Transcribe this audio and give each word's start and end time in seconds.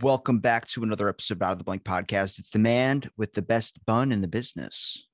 Welcome 0.00 0.38
back 0.38 0.66
to 0.68 0.82
another 0.84 1.08
episode 1.08 1.38
of 1.38 1.42
Out 1.42 1.52
of 1.52 1.58
the 1.58 1.64
Blank 1.64 1.82
podcast. 1.82 2.38
It's 2.38 2.50
the 2.50 2.58
man 2.58 3.02
with 3.16 3.32
the 3.32 3.42
best 3.42 3.84
bun 3.84 4.12
in 4.12 4.20
the 4.20 4.28
business. 4.28 5.08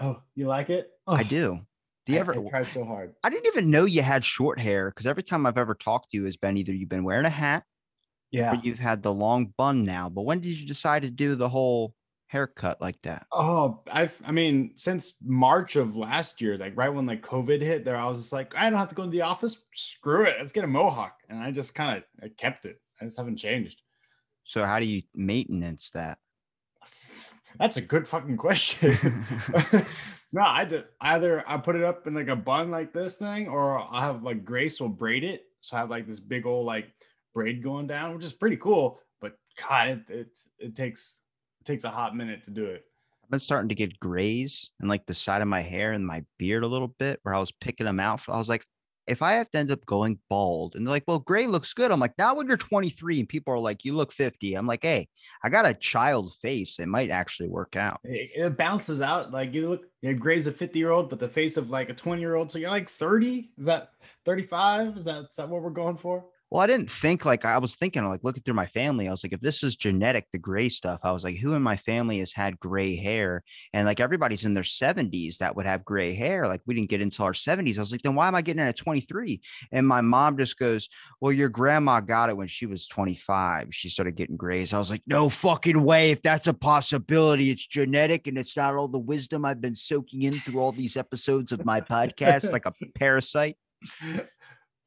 Oh, 0.00 0.20
you 0.36 0.46
like 0.46 0.70
it? 0.70 0.90
Oh, 1.06 1.14
I 1.14 1.22
do. 1.24 1.60
Do 2.06 2.12
you 2.12 2.18
I- 2.18 2.20
ever? 2.20 2.34
I 2.34 2.50
tried 2.50 2.66
so 2.68 2.84
hard. 2.84 3.14
I 3.24 3.30
didn't 3.30 3.46
even 3.46 3.70
know 3.70 3.84
you 3.84 4.02
had 4.02 4.24
short 4.24 4.60
hair 4.60 4.90
because 4.90 5.06
every 5.06 5.22
time 5.22 5.44
I've 5.46 5.58
ever 5.58 5.74
talked 5.74 6.10
to 6.12 6.16
you 6.18 6.24
has 6.24 6.36
been 6.36 6.56
either 6.56 6.72
you've 6.72 6.88
been 6.88 7.02
wearing 7.04 7.24
a 7.24 7.30
hat 7.30 7.64
Yeah. 8.30 8.52
or 8.52 8.60
you've 8.62 8.78
had 8.78 9.02
the 9.02 9.12
long 9.12 9.52
bun 9.56 9.84
now. 9.84 10.08
But 10.08 10.22
when 10.22 10.40
did 10.40 10.58
you 10.58 10.66
decide 10.66 11.02
to 11.02 11.10
do 11.10 11.34
the 11.34 11.48
whole 11.48 11.94
haircut 12.28 12.80
like 12.80 13.00
that? 13.02 13.26
Oh, 13.32 13.80
I've. 13.90 14.20
I 14.24 14.30
mean, 14.30 14.72
since 14.76 15.14
March 15.24 15.74
of 15.76 15.96
last 15.96 16.40
year, 16.40 16.58
like 16.58 16.76
right 16.76 16.90
when 16.92 17.06
like 17.06 17.22
COVID 17.22 17.60
hit, 17.60 17.84
there, 17.84 17.96
I 17.96 18.06
was 18.06 18.20
just 18.20 18.32
like, 18.32 18.54
I 18.56 18.70
don't 18.70 18.78
have 18.78 18.88
to 18.90 18.94
go 18.94 19.04
to 19.04 19.10
the 19.10 19.22
office. 19.22 19.58
Screw 19.74 20.24
it. 20.26 20.36
Let's 20.38 20.52
get 20.52 20.64
a 20.64 20.68
mohawk, 20.68 21.16
and 21.28 21.40
I 21.42 21.50
just 21.50 21.74
kind 21.74 22.02
of 22.22 22.36
kept 22.36 22.66
it. 22.66 22.80
I 23.00 23.04
just 23.04 23.16
haven't 23.16 23.36
changed. 23.36 23.82
So 24.44 24.64
how 24.64 24.78
do 24.78 24.86
you 24.86 25.02
maintenance 25.14 25.90
that? 25.90 26.18
That's 27.58 27.76
a 27.76 27.80
good 27.80 28.06
fucking 28.06 28.36
question. 28.36 29.26
no, 30.32 30.42
I 30.42 30.64
did 30.64 30.86
either 31.00 31.44
I 31.46 31.56
put 31.56 31.76
it 31.76 31.84
up 31.84 32.06
in 32.06 32.14
like 32.14 32.28
a 32.28 32.36
bun 32.36 32.70
like 32.70 32.92
this 32.92 33.16
thing, 33.16 33.48
or 33.48 33.78
I 33.78 34.02
have 34.02 34.22
like 34.22 34.44
Grace 34.44 34.80
will 34.80 34.88
braid 34.88 35.24
it. 35.24 35.44
So 35.60 35.76
I 35.76 35.80
have 35.80 35.90
like 35.90 36.06
this 36.06 36.20
big 36.20 36.46
old 36.46 36.66
like 36.66 36.92
braid 37.32 37.62
going 37.62 37.86
down, 37.86 38.14
which 38.14 38.24
is 38.24 38.32
pretty 38.32 38.56
cool. 38.56 39.00
But 39.20 39.36
God, 39.68 39.88
it 39.88 40.00
it's, 40.08 40.48
it 40.58 40.74
takes 40.74 41.20
it 41.60 41.64
takes 41.64 41.84
a 41.84 41.90
hot 41.90 42.16
minute 42.16 42.44
to 42.44 42.50
do 42.50 42.66
it. 42.66 42.84
I've 43.22 43.30
been 43.30 43.40
starting 43.40 43.70
to 43.70 43.74
get 43.74 43.98
grays 44.00 44.70
and 44.80 44.88
like 44.88 45.06
the 45.06 45.14
side 45.14 45.40
of 45.40 45.48
my 45.48 45.60
hair 45.60 45.92
and 45.92 46.06
my 46.06 46.22
beard 46.38 46.62
a 46.62 46.68
little 46.68 46.94
bit 46.98 47.20
where 47.22 47.34
I 47.34 47.38
was 47.38 47.52
picking 47.52 47.86
them 47.86 47.98
out. 47.98 48.20
I 48.28 48.36
was 48.36 48.50
like, 48.50 48.66
if 49.06 49.22
I 49.22 49.34
have 49.34 49.50
to 49.50 49.58
end 49.58 49.70
up 49.70 49.84
going 49.86 50.18
bald 50.30 50.76
and 50.76 50.86
they're 50.86 50.92
like, 50.92 51.04
well, 51.06 51.18
gray 51.18 51.46
looks 51.46 51.74
good. 51.74 51.90
I'm 51.90 52.00
like, 52.00 52.16
not 52.18 52.36
when 52.36 52.46
you're 52.46 52.56
23 52.56 53.20
and 53.20 53.28
people 53.28 53.52
are 53.52 53.58
like, 53.58 53.84
you 53.84 53.92
look 53.92 54.12
50. 54.12 54.54
I'm 54.54 54.66
like, 54.66 54.82
hey, 54.82 55.08
I 55.42 55.48
got 55.48 55.66
a 55.66 55.74
child 55.74 56.34
face. 56.40 56.78
It 56.78 56.88
might 56.88 57.10
actually 57.10 57.48
work 57.48 57.76
out. 57.76 58.00
It, 58.04 58.30
it 58.34 58.56
bounces 58.56 59.00
out 59.00 59.32
like 59.32 59.52
you 59.54 59.70
look. 59.70 59.84
You 60.02 60.14
Gray's 60.14 60.46
a 60.46 60.52
fifty 60.52 60.78
year 60.78 60.90
old, 60.90 61.08
but 61.08 61.18
the 61.18 61.28
face 61.28 61.56
of 61.56 61.70
like 61.70 61.88
a 61.88 61.94
twenty 61.94 62.20
year 62.20 62.34
old. 62.34 62.52
So 62.52 62.58
you're 62.58 62.70
like 62.70 62.88
thirty. 62.88 63.50
Is 63.58 63.66
that 63.66 63.90
thirty 64.24 64.42
five? 64.42 64.96
Is 64.98 65.06
that 65.06 65.24
is 65.24 65.36
that 65.36 65.48
what 65.48 65.62
we're 65.62 65.70
going 65.70 65.96
for? 65.96 66.26
Well, 66.54 66.62
I 66.62 66.68
didn't 66.68 66.88
think 66.88 67.24
like 67.24 67.44
I 67.44 67.58
was 67.58 67.74
thinking 67.74 68.06
like 68.06 68.22
looking 68.22 68.44
through 68.44 68.54
my 68.54 68.66
family. 68.66 69.08
I 69.08 69.10
was 69.10 69.24
like, 69.24 69.32
if 69.32 69.40
this 69.40 69.64
is 69.64 69.74
genetic, 69.74 70.28
the 70.30 70.38
gray 70.38 70.68
stuff, 70.68 71.00
I 71.02 71.10
was 71.10 71.24
like, 71.24 71.36
who 71.38 71.54
in 71.54 71.62
my 71.62 71.76
family 71.76 72.20
has 72.20 72.32
had 72.32 72.60
gray 72.60 72.94
hair? 72.94 73.42
And 73.72 73.84
like 73.84 73.98
everybody's 73.98 74.44
in 74.44 74.54
their 74.54 74.62
70s 74.62 75.38
that 75.38 75.56
would 75.56 75.66
have 75.66 75.84
gray 75.84 76.14
hair. 76.14 76.46
Like 76.46 76.60
we 76.64 76.74
didn't 76.74 76.90
get 76.90 77.02
into 77.02 77.24
our 77.24 77.32
70s. 77.32 77.76
I 77.76 77.80
was 77.80 77.90
like, 77.90 78.02
then 78.02 78.14
why 78.14 78.28
am 78.28 78.36
I 78.36 78.42
getting 78.42 78.62
it 78.62 78.68
at 78.68 78.76
23? 78.76 79.40
And 79.72 79.84
my 79.84 80.00
mom 80.00 80.38
just 80.38 80.56
goes, 80.56 80.88
Well, 81.20 81.32
your 81.32 81.48
grandma 81.48 81.98
got 81.98 82.30
it 82.30 82.36
when 82.36 82.46
she 82.46 82.66
was 82.66 82.86
25. 82.86 83.74
She 83.74 83.88
started 83.88 84.14
getting 84.14 84.36
grays. 84.36 84.72
I 84.72 84.78
was 84.78 84.90
like, 84.90 85.02
No 85.08 85.28
fucking 85.28 85.82
way. 85.82 86.12
If 86.12 86.22
that's 86.22 86.46
a 86.46 86.54
possibility, 86.54 87.50
it's 87.50 87.66
genetic 87.66 88.28
and 88.28 88.38
it's 88.38 88.56
not 88.56 88.76
all 88.76 88.86
the 88.86 88.96
wisdom 88.96 89.44
I've 89.44 89.60
been 89.60 89.74
soaking 89.74 90.22
in 90.22 90.34
through 90.34 90.60
all 90.60 90.70
these 90.70 90.96
episodes 90.96 91.50
of 91.50 91.64
my 91.64 91.80
podcast, 91.80 92.52
like 92.52 92.66
a 92.66 92.74
parasite. 92.94 93.56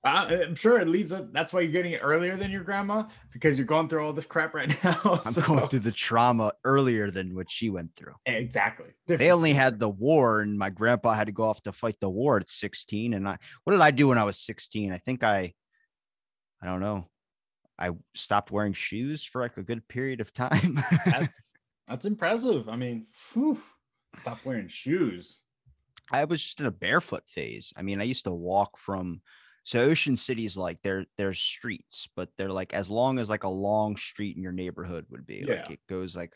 I'm 0.07 0.56
sure 0.56 0.79
it 0.79 0.88
leads 0.88 1.12
up. 1.12 1.31
That's 1.34 1.53
why 1.53 1.62
you're 1.62 1.72
getting 1.72 1.94
it 1.94 2.01
earlier 2.03 2.35
than 2.35 2.51
your 2.51 2.63
grandma 2.63 3.03
because 3.31 3.57
you're 3.57 3.68
going 3.68 3.90
through 3.90 4.06
all 4.06 4.13
this 4.13 4.25
crap 4.25 4.53
right 4.53 4.68
now. 4.84 5.00
I'm 5.25 5.34
going 5.44 5.68
through 5.68 5.79
the 5.79 5.91
trauma 5.91 6.53
earlier 6.63 7.12
than 7.12 7.35
what 7.35 7.50
she 7.50 7.69
went 7.69 7.95
through. 7.95 8.13
exactly. 8.25 8.88
they 9.07 9.31
only 9.31 9.51
story. 9.51 9.53
had 9.53 9.79
the 9.79 9.90
war 9.90 10.41
and 10.41 10.57
my 10.57 10.69
grandpa 10.69 11.13
had 11.13 11.28
to 11.28 11.34
go 11.34 11.44
off 11.45 11.62
to 11.63 11.72
fight 11.72 11.97
the 12.00 12.09
war 12.09 12.38
at 12.38 12.50
16 12.50 13.13
and 13.13 13.28
i 13.28 13.38
what 13.63 13.73
did 13.73 13.81
i 13.81 13.91
do 13.91 14.07
when 14.09 14.18
i 14.18 14.23
was 14.23 14.38
16 14.38 14.91
i 14.91 14.97
think 14.97 15.23
i 15.23 15.53
i 16.62 16.66
don't 16.66 16.79
know 16.79 17.07
i 17.79 17.91
stopped 18.16 18.51
wearing 18.51 18.74
shoes 18.74 19.24
for 19.24 19.41
like 19.41 19.57
a 19.57 19.63
good 19.63 19.88
period 19.88 20.22
of 20.22 20.34
time 20.34 20.84
That's, 21.06 21.39
that's 21.88 22.06
impressive. 22.06 22.68
I 22.68 22.75
mean, 22.75 23.07
phew, 23.12 23.57
stop 24.18 24.39
wearing 24.44 24.68
shoes. 24.68 25.39
i 26.12 26.24
was 26.25 26.41
just 26.41 26.59
in 26.59 26.66
a 26.66 26.72
barefoot 26.72 27.24
phase 27.28 27.74
i 27.78 27.81
mean 27.81 28.01
i 28.01 28.03
used 28.03 28.25
to 28.25 28.31
walk 28.31 28.78
from 28.78 29.22
so 29.68 29.82
ocean 29.82 30.16
city's 30.16 30.58
like 30.58 30.82
there 30.82 31.06
there's 31.18 31.40
streets 31.40 32.08
but 32.16 32.30
they're 32.38 32.52
like 32.52 32.74
as 32.74 32.90
long 32.90 33.20
as 33.20 33.30
like 33.30 33.44
a 33.44 33.50
long 33.50 33.98
street 33.98 34.36
in 34.38 34.42
your 34.44 34.52
neighborhood 34.54 35.06
would 35.10 35.26
be 35.26 35.46
like 35.46 35.70
Yeah. 35.70 35.70
it 35.70 35.82
goes 35.88 36.16
like 36.16 36.34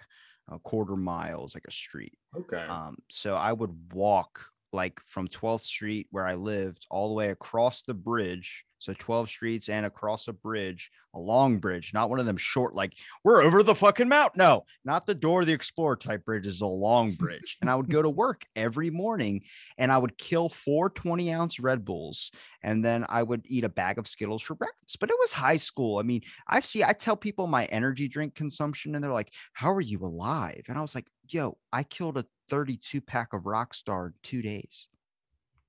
a 0.50 0.60
quarter 0.60 0.96
miles 0.98 1.56
like 1.56 1.66
a 1.68 1.72
street 1.72 2.18
Okay. 2.36 2.68
Um, 2.70 2.98
so 3.12 3.36
I 3.36 3.54
would 3.54 3.94
walk 3.94 4.51
like 4.74 5.00
from 5.06 5.28
12th 5.28 5.66
Street 5.66 6.08
where 6.12 6.26
I 6.26 6.36
lived 6.36 6.86
all 6.90 7.10
the 7.10 7.14
way 7.14 7.30
across 7.30 7.84
the 7.84 7.94
bridge. 7.94 8.66
So 8.80 8.94
12 8.98 9.30
streets 9.30 9.70
and 9.70 9.86
across 9.86 10.28
a 10.28 10.34
bridge, 10.34 10.90
a 11.14 11.20
long 11.20 11.60
bridge, 11.60 11.92
not 11.94 12.10
one 12.10 12.20
of 12.20 12.26
them 12.26 12.38
short, 12.38 12.74
like 12.74 12.94
we're 13.24 13.44
over 13.44 13.62
the 13.62 13.76
fucking 13.76 14.08
mountain. 14.08 14.40
No, 14.40 14.66
not 14.84 15.06
the 15.06 15.14
door 15.14 15.42
of 15.42 15.48
the 15.48 15.54
explorer 15.54 15.96
type 15.96 16.26
bridge 16.26 16.48
is 16.48 16.62
a 16.62 16.66
long 16.66 17.12
bridge. 17.12 17.60
And 17.62 17.70
I 17.70 17.76
would 17.76 17.92
go 17.92 18.02
to 18.02 18.10
work 18.10 18.44
every 18.56 18.90
morning 18.90 19.44
and 19.78 19.92
I 19.92 20.00
would 20.00 20.18
kill 20.18 20.50
four 20.50 20.90
20 20.90 21.32
ounce 21.32 21.60
Red 21.60 21.86
Bulls 21.86 22.32
and 22.64 22.84
then 22.84 23.06
I 23.08 23.22
would 23.22 23.44
eat 23.46 23.66
a 23.66 23.70
bag 23.70 24.00
of 24.00 24.08
Skittles 24.08 24.42
for 24.42 24.56
breakfast. 24.56 25.00
But 25.00 25.12
it 25.12 25.18
was 25.20 25.32
high 25.32 25.58
school. 25.58 26.00
I 26.00 26.02
mean, 26.02 26.22
I 26.48 26.60
see, 26.60 26.84
I 26.84 26.94
tell 26.94 27.16
people 27.16 27.46
my 27.46 27.66
energy 27.66 28.08
drink 28.08 28.34
consumption 28.34 28.96
and 28.96 29.04
they're 29.04 29.12
like, 29.12 29.32
How 29.54 29.72
are 29.72 29.82
you 29.82 30.04
alive? 30.04 30.64
And 30.68 30.76
I 30.76 30.82
was 30.82 30.96
like, 30.96 31.06
Yo, 31.34 31.58
I 31.72 31.84
killed 31.84 32.18
a 32.18 32.26
32 32.50 33.00
pack 33.00 33.32
of 33.32 33.44
Rockstar 33.44 34.08
in 34.08 34.14
two 34.22 34.42
days. 34.42 34.88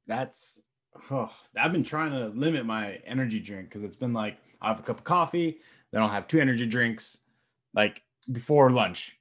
that's 0.09 0.61
oh, 1.11 1.31
I've 1.57 1.73
been 1.73 1.85
trying 1.85 2.11
to 2.11 2.29
limit 2.37 2.67
my 2.67 2.99
energy 3.07 3.39
drink 3.39 3.69
because 3.69 3.85
it's 3.85 3.97
been 3.97 4.13
like 4.13 4.39
I 4.61 4.69
have 4.69 4.81
a 4.81 4.83
cup 4.83 4.99
of 4.99 5.05
coffee, 5.05 5.59
then 5.93 6.03
I'll 6.03 6.09
have 6.09 6.27
two 6.27 6.41
energy 6.41 6.67
drinks 6.67 7.19
like 7.75 8.03
before 8.33 8.71
lunch. 8.71 9.17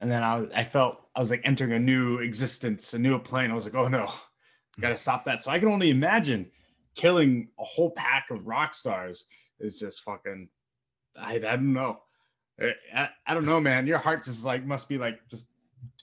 And 0.00 0.10
then 0.10 0.24
I, 0.24 0.46
I 0.54 0.64
felt 0.64 1.00
I 1.14 1.20
was 1.20 1.30
like 1.30 1.42
entering 1.44 1.72
a 1.72 1.78
new 1.78 2.18
existence, 2.18 2.92
a 2.94 2.98
new 2.98 3.16
plane. 3.18 3.52
I 3.52 3.54
was 3.54 3.64
like, 3.64 3.76
oh 3.76 3.86
no, 3.86 4.06
hmm. 4.06 4.82
gotta 4.82 4.96
stop 4.96 5.22
that. 5.24 5.44
So 5.44 5.52
I 5.52 5.60
can 5.60 5.68
only 5.68 5.90
imagine 5.90 6.50
killing 6.96 7.48
a 7.58 7.64
whole 7.64 7.92
pack 7.92 8.30
of 8.30 8.46
rock 8.46 8.74
stars 8.74 9.26
is 9.60 9.78
just 9.78 10.02
fucking 10.02 10.48
I, 11.16 11.36
I 11.36 11.38
don't 11.38 11.72
know. 11.72 12.00
I, 12.60 13.08
I 13.26 13.34
don't 13.34 13.46
know, 13.46 13.60
man. 13.60 13.86
Your 13.86 13.98
heart 13.98 14.24
just 14.24 14.44
like 14.44 14.64
must 14.64 14.88
be 14.88 14.98
like 14.98 15.20
just 15.28 15.46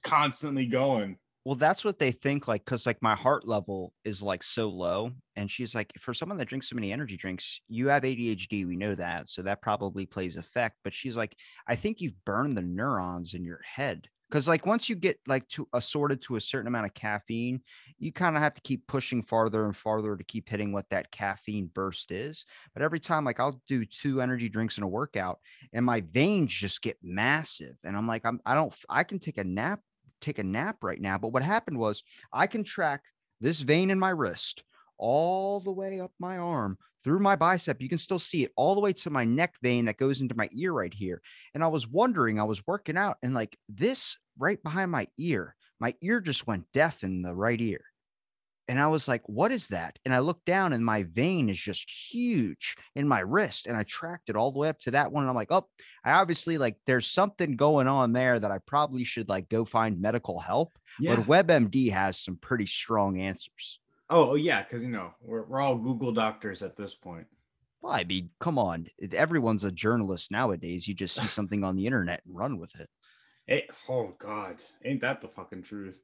constantly 0.03 0.65
going. 0.65 1.17
Well, 1.43 1.55
that's 1.55 1.83
what 1.83 1.97
they 1.97 2.11
think, 2.11 2.47
like, 2.47 2.63
because 2.63 2.85
like 2.85 3.01
my 3.01 3.15
heart 3.15 3.47
level 3.47 3.93
is 4.05 4.21
like 4.21 4.43
so 4.43 4.69
low. 4.69 5.11
And 5.35 5.49
she's 5.49 5.73
like, 5.73 5.91
for 5.99 6.13
someone 6.13 6.37
that 6.37 6.47
drinks 6.47 6.69
so 6.69 6.75
many 6.75 6.93
energy 6.93 7.17
drinks, 7.17 7.61
you 7.67 7.87
have 7.87 8.03
ADHD. 8.03 8.67
We 8.67 8.75
know 8.75 8.93
that. 8.93 9.27
So 9.27 9.41
that 9.41 9.61
probably 9.61 10.05
plays 10.05 10.37
effect. 10.37 10.77
But 10.83 10.93
she's 10.93 11.17
like, 11.17 11.35
I 11.67 11.75
think 11.75 11.99
you've 11.99 12.23
burned 12.25 12.55
the 12.55 12.61
neurons 12.61 13.33
in 13.33 13.43
your 13.43 13.61
head. 13.63 14.07
Cause 14.31 14.47
like 14.47 14.65
once 14.65 14.87
you 14.87 14.95
get 14.95 15.19
like 15.27 15.45
to 15.49 15.67
assorted 15.73 16.21
to 16.21 16.37
a 16.37 16.41
certain 16.41 16.67
amount 16.67 16.85
of 16.85 16.93
caffeine, 16.93 17.59
you 17.99 18.13
kind 18.13 18.37
of 18.37 18.41
have 18.41 18.53
to 18.53 18.61
keep 18.61 18.87
pushing 18.87 19.21
farther 19.21 19.65
and 19.65 19.75
farther 19.75 20.15
to 20.15 20.23
keep 20.23 20.47
hitting 20.47 20.71
what 20.71 20.89
that 20.89 21.11
caffeine 21.11 21.69
burst 21.73 22.13
is. 22.13 22.45
But 22.73 22.81
every 22.81 23.01
time, 23.01 23.25
like 23.25 23.41
I'll 23.41 23.61
do 23.67 23.83
two 23.83 24.21
energy 24.21 24.47
drinks 24.47 24.77
in 24.77 24.85
a 24.85 24.87
workout 24.87 25.39
and 25.73 25.85
my 25.85 25.99
veins 25.99 26.53
just 26.53 26.81
get 26.81 26.97
massive. 27.03 27.75
And 27.83 27.97
I'm 27.97 28.07
like, 28.07 28.25
I'm 28.25 28.39
I 28.45 28.55
don't 28.55 28.73
I 28.87 29.03
can 29.03 29.19
take 29.19 29.37
a 29.37 29.43
nap 29.43 29.81
take 30.21 30.39
a 30.39 30.43
nap 30.43 30.77
right 30.81 31.01
now. 31.01 31.17
But 31.17 31.33
what 31.33 31.43
happened 31.43 31.77
was 31.77 32.03
I 32.31 32.47
can 32.47 32.63
track 32.63 33.01
this 33.39 33.59
vein 33.59 33.89
in 33.89 33.99
my 33.99 34.09
wrist 34.09 34.63
all 34.97 35.59
the 35.59 35.71
way 35.71 35.99
up 35.99 36.11
my 36.19 36.37
arm 36.37 36.77
through 37.03 37.19
my 37.19 37.35
bicep. 37.35 37.81
You 37.81 37.89
can 37.89 37.97
still 37.97 38.19
see 38.19 38.43
it 38.43 38.51
all 38.55 38.75
the 38.75 38.81
way 38.81 38.93
to 38.93 39.09
my 39.09 39.25
neck 39.25 39.55
vein 39.61 39.85
that 39.85 39.97
goes 39.97 40.21
into 40.21 40.35
my 40.35 40.47
ear 40.53 40.71
right 40.71 40.93
here. 40.93 41.21
And 41.53 41.63
I 41.63 41.67
was 41.67 41.87
wondering, 41.87 42.39
I 42.39 42.43
was 42.43 42.65
working 42.67 42.97
out 42.97 43.17
and 43.23 43.33
like 43.33 43.57
this 43.67 44.17
right 44.37 44.61
behind 44.63 44.91
my 44.91 45.07
ear, 45.17 45.55
my 45.79 45.95
ear 46.01 46.21
just 46.21 46.47
went 46.47 46.65
deaf 46.73 47.03
in 47.03 47.21
the 47.21 47.35
right 47.35 47.59
ear. 47.59 47.81
And 48.71 48.79
I 48.79 48.87
was 48.87 49.05
like, 49.05 49.27
what 49.27 49.51
is 49.51 49.67
that? 49.67 49.99
And 50.05 50.15
I 50.15 50.19
looked 50.19 50.45
down 50.45 50.71
and 50.71 50.85
my 50.85 51.03
vein 51.03 51.49
is 51.49 51.59
just 51.59 51.91
huge 51.91 52.77
in 52.95 53.05
my 53.05 53.19
wrist. 53.19 53.67
And 53.67 53.75
I 53.75 53.83
tracked 53.83 54.29
it 54.29 54.37
all 54.37 54.53
the 54.53 54.59
way 54.59 54.69
up 54.69 54.79
to 54.79 54.91
that 54.91 55.11
one. 55.11 55.23
And 55.23 55.29
I'm 55.29 55.35
like, 55.35 55.51
oh, 55.51 55.67
I 56.05 56.13
obviously 56.13 56.57
like 56.57 56.77
there's 56.85 57.07
something 57.07 57.57
going 57.57 57.89
on 57.89 58.13
there 58.13 58.39
that 58.39 58.49
I 58.49 58.59
probably 58.59 59.03
should 59.03 59.27
like 59.27 59.49
go 59.49 59.65
find 59.65 59.99
medical 59.99 60.39
help. 60.39 60.71
But 61.03 61.19
WebMD 61.27 61.91
has 61.91 62.17
some 62.17 62.37
pretty 62.37 62.65
strong 62.65 63.19
answers. 63.19 63.81
Oh, 64.09 64.35
yeah, 64.35 64.63
because 64.63 64.81
you 64.83 64.89
know 64.89 65.11
we're 65.19 65.43
we're 65.43 65.59
all 65.59 65.75
Google 65.75 66.13
doctors 66.13 66.63
at 66.63 66.77
this 66.77 66.95
point. 66.95 67.27
Well, 67.81 67.91
I 67.91 68.05
mean, 68.05 68.29
come 68.39 68.57
on. 68.57 68.87
Everyone's 69.11 69.65
a 69.65 69.71
journalist 69.73 70.31
nowadays. 70.31 70.87
You 70.87 70.93
just 70.93 71.15
see 71.15 71.27
something 71.27 71.65
on 71.65 71.75
the 71.75 71.87
internet 71.87 72.21
and 72.25 72.37
run 72.37 72.57
with 72.57 72.71
it. 72.79 72.89
Eh, 73.49 73.61
oh 73.89 74.15
God, 74.17 74.63
ain't 74.85 75.01
that 75.01 75.19
the 75.19 75.27
fucking 75.27 75.63
truth? 75.63 76.01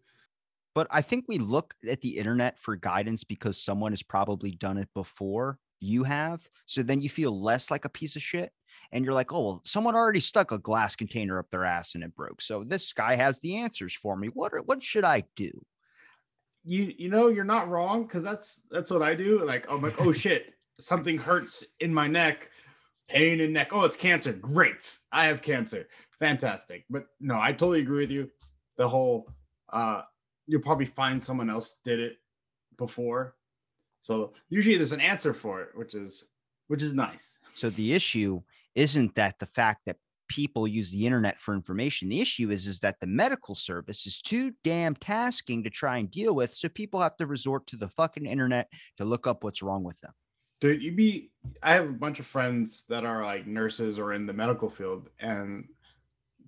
But 0.78 0.86
I 0.92 1.02
think 1.02 1.26
we 1.28 1.40
look 1.40 1.74
at 1.90 2.02
the 2.02 2.20
internet 2.20 2.60
for 2.60 2.76
guidance 2.76 3.24
because 3.24 3.60
someone 3.60 3.92
has 3.94 4.04
probably 4.04 4.52
done 4.52 4.78
it 4.78 4.88
before 4.94 5.58
you 5.80 6.04
have. 6.04 6.48
So 6.68 6.84
then 6.84 7.02
you 7.02 7.10
feel 7.10 7.42
less 7.42 7.72
like 7.72 7.86
a 7.86 7.90
piece 7.90 8.16
of 8.16 8.22
shit. 8.22 8.52
And 8.92 9.04
you're 9.04 9.16
like, 9.16 9.34
oh, 9.34 9.44
well, 9.44 9.62
someone 9.66 9.96
already 9.96 10.20
stuck 10.20 10.52
a 10.52 10.60
glass 10.60 10.96
container 10.96 11.40
up 11.40 11.50
their 11.50 11.66
ass 11.66 11.96
and 11.96 12.04
it 12.04 12.16
broke. 12.16 12.44
So 12.44 12.64
this 12.64 12.94
guy 12.94 13.16
has 13.16 13.40
the 13.40 13.56
answers 13.56 13.96
for 13.96 14.16
me. 14.16 14.28
What 14.28 14.54
are, 14.54 14.62
what 14.62 14.84
should 14.84 15.04
I 15.04 15.24
do? 15.36 15.50
You 16.64 16.94
you 16.96 17.10
know 17.10 17.30
you're 17.30 17.44
not 17.44 17.70
wrong 17.70 18.04
because 18.04 18.24
that's 18.24 18.62
that's 18.70 18.92
what 18.92 19.02
I 19.02 19.16
do. 19.16 19.44
Like 19.44 19.66
I'm 19.72 19.82
like, 19.82 20.00
oh 20.00 20.12
shit, 20.24 20.54
something 20.80 21.18
hurts 21.18 21.66
in 21.80 21.92
my 21.92 22.06
neck, 22.06 22.52
pain 23.10 23.40
in 23.40 23.52
neck. 23.52 23.70
Oh, 23.72 23.84
it's 23.84 23.98
cancer. 23.98 24.34
Great, 24.34 24.96
I 25.12 25.26
have 25.26 25.42
cancer. 25.42 25.88
Fantastic. 26.20 26.86
But 26.88 27.08
no, 27.20 27.42
I 27.42 27.52
totally 27.52 27.82
agree 27.82 28.02
with 28.02 28.12
you. 28.12 28.30
The 28.78 28.88
whole 28.88 29.28
uh 29.74 30.04
you'll 30.48 30.62
probably 30.62 30.86
find 30.86 31.24
someone 31.24 31.50
else 31.50 31.78
did 31.84 32.00
it 32.00 32.18
before. 32.78 33.36
So 34.02 34.34
usually 34.50 34.78
there's 34.78 34.94
an 34.94 35.02
answer 35.02 35.34
for 35.34 35.62
it, 35.62 35.70
which 35.76 35.94
is 35.94 36.28
which 36.68 36.82
is 36.82 36.94
nice. 36.94 37.40
So 37.54 37.70
the 37.70 37.94
issue 37.94 38.42
isn't 38.76 39.16
that 39.16 39.40
the 39.40 39.46
fact 39.46 39.82
that 39.86 39.98
people 40.28 40.68
use 40.68 40.92
the 40.92 41.06
internet 41.06 41.40
for 41.40 41.54
information. 41.54 42.10
The 42.10 42.22
issue 42.22 42.52
is 42.52 42.68
is 42.68 42.80
that 42.80 43.00
the 43.00 43.08
medical 43.08 43.56
service 43.56 44.06
is 44.06 44.22
too 44.22 44.54
damn 44.64 44.96
tasking 44.96 45.64
to 45.64 45.70
try 45.70 45.98
and 45.98 46.12
deal 46.12 46.36
with. 46.36 46.54
So 46.54 46.70
people 46.70 47.02
have 47.02 47.18
to 47.18 47.26
resort 47.26 47.68
to 47.68 47.78
the 47.78 47.90
fucking 47.90 48.26
internet 48.26 48.70
to 48.98 49.06
look 49.06 49.28
up 49.28 49.44
what's 49.44 49.62
wrong 49.62 49.84
with 49.84 50.00
them. 50.02 50.12
Dude, 50.60 50.82
you 50.82 50.92
be 50.92 51.32
I 51.62 51.74
have 51.74 51.90
a 51.90 51.94
bunch 51.94 52.20
of 52.20 52.26
friends 52.26 52.86
that 52.90 53.06
are 53.06 53.24
like 53.24 53.48
nurses 53.48 54.00
or 54.00 54.14
in 54.14 54.26
the 54.26 54.34
medical 54.34 54.70
field 54.70 55.10
and 55.20 55.66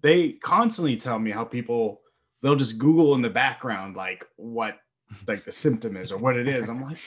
they 0.02 0.34
constantly 0.34 0.96
tell 0.96 1.20
me 1.20 1.32
how 1.32 1.44
people 1.44 2.02
they'll 2.42 2.56
just 2.56 2.78
Google 2.78 3.16
in 3.16 3.22
the 3.22 3.30
background 3.30 3.96
like 3.96 4.26
what 4.36 4.78
like 5.28 5.46
the 5.46 5.52
symptom 5.52 5.98
is 5.98 6.12
or 6.12 6.18
what 6.18 6.38
it 6.38 6.48
is. 6.48 6.70
I'm 6.70 6.82
like, 6.82 6.98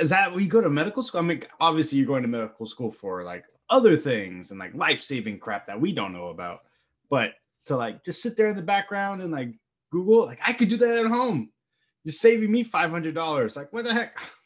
is 0.00 0.10
that 0.10 0.32
we 0.32 0.46
go 0.46 0.60
to 0.60 0.68
medical 0.68 1.02
school? 1.02 1.20
I 1.20 1.24
mean, 1.24 1.42
obviously 1.60 1.98
you're 1.98 2.06
going 2.06 2.22
to 2.22 2.28
medical 2.28 2.66
school 2.66 2.90
for 2.90 3.22
like 3.22 3.44
other 3.70 3.96
things 3.96 4.50
and 4.50 4.60
like 4.60 4.74
life-saving 4.74 5.38
crap 5.38 5.66
that 5.66 5.80
we 5.80 5.92
don't 5.92 6.12
know 6.12 6.28
about. 6.28 6.60
But 7.10 7.32
to 7.66 7.76
like 7.76 8.04
just 8.04 8.22
sit 8.22 8.36
there 8.36 8.48
in 8.48 8.56
the 8.56 8.62
background 8.62 9.22
and 9.22 9.32
like 9.32 9.54
Google, 9.90 10.26
like 10.26 10.40
I 10.46 10.52
could 10.52 10.68
do 10.68 10.76
that 10.78 10.98
at 10.98 11.06
home. 11.06 11.50
You're 12.04 12.12
saving 12.12 12.50
me 12.50 12.64
five 12.64 12.90
hundred 12.90 13.14
dollars. 13.14 13.56
Like 13.56 13.72
what 13.72 13.84
the 13.84 13.94
heck? 13.94 14.20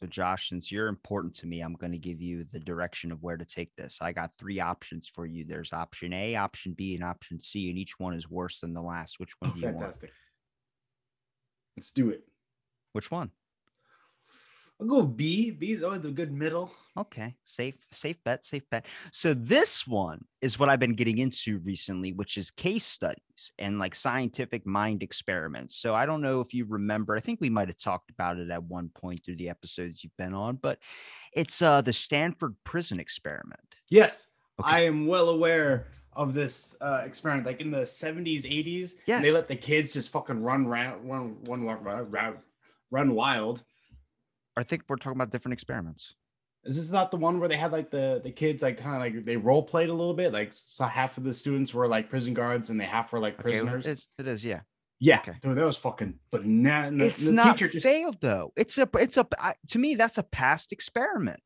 So 0.00 0.06
Josh, 0.06 0.48
since 0.48 0.72
you're 0.72 0.88
important 0.88 1.34
to 1.36 1.46
me, 1.46 1.60
I'm 1.60 1.74
going 1.74 1.92
to 1.92 1.98
give 1.98 2.22
you 2.22 2.46
the 2.52 2.58
direction 2.58 3.12
of 3.12 3.22
where 3.22 3.36
to 3.36 3.44
take 3.44 3.74
this. 3.76 3.98
I 4.00 4.12
got 4.12 4.30
three 4.38 4.58
options 4.58 5.10
for 5.14 5.26
you. 5.26 5.44
There's 5.44 5.74
option 5.74 6.14
A, 6.14 6.36
option 6.36 6.72
B, 6.72 6.94
and 6.94 7.04
option 7.04 7.38
C, 7.38 7.68
and 7.68 7.78
each 7.78 7.98
one 7.98 8.14
is 8.14 8.30
worse 8.30 8.60
than 8.60 8.72
the 8.72 8.80
last. 8.80 9.20
Which 9.20 9.32
one 9.40 9.50
Oh, 9.50 9.54
do 9.54 9.60
you 9.60 9.66
want? 9.66 9.78
fantastic. 9.80 10.12
Let's 11.76 11.90
do 11.90 12.08
it. 12.08 12.22
Which 12.94 13.10
one? 13.10 13.30
I'll 14.80 14.86
go 14.86 15.00
with 15.02 15.16
B. 15.16 15.50
B 15.50 15.72
is 15.72 15.82
always 15.82 16.04
a 16.06 16.10
good 16.10 16.32
middle. 16.32 16.72
Okay, 16.96 17.36
safe, 17.44 17.74
safe 17.92 18.16
bet, 18.24 18.44
safe 18.46 18.62
bet. 18.70 18.86
So 19.12 19.34
this 19.34 19.86
one 19.86 20.24
is 20.40 20.58
what 20.58 20.70
I've 20.70 20.80
been 20.80 20.94
getting 20.94 21.18
into 21.18 21.58
recently, 21.58 22.12
which 22.14 22.38
is 22.38 22.50
case 22.50 22.84
studies 22.84 23.52
and 23.58 23.78
like 23.78 23.94
scientific 23.94 24.66
mind 24.66 25.02
experiments. 25.02 25.76
So 25.76 25.94
I 25.94 26.06
don't 26.06 26.22
know 26.22 26.40
if 26.40 26.54
you 26.54 26.64
remember. 26.64 27.14
I 27.14 27.20
think 27.20 27.40
we 27.40 27.50
might 27.50 27.68
have 27.68 27.76
talked 27.76 28.10
about 28.10 28.38
it 28.38 28.50
at 28.50 28.64
one 28.64 28.88
point 28.94 29.22
through 29.24 29.36
the 29.36 29.50
episodes 29.50 30.02
you've 30.02 30.16
been 30.16 30.32
on, 30.34 30.56
but 30.56 30.78
it's 31.34 31.60
uh 31.60 31.82
the 31.82 31.92
Stanford 31.92 32.56
prison 32.64 32.98
experiment. 32.98 33.60
Yes, 33.90 34.28
Okay. 34.60 34.68
I 34.70 34.80
am 34.84 35.06
well 35.06 35.28
aware 35.30 35.88
of 36.14 36.34
this 36.34 36.74
uh, 36.82 37.02
experiment. 37.04 37.46
Like 37.46 37.60
in 37.62 37.70
the 37.70 37.82
70s, 37.82 38.42
80s, 38.44 38.94
Yes. 39.06 39.22
they 39.22 39.30
let 39.30 39.46
the 39.48 39.56
kids 39.56 39.92
just 39.94 40.10
fucking 40.10 40.42
run 40.42 40.66
round, 40.66 41.08
run, 41.08 41.36
run, 41.44 41.64
run, 41.64 42.10
run, 42.10 42.38
run 42.90 43.14
wild. 43.14 43.62
I 44.60 44.64
think 44.64 44.82
we're 44.88 44.96
talking 44.96 45.12
about 45.16 45.30
different 45.30 45.52
experiments. 45.54 46.14
Is 46.64 46.76
this 46.76 46.90
not 46.90 47.10
the 47.10 47.16
one 47.16 47.40
where 47.40 47.48
they 47.48 47.56
had 47.56 47.72
like 47.72 47.90
the 47.90 48.20
the 48.22 48.30
kids 48.30 48.62
like 48.62 48.76
kind 48.78 48.94
of 48.94 49.00
like 49.00 49.24
they 49.24 49.36
role 49.36 49.62
played 49.62 49.88
a 49.88 49.94
little 49.94 50.12
bit? 50.14 50.32
Like 50.32 50.52
so 50.52 50.84
half 50.84 51.16
of 51.16 51.24
the 51.24 51.32
students 51.32 51.72
were 51.72 51.88
like 51.88 52.10
prison 52.10 52.34
guards 52.34 52.68
and 52.70 52.78
they 52.78 52.84
half 52.84 53.12
were 53.12 53.18
like 53.20 53.34
Okay, 53.34 53.42
prisoners. 53.44 53.86
it 53.86 53.90
is, 53.92 54.06
it 54.18 54.26
is, 54.26 54.44
yeah. 54.44 54.60
yeah, 54.98 55.18
okay. 55.20 55.32
dude, 55.40 55.56
that 55.56 55.64
was 55.64 55.78
fucking 55.78 56.18
banana. 56.30 57.02
it's 57.04 57.24
the 57.26 57.32
not 57.32 57.56
teacher 57.56 57.68
just- 57.72 57.82
failed 57.84 58.18
though. 58.20 58.52
It's 58.56 58.76
a, 58.76 58.86
it's 58.94 59.16
a. 59.16 59.26
I, 59.38 59.54
to 59.68 59.78
me, 59.78 59.94
that's 59.94 60.18
a 60.18 60.22
past 60.22 60.72
experiment. 60.72 61.40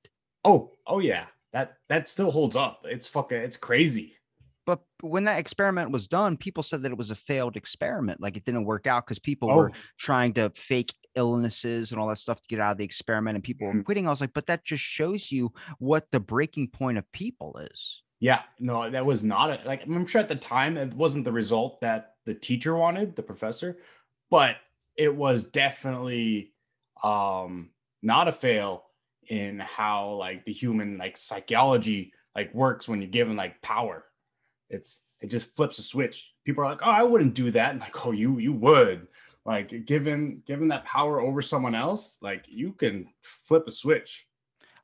Oh, 0.44 0.72
oh 0.86 0.98
yeah, 0.98 1.26
that 1.52 1.76
that 1.88 2.08
still 2.08 2.32
holds 2.32 2.56
up. 2.56 2.80
It's 2.84 3.08
fucking, 3.08 3.38
it's 3.38 3.56
crazy. 3.56 4.16
But 4.66 4.80
when 5.02 5.24
that 5.24 5.38
experiment 5.38 5.90
was 5.90 6.08
done, 6.08 6.38
people 6.38 6.62
said 6.62 6.82
that 6.82 6.90
it 6.90 6.96
was 6.98 7.10
a 7.10 7.14
failed 7.14 7.54
experiment. 7.56 8.20
Like 8.20 8.36
it 8.38 8.44
didn't 8.46 8.64
work 8.64 8.86
out 8.86 9.04
because 9.06 9.18
people 9.18 9.50
Oh, 9.50 9.56
were 9.56 9.72
trying 9.98 10.32
to 10.34 10.50
fake 10.56 10.92
illnesses 11.16 11.92
and 11.92 12.00
all 12.00 12.08
that 12.08 12.18
stuff 12.18 12.40
to 12.42 12.48
get 12.48 12.60
out 12.60 12.72
of 12.72 12.78
the 12.78 12.84
experiment 12.84 13.36
and 13.36 13.44
people 13.44 13.66
were 13.66 13.74
Mhm. 13.74 13.84
quitting. 13.84 14.06
I 14.06 14.10
was 14.10 14.20
like, 14.20 14.32
but 14.34 14.46
that 14.46 14.64
just 14.64 14.82
shows 14.84 15.30
you 15.32 15.52
what 15.78 16.10
the 16.12 16.20
breaking 16.20 16.68
point 16.70 16.98
of 16.98 17.10
people 17.12 17.56
is. 17.58 18.02
Yeah, 18.20 18.42
no, 18.58 18.88
that 18.90 19.04
was 19.04 19.22
not 19.22 19.50
a, 19.50 19.62
like 19.66 19.82
I'm 19.82 20.06
sure 20.06 20.20
at 20.20 20.28
the 20.28 20.36
time 20.36 20.76
it 20.76 20.94
wasn't 20.94 21.24
the 21.24 21.32
result 21.32 21.80
that 21.80 22.16
the 22.24 22.34
teacher 22.34 22.74
wanted, 22.76 23.16
the 23.16 23.22
professor, 23.22 23.78
but 24.30 24.58
it 24.96 25.14
was 25.14 25.44
definitely 25.44 26.54
um 27.02 27.72
not 28.02 28.28
a 28.28 28.32
fail 28.32 28.86
in 29.28 29.58
how 29.58 30.12
like 30.14 30.44
the 30.44 30.52
human 30.52 30.96
like 30.96 31.16
psychology 31.16 32.12
like 32.34 32.54
works 32.54 32.88
when 32.88 33.00
you're 33.00 33.10
given 33.10 33.36
like 33.36 33.60
power. 33.62 34.06
It's 34.70 35.02
it 35.20 35.28
just 35.28 35.54
flips 35.56 35.78
a 35.78 35.82
switch. 35.82 36.34
People 36.44 36.64
are 36.64 36.70
like, 36.70 36.82
"Oh, 36.86 36.90
I 36.90 37.02
wouldn't 37.04 37.34
do 37.34 37.50
that." 37.52 37.72
And 37.72 37.80
like, 37.80 38.06
"Oh, 38.06 38.12
you 38.12 38.38
you 38.38 38.52
would." 38.54 39.08
Like 39.46 39.84
given 39.86 40.42
given 40.46 40.68
that 40.68 40.84
power 40.84 41.20
over 41.20 41.42
someone 41.42 41.74
else, 41.74 42.16
like 42.22 42.44
you 42.48 42.72
can 42.72 43.06
flip 43.22 43.64
a 43.66 43.72
switch. 43.72 44.26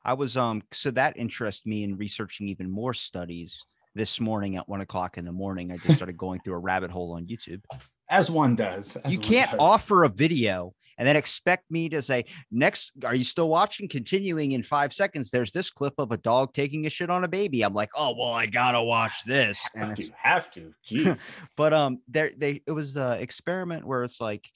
I 0.03 0.13
was 0.13 0.37
um 0.37 0.61
so 0.71 0.91
that 0.91 1.17
interests 1.17 1.65
me 1.65 1.83
in 1.83 1.97
researching 1.97 2.47
even 2.47 2.69
more 2.69 2.93
studies. 2.93 3.63
This 3.93 4.21
morning 4.21 4.55
at 4.55 4.69
one 4.69 4.79
o'clock 4.81 5.17
in 5.17 5.25
the 5.25 5.31
morning, 5.33 5.71
I 5.71 5.77
just 5.77 5.95
started 5.97 6.17
going 6.17 6.39
through 6.41 6.53
a 6.53 6.59
rabbit 6.59 6.91
hole 6.91 7.13
on 7.13 7.25
YouTube. 7.25 7.61
As 8.09 8.29
one 8.29 8.55
does. 8.55 8.95
as 8.97 9.11
you 9.11 9.19
one 9.19 9.27
can't 9.27 9.51
does. 9.51 9.59
offer 9.59 10.03
a 10.03 10.09
video 10.09 10.73
and 11.01 11.07
then 11.07 11.15
expect 11.15 11.69
me 11.71 11.89
to 11.89 11.99
say 11.99 12.23
next 12.51 12.91
are 13.05 13.15
you 13.15 13.23
still 13.23 13.49
watching 13.49 13.89
continuing 13.89 14.51
in 14.51 14.61
five 14.61 14.93
seconds 14.93 15.31
there's 15.31 15.51
this 15.51 15.71
clip 15.71 15.95
of 15.97 16.11
a 16.11 16.17
dog 16.17 16.53
taking 16.53 16.85
a 16.85 16.89
shit 16.91 17.09
on 17.09 17.23
a 17.23 17.27
baby 17.27 17.63
i'm 17.63 17.73
like 17.73 17.89
oh 17.97 18.13
well 18.15 18.33
i 18.33 18.45
gotta 18.45 18.81
watch 18.81 19.11
this 19.25 19.59
and 19.73 19.87
have 19.87 19.95
to, 19.97 20.11
have 20.15 20.51
to. 20.53 20.73
Jeez. 20.87 21.39
but 21.57 21.73
um 21.73 21.99
there 22.07 22.29
they 22.37 22.61
it 22.67 22.71
was 22.71 22.93
the 22.93 23.19
experiment 23.19 23.83
where 23.83 24.03
it's 24.03 24.21
like 24.21 24.47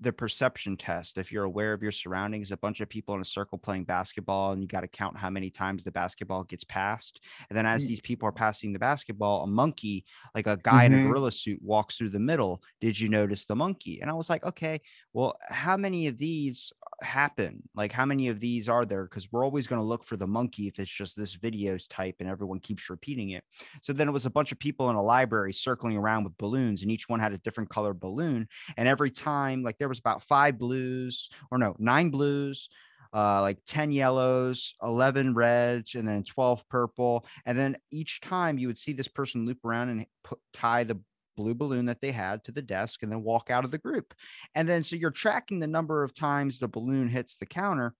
the 0.00 0.12
perception 0.12 0.76
test 0.76 1.18
if 1.18 1.30
you're 1.32 1.44
aware 1.44 1.72
of 1.72 1.82
your 1.82 1.92
surroundings 1.92 2.50
a 2.50 2.56
bunch 2.56 2.80
of 2.80 2.88
people 2.88 3.14
in 3.14 3.20
a 3.20 3.24
circle 3.24 3.58
playing 3.58 3.84
basketball 3.84 4.52
and 4.52 4.62
you 4.62 4.68
got 4.68 4.80
to 4.80 4.88
count 4.88 5.16
how 5.16 5.30
many 5.30 5.50
times 5.50 5.84
the 5.84 5.92
basketball 5.92 6.44
gets 6.44 6.64
passed 6.64 7.20
and 7.48 7.56
then 7.56 7.66
as 7.66 7.84
Mm. 7.84 7.86
these 7.86 8.00
people 8.00 8.28
are 8.28 8.32
passing 8.32 8.72
the 8.72 8.78
basketball 8.78 9.42
a 9.44 9.46
monkey 9.46 10.04
like 10.34 10.46
a 10.46 10.56
guy 10.56 10.84
in 10.84 10.92
a 10.92 10.98
Mhm. 10.98 11.00
gorilla 11.00 11.30
suit 11.32 11.60
walks 11.62 11.96
through 11.96 12.08
the 12.10 12.18
middle 12.18 12.62
did 12.80 12.98
you 12.98 13.08
notice 13.08 13.44
the 13.46 13.56
monkey 13.56 14.00
and 14.00 14.10
i 14.10 14.14
was 14.14 14.28
like 14.30 14.44
okay 14.44 14.80
well 15.12 15.36
how 15.48 15.76
many 15.76 16.06
of 16.06 16.18
these 16.18 16.72
happen? 17.02 17.62
Like 17.74 17.92
how 17.92 18.04
many 18.04 18.28
of 18.28 18.40
these 18.40 18.68
are 18.68 18.84
there? 18.84 19.04
Because 19.04 19.30
we're 19.32 19.44
always 19.44 19.66
going 19.66 19.80
to 19.80 19.86
look 19.86 20.04
for 20.04 20.16
the 20.16 20.26
monkey 20.26 20.68
if 20.68 20.78
it's 20.78 20.90
just 20.90 21.16
this 21.16 21.34
video's 21.34 21.86
type 21.86 22.16
and 22.20 22.28
everyone 22.28 22.60
keeps 22.60 22.90
repeating 22.90 23.30
it. 23.30 23.44
So 23.82 23.92
then 23.92 24.08
it 24.08 24.12
was 24.12 24.26
a 24.26 24.30
bunch 24.30 24.52
of 24.52 24.58
people 24.58 24.90
in 24.90 24.96
a 24.96 25.02
library 25.02 25.52
circling 25.52 25.96
around 25.96 26.24
with 26.24 26.36
balloons 26.38 26.82
and 26.82 26.90
each 26.90 27.08
one 27.08 27.20
had 27.20 27.32
a 27.32 27.38
different 27.38 27.70
color 27.70 27.94
balloon 27.94 28.48
and 28.76 28.88
every 28.88 29.10
time 29.10 29.62
like 29.62 29.78
there 29.78 29.88
was 29.88 29.98
about 29.98 30.22
five 30.22 30.58
blues 30.58 31.30
or 31.50 31.58
no 31.58 31.74
nine 31.78 32.10
blues 32.10 32.68
uh 33.12 33.40
like 33.40 33.58
10 33.66 33.92
yellows 33.92 34.74
11 34.82 35.34
reds 35.34 35.94
and 35.94 36.06
then 36.06 36.22
12 36.22 36.68
purple 36.68 37.26
and 37.46 37.58
then 37.58 37.76
each 37.90 38.20
time 38.20 38.58
you 38.58 38.66
would 38.68 38.78
see 38.78 38.92
this 38.92 39.08
person 39.08 39.46
loop 39.46 39.64
around 39.64 39.88
and 39.88 40.06
put, 40.22 40.38
tie 40.52 40.84
the 40.84 41.00
blue 41.40 41.54
balloon 41.54 41.86
that 41.86 42.02
they 42.02 42.12
had 42.12 42.44
to 42.44 42.52
the 42.52 42.60
desk 42.60 43.02
and 43.02 43.10
then 43.10 43.22
walk 43.22 43.50
out 43.50 43.64
of 43.64 43.70
the 43.70 43.78
group. 43.78 44.12
And 44.54 44.68
then 44.68 44.82
so 44.82 44.96
you're 44.96 45.10
tracking 45.10 45.58
the 45.58 45.66
number 45.66 46.04
of 46.04 46.14
times 46.14 46.58
the 46.58 46.68
balloon 46.68 47.08
hits 47.08 47.36
the 47.36 47.46
counter 47.46 47.94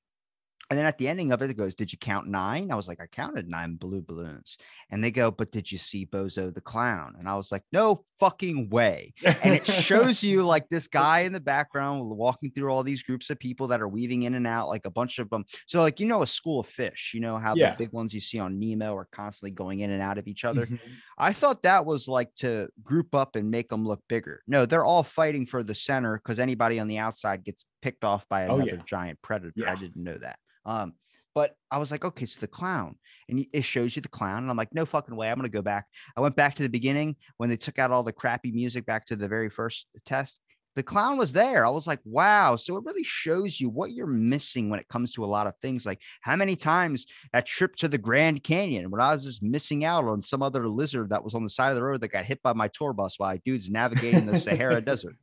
and 0.71 0.79
then 0.79 0.87
at 0.87 0.97
the 0.99 1.09
ending 1.09 1.33
of 1.33 1.43
it, 1.43 1.51
it 1.51 1.57
goes, 1.57 1.75
Did 1.75 1.93
you 1.93 1.99
count 1.99 2.29
nine? 2.29 2.71
I 2.71 2.77
was 2.77 2.87
like, 2.89 3.01
I 3.01 3.07
counted 3.07 3.49
nine 3.49 3.75
blue 3.75 4.01
balloons. 4.03 4.57
And 4.91 5.03
they 5.03 5.11
go, 5.11 5.31
But 5.31 5.51
did 5.53 5.71
you 5.71 5.79
see 5.79 6.07
Bozo 6.07 6.55
the 6.55 6.61
clown? 6.61 7.17
And 7.19 7.29
I 7.29 7.35
was 7.35 7.51
like, 7.51 7.65
No 7.73 8.05
fucking 8.21 8.71
way. 8.71 9.13
And 9.25 9.55
it 9.55 9.67
shows 9.67 10.23
you 10.23 10.47
like 10.47 10.69
this 10.69 10.87
guy 10.87 11.21
in 11.21 11.33
the 11.33 11.41
background 11.41 12.09
walking 12.09 12.51
through 12.53 12.71
all 12.73 12.83
these 12.85 13.03
groups 13.03 13.31
of 13.31 13.39
people 13.39 13.67
that 13.69 13.81
are 13.81 13.89
weaving 13.89 14.23
in 14.23 14.35
and 14.35 14.47
out, 14.47 14.69
like 14.69 14.87
a 14.87 14.91
bunch 14.91 15.19
of 15.19 15.29
them. 15.31 15.45
So, 15.67 15.81
like, 15.81 15.99
you 16.01 16.07
know, 16.07 16.23
a 16.23 16.27
school 16.27 16.61
of 16.61 16.67
fish, 16.67 17.13
you 17.15 17.21
know, 17.21 17.37
how 17.37 17.55
Yeah. 17.57 17.73
the 17.73 17.77
big 17.77 17.93
ones 17.93 18.15
you 18.15 18.21
see 18.21 18.39
on 18.39 18.59
Nemo 18.61 18.95
are 18.97 19.09
constantly 19.13 19.51
going 19.51 19.81
in 19.81 19.91
and 19.91 20.01
out 20.03 20.19
of 20.19 20.29
each 20.29 20.45
other. 20.45 20.67
Mhm. 20.67 20.79
I 21.19 21.33
thought 21.33 21.63
that 21.65 21.85
was 21.85 22.07
like 22.09 22.35
to 22.37 22.69
group 22.83 23.15
up 23.15 23.35
and 23.37 23.51
make 23.51 23.69
them 23.69 23.85
look 23.85 24.03
bigger. 24.09 24.43
No, 24.47 24.67
they're 24.67 24.85
all 24.85 25.03
fighting 25.03 25.47
for 25.47 25.63
the 25.63 25.75
center 25.75 26.17
because 26.17 26.39
anybody 26.39 26.79
on 26.79 26.87
the 26.89 26.99
outside 26.99 27.45
gets 27.45 27.65
picked 27.83 28.05
off 28.05 28.29
by 28.29 28.47
Oh, 28.47 28.57
another 28.57 28.77
yeah. 28.77 28.83
giant 28.87 29.21
predator. 29.23 29.69
I 29.69 29.75
didn't 29.75 30.03
know 30.03 30.19
that. 30.19 30.39
Um, 30.65 30.95
But 31.35 31.55
I 31.71 31.79
was 31.79 31.91
like, 31.93 32.05
okay, 32.05 32.27
so 32.27 32.41
the 32.41 32.49
clown, 32.49 32.97
and 33.29 33.47
it 33.53 33.63
shows 33.63 33.95
you 33.95 34.03
the 34.03 34.09
clown, 34.09 34.43
and 34.43 34.51
I'm 34.51 34.57
like, 34.57 34.75
no 34.75 34.85
fucking 34.85 35.15
way, 35.15 35.31
I'm 35.31 35.37
gonna 35.37 35.49
go 35.49 35.63
back. 35.63 35.87
I 36.17 36.21
went 36.21 36.35
back 36.35 36.55
to 36.57 36.63
the 36.65 36.69
beginning 36.69 37.15
when 37.37 37.49
they 37.49 37.57
took 37.57 37.79
out 37.79 37.93
all 37.93 38.03
the 38.03 38.13
crappy 38.13 38.51
music 38.51 38.85
back 38.85 39.07
to 39.07 39.17
the 39.17 39.29
very 39.29 39.49
first 39.49 39.87
test. 40.05 40.41
The 40.77 40.83
clown 40.85 41.19
was 41.19 41.33
there. 41.33 41.67
I 41.67 41.71
was 41.71 41.87
like, 41.89 41.99
wow. 42.05 42.55
So 42.57 42.77
it 42.77 42.85
really 42.85 43.03
shows 43.03 43.61
you 43.61 43.69
what 43.69 43.91
you're 43.93 44.07
missing 44.07 44.71
when 44.71 44.79
it 44.79 44.87
comes 44.89 45.13
to 45.15 45.25
a 45.25 45.27
lot 45.27 45.49
of 45.49 45.55
things. 45.61 45.85
Like 45.85 46.01
how 46.21 46.37
many 46.37 46.55
times 46.57 47.07
that 47.33 47.45
trip 47.47 47.75
to 47.77 47.89
the 47.89 47.99
Grand 47.99 48.45
Canyon 48.45 48.89
when 48.91 49.01
I 49.01 49.13
was 49.13 49.25
just 49.25 49.43
missing 49.43 49.85
out 49.85 50.05
on 50.05 50.23
some 50.23 50.43
other 50.43 50.69
lizard 50.69 51.11
that 51.11 51.25
was 51.25 51.35
on 51.35 51.43
the 51.43 51.51
side 51.51 51.71
of 51.71 51.77
the 51.77 51.83
road 51.83 52.01
that 52.03 52.09
got 52.13 52.25
hit 52.25 52.41
by 52.43 52.53
my 52.53 52.69
tour 52.69 52.93
bus 52.93 53.19
while 53.19 53.37
dudes 53.45 53.69
navigating 53.69 54.27
the 54.27 54.39
Sahara 54.39 54.81
Desert. 54.91 55.17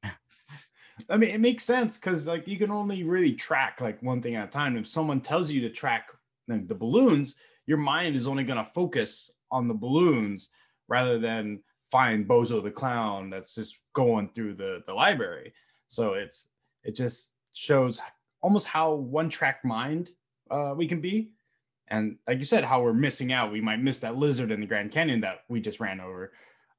I 1.09 1.17
mean, 1.17 1.29
it 1.29 1.39
makes 1.39 1.63
sense 1.63 1.95
because 1.95 2.27
like 2.27 2.47
you 2.47 2.57
can 2.57 2.71
only 2.71 3.03
really 3.03 3.33
track 3.33 3.81
like 3.81 4.01
one 4.01 4.21
thing 4.21 4.35
at 4.35 4.47
a 4.47 4.51
time. 4.51 4.77
If 4.77 4.87
someone 4.87 5.21
tells 5.21 5.51
you 5.51 5.61
to 5.61 5.69
track 5.69 6.09
like, 6.47 6.67
the 6.67 6.75
balloons, 6.75 7.35
your 7.65 7.77
mind 7.77 8.15
is 8.15 8.27
only 8.27 8.43
going 8.43 8.57
to 8.57 8.71
focus 8.71 9.31
on 9.51 9.67
the 9.67 9.73
balloons 9.73 10.49
rather 10.87 11.19
than 11.19 11.61
find 11.91 12.27
Bozo 12.27 12.61
the 12.63 12.71
clown 12.71 13.29
that's 13.29 13.55
just 13.55 13.79
going 13.93 14.29
through 14.29 14.55
the 14.55 14.83
the 14.87 14.93
library. 14.93 15.53
So 15.87 16.13
it's 16.13 16.47
it 16.83 16.95
just 16.95 17.31
shows 17.53 17.99
almost 18.41 18.67
how 18.67 18.93
one 18.93 19.29
track 19.29 19.63
mind 19.63 20.11
uh, 20.49 20.73
we 20.75 20.87
can 20.87 21.01
be, 21.01 21.31
and 21.89 22.17
like 22.27 22.39
you 22.39 22.45
said, 22.45 22.63
how 22.63 22.81
we're 22.81 22.93
missing 22.93 23.31
out. 23.33 23.51
We 23.51 23.61
might 23.61 23.81
miss 23.81 23.99
that 23.99 24.17
lizard 24.17 24.51
in 24.51 24.61
the 24.61 24.67
Grand 24.67 24.91
Canyon 24.91 25.21
that 25.21 25.43
we 25.49 25.61
just 25.61 25.79
ran 25.79 25.99
over, 25.99 26.33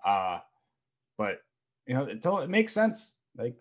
uh, 0.05 0.41
but 1.17 1.43
you 1.87 1.95
know 1.95 2.05
it, 2.05 2.25
it 2.25 2.51
makes 2.51 2.73
sense. 2.73 3.15
Like 3.37 3.57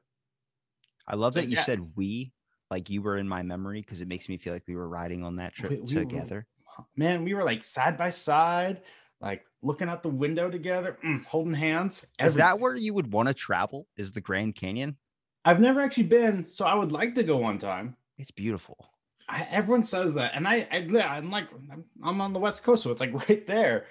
I 1.07 1.15
love 1.15 1.33
So, 1.33 1.39
that 1.41 1.47
you 1.49 1.55
yeah. 1.55 1.63
said 1.63 1.81
we, 1.95 2.31
like 2.69 2.89
you 2.89 3.01
were 3.01 3.17
in 3.17 3.27
my 3.27 3.41
memory, 3.43 3.81
because 3.81 4.01
it 4.01 4.07
makes 4.07 4.27
me 4.29 4.37
feel 4.37 4.53
like 4.53 4.63
we 4.67 4.75
were 4.75 4.89
riding 4.89 5.23
on 5.23 5.35
that 5.37 5.53
trip 5.53 5.71
We- 5.71 5.77
we 5.77 5.95
were- 5.95 6.01
together. 6.05 6.47
man, 6.95 7.23
we 7.23 7.33
were 7.33 7.43
like 7.43 7.63
side 7.63 7.97
by 7.97 8.09
side, 8.09 8.81
like 9.21 9.45
looking 9.61 9.89
out 9.89 10.03
the 10.03 10.09
window 10.09 10.49
together, 10.49 10.97
mm, 11.03 11.25
holding 11.25 11.53
hands. 11.53 12.05
Is 12.19 12.35
that 12.35 12.59
where 12.59 12.75
you 12.75 12.93
would 12.93 13.11
want 13.11 13.27
to 13.29 13.33
travel? 13.33 13.87
Is 13.95 14.11
the 14.11 14.21
Grand 14.21 14.55
Canyon? 14.55 14.97
I've 15.45 15.59
never 15.61 15.79
actually 15.79 16.03
been, 16.07 16.45
so 16.47 16.65
I 16.65 16.75
would 16.75 16.91
like 16.91 17.15
to 17.15 17.23
go 17.23 17.37
one 17.37 17.57
time. 17.57 17.95
It's 18.17 18.31
beautiful. 18.31 18.89
I, 19.29 19.47
everyone 19.49 19.83
says 19.83 20.13
that, 20.15 20.33
and 20.35 20.47
I, 20.47 20.67
I, 20.71 20.77
I'm 21.17 21.31
like, 21.31 21.47
I'm, 21.71 21.83
I'm 22.03 22.21
on 22.21 22.33
the 22.33 22.39
west 22.39 22.63
coast, 22.63 22.83
so 22.83 22.91
it's 22.91 22.99
like 23.01 23.13
right 23.29 23.45
there. 23.47 23.85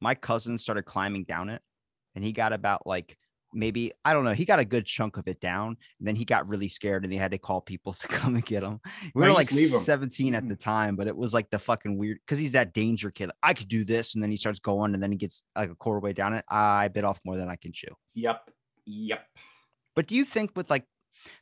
My 0.00 0.14
cousin 0.14 0.58
started 0.58 0.82
climbing 0.84 1.24
down 1.24 1.48
it, 1.48 1.62
and 2.14 2.22
he 2.22 2.32
got 2.32 2.52
about 2.52 2.86
like 2.86 3.16
maybe 3.56 3.92
I 4.04 4.12
don't 4.12 4.24
know. 4.24 4.34
He 4.34 4.44
got 4.44 4.58
a 4.60 4.64
good 4.64 4.86
chunk 4.86 5.16
of 5.16 5.26
it 5.26 5.40
down, 5.40 5.76
and 5.98 6.06
then 6.06 6.14
he 6.14 6.24
got 6.24 6.46
really 6.46 6.68
scared, 6.68 7.02
and 7.04 7.12
he 7.12 7.18
had 7.18 7.32
to 7.32 7.38
call 7.38 7.60
people 7.60 7.92
to 8.00 8.06
come 8.08 8.34
and 8.36 8.44
get 8.44 8.62
him. 8.62 8.80
We 9.14 9.22
were 9.22 9.32
like 9.32 9.48
just 9.48 9.58
leave 9.58 9.74
'em? 9.74 9.80
17 9.80 10.34
at 10.34 10.48
the 10.48 10.56
time, 10.56 10.94
but 10.96 11.08
it 11.08 11.16
was 11.16 11.34
like 11.34 11.50
the 11.50 11.58
fucking 11.58 11.96
weird 11.98 12.18
because 12.24 12.38
he's 12.38 12.52
that 12.52 12.72
danger 12.72 13.10
kid. 13.10 13.30
I 13.42 13.54
could 13.54 13.68
do 13.68 13.84
this, 13.84 14.14
and 14.14 14.22
then 14.22 14.30
he 14.30 14.36
starts 14.36 14.60
going, 14.60 14.94
and 14.94 15.02
then 15.02 15.10
he 15.10 15.18
gets 15.18 15.42
like 15.56 15.70
a 15.70 15.74
quarter 15.74 16.00
way 16.00 16.12
down 16.12 16.34
it. 16.34 16.44
I 16.48 16.88
bit 16.88 17.04
off 17.04 17.18
more 17.24 17.36
than 17.36 17.48
I 17.48 17.56
can 17.56 17.72
chew. 17.72 17.94
Yep, 18.14 18.50
yep. 18.84 19.26
But 19.94 20.06
do 20.06 20.14
you 20.14 20.24
think 20.24 20.52
with 20.54 20.68
like 20.70 20.84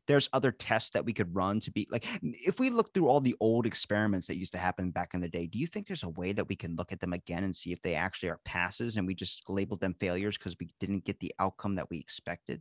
there's 0.07 0.29
other 0.33 0.53
tests 0.53 0.91
that 0.91 1.05
we 1.05 1.13
could 1.13 1.35
run 1.35 1.61
to 1.61 1.71
be 1.71 1.87
like 1.91 2.05
if 2.23 2.59
we 2.59 2.71
look 2.71 2.93
through 2.95 3.09
all 3.09 3.21
the 3.21 3.35
old 3.41 3.67
experiments 3.67 4.27
that 4.27 4.37
used 4.37 4.53
to 4.53 4.59
happen 4.59 4.91
back 4.91 5.15
in 5.15 5.21
the 5.21 5.29
day, 5.29 5.47
do 5.47 5.59
you 5.59 5.67
think 5.67 5.87
there's 5.87 6.03
a 6.03 6.09
way 6.11 6.33
that 6.33 6.49
we 6.49 6.57
can 6.57 6.77
look 6.77 6.93
at 6.93 7.01
them 7.01 7.13
again 7.13 7.45
and 7.45 7.55
see 7.55 7.73
if 7.73 7.81
they 7.83 7.95
actually 7.95 8.29
are 8.29 8.41
passes 8.45 8.97
and 8.97 9.07
we 9.07 9.15
just 9.15 9.49
labeled 9.49 9.81
them 9.81 9.95
failures 10.01 10.37
because 10.39 10.57
we 10.61 10.69
didn't 10.81 11.05
get 11.05 11.19
the 11.21 11.35
outcome 11.39 11.75
that 11.75 11.89
we 11.91 11.99
expected? 11.99 12.61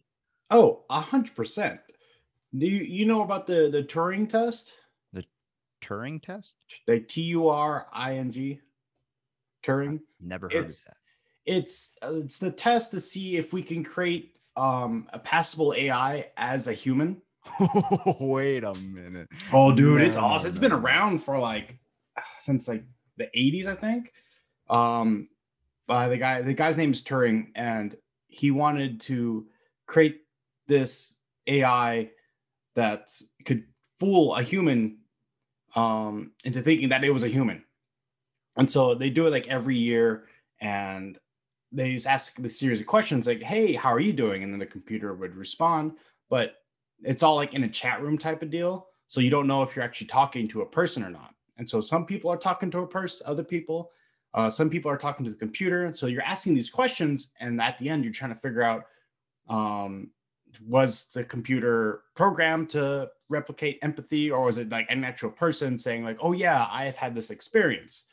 Oh, 0.49 0.83
a 0.89 0.99
hundred 1.01 1.35
percent. 1.35 1.79
Do 2.57 2.65
you 2.67 2.83
you 2.83 3.05
know 3.05 3.21
about 3.23 3.47
the 3.47 3.69
the 3.71 3.83
Turing 3.83 4.29
test? 4.29 4.73
The 5.13 5.23
Turing 5.81 6.21
test? 6.21 6.53
The 6.87 6.99
T 6.99 7.21
U 7.23 7.49
R 7.49 7.87
I 7.91 8.15
N 8.17 8.31
G. 8.31 8.59
Turing. 9.63 10.01
Never 10.19 10.47
heard 10.47 10.55
It's- 10.65 10.79
of 10.79 10.85
that. 10.85 10.97
it's 11.45 11.97
uh, 12.03 12.15
it's 12.15 12.37
the 12.39 12.51
test 12.51 12.91
to 12.91 12.99
see 13.01 13.37
if 13.37 13.53
we 13.53 13.61
can 13.63 13.83
create 13.83 14.32
um 14.55 15.07
a 15.13 15.19
passable 15.19 15.73
AI 15.75 16.31
as 16.37 16.67
a 16.67 16.73
human. 16.73 17.21
Wait 18.19 18.63
a 18.63 18.73
minute. 18.75 19.27
Oh, 19.51 19.71
dude, 19.71 20.01
it's 20.01 20.15
No, 20.17 20.23
awesome. 20.23 20.49
It's 20.49 20.57
been 20.59 20.71
around 20.71 21.19
for 21.23 21.37
like 21.37 21.77
since 22.41 22.67
like 22.67 22.83
the 23.17 23.27
80s, 23.35 23.67
I 23.67 23.75
think. 23.75 24.11
Um, 24.69 25.27
by 25.87 26.07
the 26.07 26.17
guy, 26.17 26.41
the 26.41 26.53
guy's 26.53 26.77
name 26.77 26.91
is 26.91 27.03
Turing, 27.03 27.47
and 27.55 27.95
he 28.27 28.51
wanted 28.51 29.01
to 29.01 29.47
create 29.85 30.21
this 30.67 31.19
AI 31.47 32.09
that 32.75 33.09
could 33.45 33.65
fool 33.99 34.35
a 34.35 34.41
human 34.41 34.99
um 35.75 36.31
into 36.45 36.61
thinking 36.61 36.89
that 36.89 37.03
it 37.03 37.09
was 37.11 37.23
a 37.23 37.27
human. 37.27 37.63
And 38.55 38.69
so 38.69 38.95
they 38.95 39.09
do 39.09 39.27
it 39.27 39.31
like 39.31 39.47
every 39.47 39.77
year, 39.77 40.27
and 40.61 41.17
they 41.73 41.93
just 41.93 42.07
ask 42.07 42.35
the 42.37 42.49
series 42.49 42.79
of 42.79 42.85
questions 42.85 43.27
like, 43.27 43.41
"Hey, 43.41 43.73
how 43.73 43.91
are 43.91 43.99
you 43.99 44.13
doing?" 44.13 44.43
And 44.43 44.53
then 44.53 44.59
the 44.59 44.65
computer 44.65 45.13
would 45.13 45.35
respond, 45.35 45.93
but 46.29 46.57
it's 47.03 47.23
all 47.23 47.35
like 47.35 47.53
in 47.53 47.63
a 47.63 47.69
chat 47.69 48.01
room 48.01 48.17
type 48.17 48.41
of 48.41 48.49
deal. 48.49 48.87
So 49.07 49.19
you 49.19 49.29
don't 49.29 49.47
know 49.47 49.63
if 49.63 49.75
you're 49.75 49.85
actually 49.85 50.07
talking 50.07 50.47
to 50.49 50.61
a 50.61 50.65
person 50.65 51.03
or 51.03 51.09
not. 51.09 51.33
And 51.57 51.69
so 51.69 51.81
some 51.81 52.05
people 52.05 52.31
are 52.31 52.37
talking 52.37 52.71
to 52.71 52.79
a 52.79 52.87
person, 52.87 53.27
other 53.27 53.43
people, 53.43 53.91
uh, 54.33 54.49
some 54.49 54.69
people 54.69 54.89
are 54.89 54.97
talking 54.97 55.25
to 55.25 55.31
the 55.31 55.37
computer. 55.37 55.85
And 55.85 55.95
so 55.95 56.07
you're 56.07 56.23
asking 56.23 56.55
these 56.55 56.69
questions, 56.69 57.29
and 57.39 57.61
at 57.61 57.77
the 57.77 57.89
end, 57.89 58.03
you're 58.03 58.13
trying 58.13 58.33
to 58.33 58.39
figure 58.39 58.63
out 58.63 58.85
um, 59.49 60.11
was 60.67 61.05
the 61.13 61.23
computer 61.23 62.03
programmed 62.15 62.69
to 62.69 63.09
replicate 63.29 63.79
empathy, 63.81 64.31
or 64.31 64.45
was 64.45 64.57
it 64.57 64.69
like 64.69 64.87
an 64.89 65.03
actual 65.03 65.31
person 65.31 65.77
saying 65.79 66.03
like, 66.03 66.17
"Oh 66.21 66.31
yeah, 66.31 66.67
I 66.71 66.85
have 66.85 66.97
had 66.97 67.15
this 67.15 67.31
experience." 67.31 68.05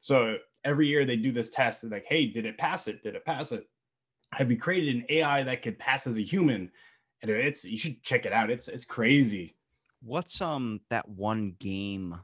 So 0.00 0.38
every 0.64 0.88
year 0.88 1.04
they 1.04 1.16
do 1.16 1.32
this 1.32 1.50
test, 1.50 1.82
and 1.82 1.92
like, 1.92 2.06
"Hey, 2.06 2.26
did 2.26 2.46
it 2.46 2.58
pass 2.58 2.88
it? 2.88 3.02
Did 3.02 3.14
it 3.14 3.24
pass 3.24 3.52
it? 3.52 3.68
Have 4.32 4.50
you 4.50 4.58
created 4.58 4.96
an 4.96 5.06
AI 5.08 5.42
that 5.44 5.62
could 5.62 5.78
pass 5.78 6.06
as 6.06 6.18
a 6.18 6.22
human?" 6.22 6.72
And 7.22 7.30
it's 7.30 7.64
you 7.64 7.78
should 7.78 8.02
check 8.02 8.26
it 8.26 8.32
out. 8.32 8.50
It's 8.50 8.68
it's 8.68 8.84
crazy. 8.84 9.56
What's 10.00 10.40
um 10.40 10.80
that 10.90 11.08
one 11.08 11.52
game 11.52 12.20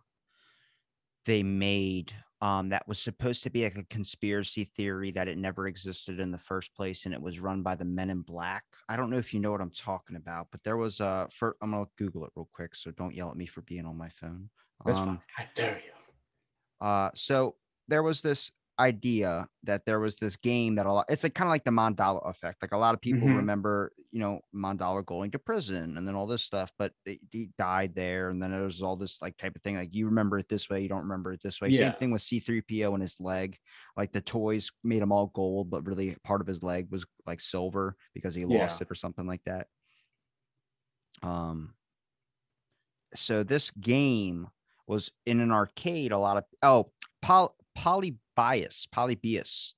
they 1.27 1.43
made 1.43 2.13
um 2.41 2.69
that 2.69 2.87
was 2.87 2.99
supposed 2.99 3.43
to 3.43 3.51
be 3.51 3.65
like 3.65 3.79
a 3.79 3.85
conspiracy 3.85 4.65
theory 4.65 5.11
that 5.11 5.29
it 5.29 5.39
never 5.39 5.67
existed 5.67 6.21
in 6.21 6.31
the 6.31 6.39
first 6.39 6.75
place 6.75 7.07
and 7.07 7.15
it 7.15 7.21
was 7.23 7.41
run 7.41 7.63
by 7.63 7.75
the 7.75 7.85
Men 7.85 8.11
in 8.11 8.21
Black. 8.21 8.65
I 8.89 8.97
don't 8.97 9.11
know 9.11 9.17
if 9.19 9.33
you 9.33 9.41
know 9.41 9.51
what 9.53 9.61
I'm 9.61 9.71
talking 9.71 10.17
about, 10.17 10.49
but 10.51 10.63
there 10.65 10.77
was 10.77 11.01
a 11.01 11.29
for 11.35 11.57
I'm 11.63 11.71
gonna 11.71 11.87
Google 11.97 12.25
it 12.25 12.33
real 12.37 12.49
quick, 12.53 12.75
so 12.75 12.91
don't 12.91 13.15
yell 13.15 13.31
at 13.31 13.37
me 13.37 13.47
for 13.47 13.63
being 13.63 13.87
on 13.87 13.97
my 13.97 14.09
phone. 14.11 14.51
That's 14.85 14.99
Um, 14.99 15.07
fine. 15.07 15.23
I 15.39 15.49
dare 15.55 15.79
you. 15.85 15.93
uh, 16.87 17.11
so 17.15 17.57
there 17.89 18.03
was 18.03 18.23
this 18.23 18.51
idea 18.81 19.47
that 19.63 19.87
there 19.87 20.01
was 20.01 20.17
this 20.17 20.35
game 20.35 20.75
that 20.75 20.85
a 20.85 20.93
lot 20.93 21.07
it's 21.09 21.23
like 21.23 21.33
kind 21.35 21.47
of 21.47 21.53
like 21.53 21.63
the 21.63 21.71
Mandela 21.71 22.29
effect. 22.29 22.61
Like 22.61 22.73
a 22.73 22.77
lot 22.77 22.93
of 22.93 23.01
people 23.01 23.29
Mhm. 23.29 23.37
remember, 23.37 23.93
you 24.11 24.19
know, 24.19 24.41
Mandela 24.53 25.07
going 25.07 25.31
to 25.31 25.39
prison 25.39 25.97
and 25.97 26.09
then 26.09 26.17
all 26.17 26.27
this 26.27 26.43
stuff, 26.43 26.73
but 26.77 26.93
he 27.31 27.51
died 27.57 27.95
there. 27.95 28.31
And 28.31 28.43
then 28.43 28.51
there 28.51 28.63
was 28.63 28.83
all 28.83 28.97
this 28.97 29.23
like 29.23 29.37
type 29.37 29.55
of 29.55 29.63
thing. 29.63 29.77
Like 29.77 29.95
you 29.95 30.07
remember 30.07 30.39
it 30.39 30.49
this 30.49 30.69
way, 30.69 30.81
you 30.81 30.89
don't 30.89 31.03
remember 31.03 31.33
it 31.33 31.41
this 31.41 31.61
way. 31.61 31.69
Yeah. 31.69 31.91
Same 31.91 31.93
thing 32.01 32.11
with 32.11 32.23
C3PO 32.23 32.95
and 32.95 33.03
his 33.03 33.15
leg. 33.21 33.57
Like 33.97 34.11
the 34.11 34.21
toys 34.21 34.73
made 34.83 35.03
him 35.03 35.13
all 35.13 35.29
gold, 35.29 35.71
but 35.71 35.87
really 35.87 36.17
part 36.25 36.41
of 36.41 36.49
his 36.49 36.61
leg 36.65 36.89
was 36.91 37.07
like 37.27 37.41
silver 37.41 37.97
because 38.13 38.35
he 38.35 38.45
lost 38.45 38.81
it 38.83 38.91
or 38.91 38.97
something 38.97 39.27
like 39.29 39.43
that. 39.47 39.69
Um 41.23 41.75
so 43.15 43.45
this 43.45 43.71
game 43.71 44.49
was 44.89 45.13
in 45.27 45.41
an 45.41 45.53
arcade 45.53 46.11
a 46.13 46.19
lot 46.19 46.37
of 46.37 46.45
oh 46.63 46.91
polybius 47.75 48.87
polybius 48.87 49.75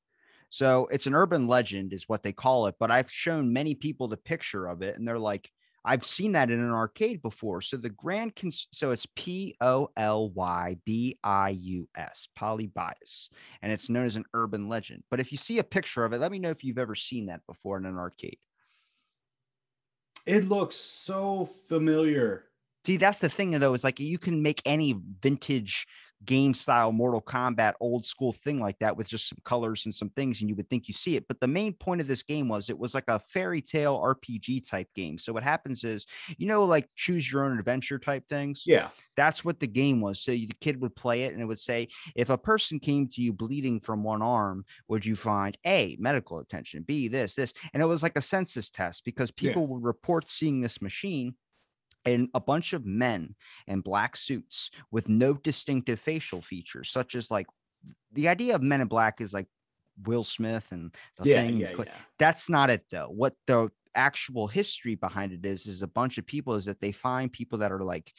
so 0.51 0.87
it's 0.91 1.07
an 1.07 1.15
urban 1.15 1.47
legend 1.49 1.93
is 1.93 2.09
what 2.09 2.23
they 2.23 2.33
call 2.33 2.67
it 2.67 2.75
but 2.79 2.91
i've 2.91 3.11
shown 3.11 3.53
many 3.53 3.75
people 3.75 4.09
the 4.09 4.17
picture 4.17 4.67
of 4.67 4.83
it 4.83 4.97
and 4.97 5.07
they're 5.07 5.19
like 5.19 5.51
i've 5.87 6.05
seen 6.05 6.33
that 6.33 6.51
in 6.51 6.59
an 6.59 6.73
arcade 6.73 7.23
before. 7.23 7.61
So 7.61 7.77
the 7.77 7.91
grand 7.91 8.35
cons- 8.35 8.67
so 8.73 8.91
it's 8.91 9.07
p-o-l-y-b-i-u-s 9.15 9.89
polybius 12.37 13.31
and 13.63 13.73
it's 13.73 13.89
known 13.89 14.05
as 14.05 14.17
an 14.17 14.25
urban 14.35 14.69
legend. 14.69 15.05
But 15.11 15.21
if 15.21 15.31
you 15.31 15.39
see 15.39 15.61
a 15.61 15.65
picture 15.65 16.05
of 16.05 16.13
it 16.13 16.19
let 16.19 16.33
me 16.33 16.41
know 16.41 16.51
if 16.51 16.65
you've 16.65 16.79
ever 16.79 16.97
seen 16.97 17.27
that 17.27 17.47
before 17.47 17.79
in 17.79 17.87
an 17.87 17.97
arcade. 17.97 18.39
It 20.27 20.47
looks 20.47 20.75
so 20.75 21.45
familiar. 21.69 22.47
See, 22.85 22.97
that's 22.97 23.21
the 23.21 23.29
thing 23.29 23.53
though, 23.53 23.75
is 23.75 23.85
like 23.85 24.01
you 24.01 24.19
can 24.19 24.43
make 24.43 24.63
any 24.65 24.97
vintage 25.21 25.87
game 26.27 26.53
style 26.53 26.93
Mortal 26.93 27.23
Kombat 27.23 27.75
old 27.81 28.05
school 28.05 28.33
thing 28.33 28.61
like 28.61 28.79
that 28.81 28.97
with 28.97 29.09
just 29.09 29.29
some 29.29 29.39
colors 29.45 29.85
and 29.87 29.95
some 29.95 30.11
things, 30.11 30.41
and 30.41 30.51
you 30.51 30.57
would 30.57 30.69
think 30.69 30.89
you 30.89 30.95
see 30.95 31.17
it. 31.17 31.27
But 31.29 31.41
the 31.41 31.47
main 31.47 31.73
point 31.73 32.01
of 32.01 32.09
this 32.09 32.23
game 32.23 32.49
was 32.49 32.69
it 32.69 32.79
was 32.79 32.95
like 32.95 33.09
a 33.09 33.21
fairy 33.33 33.63
tale 33.63 33.99
RPG 33.99 34.69
type 34.69 34.89
game. 34.95 35.19
So 35.19 35.33
what 35.33 35.43
happens 35.43 35.85
is, 35.85 36.07
you 36.37 36.47
know, 36.47 36.65
like 36.65 36.89
choose 36.97 37.31
your 37.31 37.45
own 37.45 37.59
adventure 37.59 37.99
type 37.99 38.29
things. 38.29 38.65
Yeah. 38.67 38.91
That's 39.17 39.45
what 39.45 39.61
the 39.61 39.67
game 39.67 40.01
was. 40.01 40.21
So 40.21 40.33
you- 40.33 40.47
the 40.47 40.55
kid 40.55 40.81
would 40.81 40.95
play 40.97 41.23
it 41.23 41.33
and 41.33 41.41
it 41.41 41.47
would 41.47 41.61
say, 41.61 41.89
if 42.15 42.29
a 42.31 42.39
person 42.39 42.79
came 42.79 43.09
to 43.09 43.23
you 43.23 43.33
bleeding 43.33 43.81
from 43.81 44.03
one 44.03 44.23
arm, 44.23 44.65
would 44.89 45.05
you 45.07 45.17
find 45.17 45.57
A, 45.67 45.97
medical 45.99 46.39
attention, 46.41 46.83
B, 46.83 47.09
this, 47.09 47.35
this? 47.35 47.53
And 47.73 47.83
it 47.83 47.87
was 47.87 48.03
like 48.03 48.17
a 48.17 48.23
census 48.23 48.71
test 48.71 49.05
because 49.05 49.33
Yeah. 49.39 49.49
people 49.51 49.67
would 49.69 49.83
report 49.83 50.31
seeing 50.31 50.61
this 50.61 50.83
machine 50.83 51.35
and 52.07 52.29
a 52.35 52.41
bunch 52.41 52.73
of 52.73 52.87
men 52.87 53.35
in 53.67 53.81
black 53.81 54.17
suits 54.17 54.71
with 54.91 55.09
no 55.09 55.35
distinctive 55.35 56.01
facial 56.01 56.41
features, 56.41 56.91
such 56.91 57.15
as 57.15 57.31
like 57.31 57.47
the 58.13 58.29
idea 58.29 58.55
of 58.55 58.63
Men 58.63 58.81
in 58.81 58.89
Black 58.89 59.21
is 59.21 59.33
like 59.33 59.47
Will 60.05 60.25
Smith 60.25 60.67
and 60.71 60.95
the 61.19 61.25
Yeah, 61.25 61.43
thing. 61.43 61.61
yeah, 61.61 61.73
yeah. 61.79 61.85
That's 62.19 62.49
not 62.49 62.71
it 62.71 62.85
though. 62.91 63.09
What 63.09 63.35
the 63.47 63.71
actual 63.95 64.47
history 64.47 64.95
behind 64.95 65.33
it 65.33 65.45
is 65.45 65.67
is 65.67 65.83
a 65.83 65.89
bunch 65.89 66.19
of 66.19 66.27
people 66.27 66.55
is 66.55 66.67
that 66.67 66.81
they 66.81 66.93
find 66.93 67.33
people 67.33 67.59
that 67.59 67.73
are 67.73 67.83
like 67.83 68.13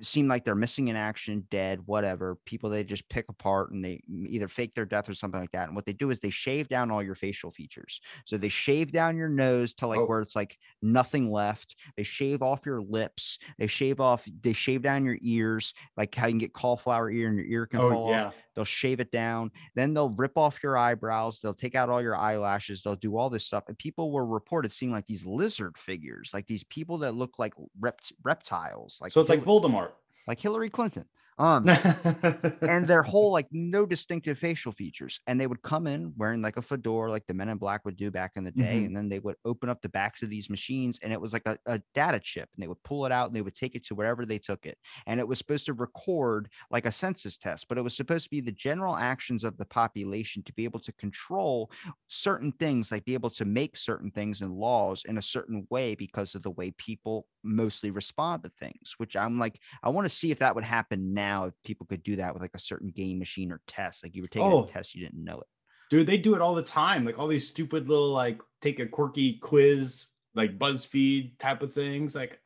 seem 0.00 0.28
like 0.28 0.44
they're 0.44 0.54
missing 0.54 0.88
in 0.88 0.96
action, 0.96 1.46
dead, 1.50 1.80
whatever. 1.86 2.36
People 2.44 2.70
they 2.70 2.84
just 2.84 3.08
pick 3.08 3.28
apart 3.28 3.72
and 3.72 3.84
they 3.84 4.02
either 4.08 4.48
fake 4.48 4.74
their 4.74 4.84
death 4.86 5.08
or 5.08 5.14
something 5.14 5.40
like 5.40 5.52
that. 5.52 5.66
And 5.66 5.74
what 5.76 5.86
they 5.86 5.92
do 5.92 6.10
is 6.10 6.20
they 6.20 6.30
shave 6.30 6.68
down 6.68 6.90
all 6.90 7.02
your 7.02 7.14
facial 7.14 7.50
features. 7.50 8.00
So 8.24 8.36
they 8.36 8.48
shave 8.48 8.92
down 8.92 9.16
your 9.16 9.28
nose 9.28 9.74
to 9.74 9.86
like 9.86 10.00
Oh. 10.00 10.06
where 10.06 10.20
it's 10.20 10.36
like 10.36 10.58
nothing 10.82 11.30
left. 11.30 11.76
They 11.96 12.02
shave 12.04 12.42
off 12.42 12.64
your 12.64 12.80
lips. 12.82 13.38
They 13.58 13.66
shave 13.66 14.00
off. 14.00 14.26
They 14.42 14.52
shave 14.52 14.82
down 14.82 15.04
your 15.04 15.18
ears, 15.20 15.74
like 15.96 16.14
how 16.14 16.26
you 16.26 16.32
can 16.32 16.38
get 16.38 16.54
cauliflower 16.54 17.10
ear 17.10 17.28
and 17.28 17.36
your 17.36 17.46
ear 17.46 17.66
can 17.66 17.80
oh, 17.80 17.90
fall 17.90 18.10
Oh 18.10 18.14
off 18.14 18.34
they'll 18.54 18.64
shave 18.64 19.00
it 19.00 19.10
down 19.10 19.50
then 19.74 19.94
they'll 19.94 20.10
rip 20.10 20.36
off 20.36 20.62
your 20.62 20.76
eyebrows 20.76 21.40
they'll 21.40 21.54
take 21.54 21.74
out 21.74 21.88
all 21.88 22.02
your 22.02 22.16
eyelashes 22.16 22.82
they'll 22.82 22.96
do 22.96 23.16
all 23.16 23.30
this 23.30 23.46
stuff 23.46 23.64
and 23.68 23.78
people 23.78 24.12
were 24.12 24.26
reported 24.26 24.72
seeing 24.72 24.92
like 24.92 25.06
these 25.06 25.24
lizard 25.24 25.78
figures 25.78 26.30
like 26.34 26.46
these 26.46 26.64
people 26.64 26.98
that 26.98 27.14
look 27.14 27.38
like 27.38 27.54
rept- 27.80 28.12
reptiles 28.22 28.98
like 29.00 29.12
So 29.12 29.20
it's 29.20 29.30
like 29.30 29.44
Voldemort. 29.44 29.79
Like 30.26 30.40
hillary 30.40 30.70
clinton 30.70 31.04
um 31.40 31.72
and 32.66 32.86
their 32.86 33.02
whole 33.02 33.32
like 33.32 33.48
no 33.50 33.86
distinctive 33.86 34.38
facial 34.38 34.72
features. 34.72 35.20
And 35.26 35.40
they 35.40 35.46
would 35.46 35.62
come 35.62 35.86
in 35.86 36.12
wearing 36.16 36.42
like 36.42 36.56
a 36.56 36.62
fedora 36.62 37.10
like 37.10 37.26
the 37.26 37.34
men 37.34 37.48
in 37.48 37.58
black 37.58 37.84
would 37.84 37.96
do 37.96 38.10
back 38.10 38.32
in 38.36 38.44
the 38.44 38.52
day 38.52 38.84
Mhm. 38.84 38.86
and 38.86 38.96
then 38.96 39.08
they 39.08 39.18
would 39.18 39.36
open 39.44 39.68
up 39.68 39.82
the 39.82 39.88
backs 39.88 40.22
of 40.22 40.30
these 40.30 40.50
machines 40.50 40.98
and 41.02 41.12
it 41.12 41.20
was 41.20 41.32
like 41.32 41.42
a, 41.46 41.58
a 41.66 41.80
data 41.94 42.20
chip 42.20 42.48
and 42.54 42.62
they 42.62 42.68
would 42.68 42.82
pull 42.84 43.06
it 43.06 43.12
out 43.12 43.26
and 43.28 43.36
they 43.36 43.42
would 43.42 43.54
take 43.54 43.74
it 43.74 43.84
to 43.86 43.94
wherever 43.94 44.24
they 44.26 44.38
took 44.38 44.66
it. 44.66 44.78
And 45.06 45.18
it 45.20 45.26
was 45.26 45.38
supposed 45.38 45.66
to 45.66 45.72
record 45.72 46.48
like 46.70 46.86
a 46.86 46.92
census 46.92 47.36
test 47.38 47.66
but 47.68 47.78
it 47.78 47.82
was 47.82 47.96
supposed 47.96 48.24
to 48.24 48.30
be 48.30 48.40
the 48.40 48.52
general 48.52 48.96
actions 48.96 49.42
of 49.44 49.56
the 49.56 49.64
population 49.66 50.42
to 50.44 50.52
be 50.52 50.64
able 50.64 50.80
to 50.80 50.92
control 50.92 51.70
certain 52.08 52.52
things 52.52 52.90
like 52.90 53.04
be 53.04 53.14
able 53.14 53.30
to 53.30 53.44
make 53.44 53.76
certain 53.76 54.10
things 54.10 54.42
and 54.42 54.52
laws 54.52 55.04
in 55.06 55.18
a 55.18 55.22
certain 55.22 55.66
way 55.70 55.94
because 55.94 56.34
of 56.34 56.42
the 56.42 56.50
way 56.50 56.70
people 56.72 57.26
mostly 57.42 57.90
respond 57.90 58.42
to 58.42 58.50
things 58.50 58.94
which 58.98 59.16
i'm 59.16 59.38
like 59.38 59.60
i 59.82 59.88
want 59.88 60.04
to 60.04 60.10
see 60.14 60.30
if 60.30 60.38
that 60.38 60.54
would 60.54 60.64
happen 60.64 61.14
now 61.14 61.29
if 61.46 61.54
people 61.64 61.86
could 61.86 62.02
do 62.02 62.16
that 62.16 62.32
with 62.32 62.42
like 62.42 62.54
a 62.54 62.58
certain 62.60 62.90
game 62.90 63.18
machine 63.18 63.50
or 63.52 63.60
test 63.66 64.02
like 64.02 64.14
you 64.14 64.22
were 64.22 64.28
taking 64.28 64.50
Oh. 64.50 64.64
a 64.64 64.66
test 64.66 64.94
you 64.94 65.04
didn't 65.04 65.22
know 65.24 65.38
it 65.40 65.46
Dude, 65.90 66.06
they 66.06 66.18
do 66.18 66.36
it 66.36 66.40
all 66.40 66.54
the 66.54 66.62
time. 66.62 67.04
Like 67.04 67.18
all 67.18 67.26
these 67.26 67.48
stupid 67.48 67.88
little 67.88 68.10
like 68.12 68.40
take 68.62 68.78
a 68.78 68.86
quirky 68.86 69.38
quiz, 69.38 70.06
like 70.36 70.56
BuzzFeed 70.56 71.36
type 71.40 71.62
of 71.62 71.72
things. 71.72 72.14
Like 72.14 72.38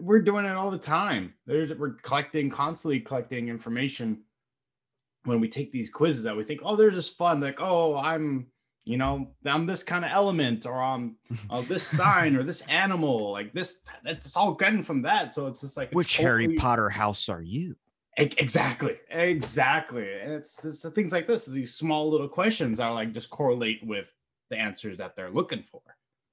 we're 0.00 0.22
doing 0.22 0.44
it 0.44 0.52
all 0.54 0.70
the 0.70 0.78
time. 0.78 1.34
There's 1.46 1.74
we're 1.74 1.94
collecting, 1.94 2.48
constantly 2.48 3.00
collecting 3.00 3.48
information 3.48 4.22
when 5.24 5.40
we 5.40 5.48
take 5.48 5.72
these 5.72 5.90
quizzes 5.90 6.22
that 6.22 6.36
we 6.36 6.44
think, 6.44 6.60
oh, 6.62 6.76
they're 6.76 6.92
just 6.92 7.16
fun. 7.18 7.40
Like, 7.40 7.60
oh, 7.60 7.96
I'm, 7.96 8.46
you 8.84 8.96
know, 8.98 9.32
I'm 9.44 9.66
this 9.66 9.82
kind 9.82 10.04
of 10.04 10.12
element, 10.12 10.64
or 10.64 10.80
I'm 10.80 11.16
uh, 11.50 11.62
this 11.62 11.82
sign 11.82 12.36
or 12.36 12.44
this 12.44 12.60
animal. 12.68 13.32
Like 13.32 13.52
this, 13.52 13.78
that's 14.04 14.36
all 14.36 14.54
getting 14.54 14.84
from 14.84 15.02
that. 15.02 15.34
So 15.34 15.48
it's 15.48 15.60
just 15.62 15.76
like 15.76 15.88
it's 15.88 15.96
which 15.96 16.18
harry 16.18 16.54
potter 16.54 16.88
house 16.88 17.28
are 17.28 17.42
you 17.42 17.74
Exactly, 18.16 18.96
exactly. 19.10 20.20
And 20.20 20.32
it's, 20.32 20.64
it's 20.64 20.82
the 20.82 20.90
things 20.90 21.12
like 21.12 21.26
this, 21.26 21.44
these 21.44 21.74
small 21.74 22.10
little 22.10 22.28
questions 22.28 22.80
are 22.80 22.94
like 22.94 23.12
just 23.12 23.28
correlate 23.28 23.84
with 23.84 24.14
the 24.48 24.56
answers 24.56 24.96
that 24.98 25.16
they're 25.16 25.30
looking 25.30 25.62
for. 25.62 25.82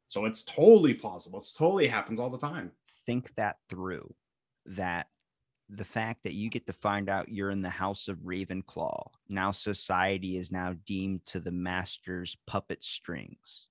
So 0.07 0.25
it's 0.25 0.43
totally 0.43 0.93
plausible. 0.93 1.39
It's 1.39 1.53
totally 1.53 1.87
happens 1.87 2.19
all 2.19 2.29
the 2.29 2.37
time. 2.37 2.71
think 3.05 3.33
that 3.35 3.57
through 3.67 4.13
that 4.65 5.07
the 5.69 5.85
fact 5.85 6.23
that 6.23 6.33
you 6.33 6.49
get 6.49 6.67
to 6.67 6.73
find 6.73 7.09
out 7.09 7.29
you're 7.29 7.49
in 7.49 7.61
the 7.61 7.69
house 7.69 8.07
of 8.07 8.17
Ravenclaw. 8.17 9.05
Now 9.27 9.51
society 9.51 10.37
is 10.37 10.51
now 10.51 10.75
deemed 10.85 11.25
to 11.27 11.39
the 11.39 11.51
master's 11.51 12.37
puppet 12.47 12.83
strings. 12.83 13.69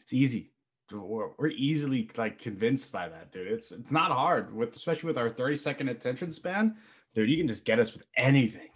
It's 0.00 0.12
easy. 0.12 0.52
We're, 0.90 1.30
we're 1.38 1.48
easily 1.48 2.08
like 2.16 2.38
convinced 2.38 2.92
by 2.92 3.10
that, 3.10 3.30
dude. 3.30 3.48
It's 3.48 3.72
it's 3.72 3.90
not 3.90 4.10
hard 4.10 4.54
with 4.54 4.74
especially 4.74 5.08
with 5.08 5.18
our 5.18 5.28
30 5.28 5.56
second 5.56 5.88
attention 5.90 6.32
span, 6.32 6.76
dude. 7.18 7.30
You 7.30 7.36
can 7.36 7.48
just 7.48 7.64
get 7.64 7.78
us 7.80 7.92
with 7.92 8.04
anything, 8.16 8.70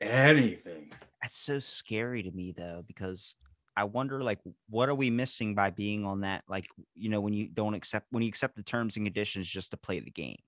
anything. 0.00 0.90
That's 1.22 1.36
so 1.36 1.58
scary 1.58 2.22
to 2.22 2.30
me 2.30 2.52
though, 2.56 2.82
because 2.86 3.34
I 3.76 3.84
wonder 3.84 4.22
like 4.22 4.38
what 4.70 4.88
are 4.88 4.94
we 4.94 5.10
missing 5.10 5.54
by 5.54 5.70
being 5.70 6.04
on 6.04 6.20
that 6.22 6.44
like 6.48 6.66
you 6.94 7.08
know 7.10 7.20
when 7.20 7.32
you 7.34 7.48
don't 7.48 7.74
accept 7.74 8.06
when 8.10 8.22
you 8.22 8.28
accept 8.28 8.56
the 8.56 8.62
terms 8.62 8.96
and 8.96 9.04
conditions 9.06 9.46
just 9.48 9.70
to 9.72 9.76
play 9.76 10.00
the 10.00 10.10
game. 10.10 10.38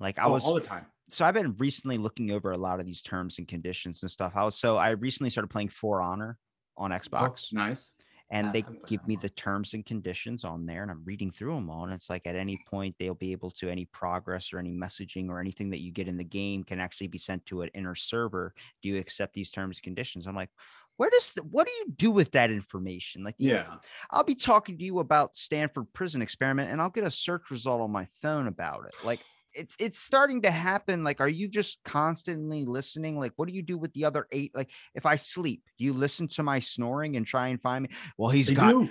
Like 0.00 0.18
I 0.18 0.26
Oh, 0.26 0.32
was 0.32 0.44
all 0.44 0.54
the 0.54 0.60
time. 0.60 0.86
so 1.08 1.24
I've 1.24 1.34
been 1.34 1.54
recently 1.58 1.96
looking 1.98 2.30
over 2.32 2.50
a 2.52 2.58
lot 2.58 2.80
of 2.80 2.86
these 2.86 3.00
terms 3.00 3.38
and 3.38 3.48
conditions 3.48 4.02
and 4.02 4.10
stuff. 4.10 4.32
I 4.34 4.44
was 4.44 4.58
so 4.58 4.76
I 4.76 4.90
recently 4.90 5.30
started 5.30 5.48
playing 5.48 5.68
For 5.70 6.02
Honor 6.02 6.38
on 6.76 6.92
Oh, 6.92 6.96
Xbox. 6.96 7.52
nice. 7.52 7.93
And 8.30 8.52
they 8.52 8.64
give 8.86 9.06
me 9.06 9.16
the 9.16 9.28
terms 9.30 9.74
and 9.74 9.84
conditions 9.84 10.44
on 10.44 10.66
there 10.66 10.82
and 10.82 10.90
i'm 10.90 11.02
reading 11.04 11.30
through 11.30 11.54
them 11.54 11.68
all 11.68 11.84
and 11.84 11.92
it's 11.92 12.08
like 12.10 12.26
at 12.26 12.36
any 12.36 12.58
point 12.68 12.94
they'll 12.98 13.14
be 13.14 13.32
able 13.32 13.50
to 13.50 13.68
any 13.68 13.84
progress 13.86 14.52
or 14.52 14.58
any 14.58 14.72
messaging 14.72 15.28
or 15.28 15.40
anything 15.40 15.70
that 15.70 15.80
you 15.80 15.92
get 15.92 16.08
in 16.08 16.16
the 16.16 16.24
game 16.24 16.64
can 16.64 16.80
actually 16.80 17.06
be 17.06 17.18
sent 17.18 17.44
to 17.46 17.62
an 17.62 17.70
inner 17.74 17.94
server. 17.94 18.54
Do 18.82 18.88
you 18.88 18.98
accept 18.98 19.34
these 19.34 19.50
terms 19.50 19.78
and 19.78 19.82
conditions? 19.82 20.26
I'm 20.26 20.34
like 20.34 20.50
where 20.96 21.10
does 21.10 21.32
the, 21.32 21.42
what 21.42 21.66
do 21.66 21.72
you 21.72 21.86
do 21.96 22.10
with 22.12 22.30
that 22.32 22.50
information? 22.50 23.24
Like 23.24 23.34
Yeah. 23.38 23.66
i'll 24.10 24.24
be 24.24 24.34
talking 24.36 24.78
to 24.78 24.84
you 24.84 25.00
about 25.00 25.36
stanford 25.36 25.92
prison 25.92 26.22
experiment 26.22 26.70
and 26.70 26.80
i'll 26.80 26.90
get 26.90 27.04
a 27.04 27.10
search 27.10 27.50
result 27.50 27.82
on 27.82 27.90
my 27.90 28.06
phone 28.22 28.46
about 28.46 28.84
it. 28.86 28.94
Like 29.04 29.20
it's 29.54 29.76
it's 29.78 30.00
starting 30.00 30.42
to 30.42 30.50
happen 30.50 31.04
like 31.04 31.20
are 31.20 31.28
you 31.28 31.48
just 31.48 31.78
constantly 31.84 32.64
listening? 32.64 33.18
Like 33.18 33.32
what 33.36 33.48
do 33.48 33.54
you 33.54 33.62
do 33.62 33.78
with 33.78 33.92
the 33.92 34.04
other 34.04 34.26
eight? 34.32 34.52
Like 34.54 34.70
if 34.94 35.06
i 35.06 35.16
sleep 35.16 35.62
do 35.78 35.84
you 35.84 35.92
listen 35.92 36.28
to 36.28 36.42
my 36.42 36.58
snoring 36.58 37.16
and 37.16 37.26
try 37.26 37.48
and 37.48 37.60
find 37.60 37.84
me? 37.84 37.88
Well 38.18 38.30
he's 38.30 38.48
They 38.48 38.54
got 38.54 38.70
do. 38.70 38.88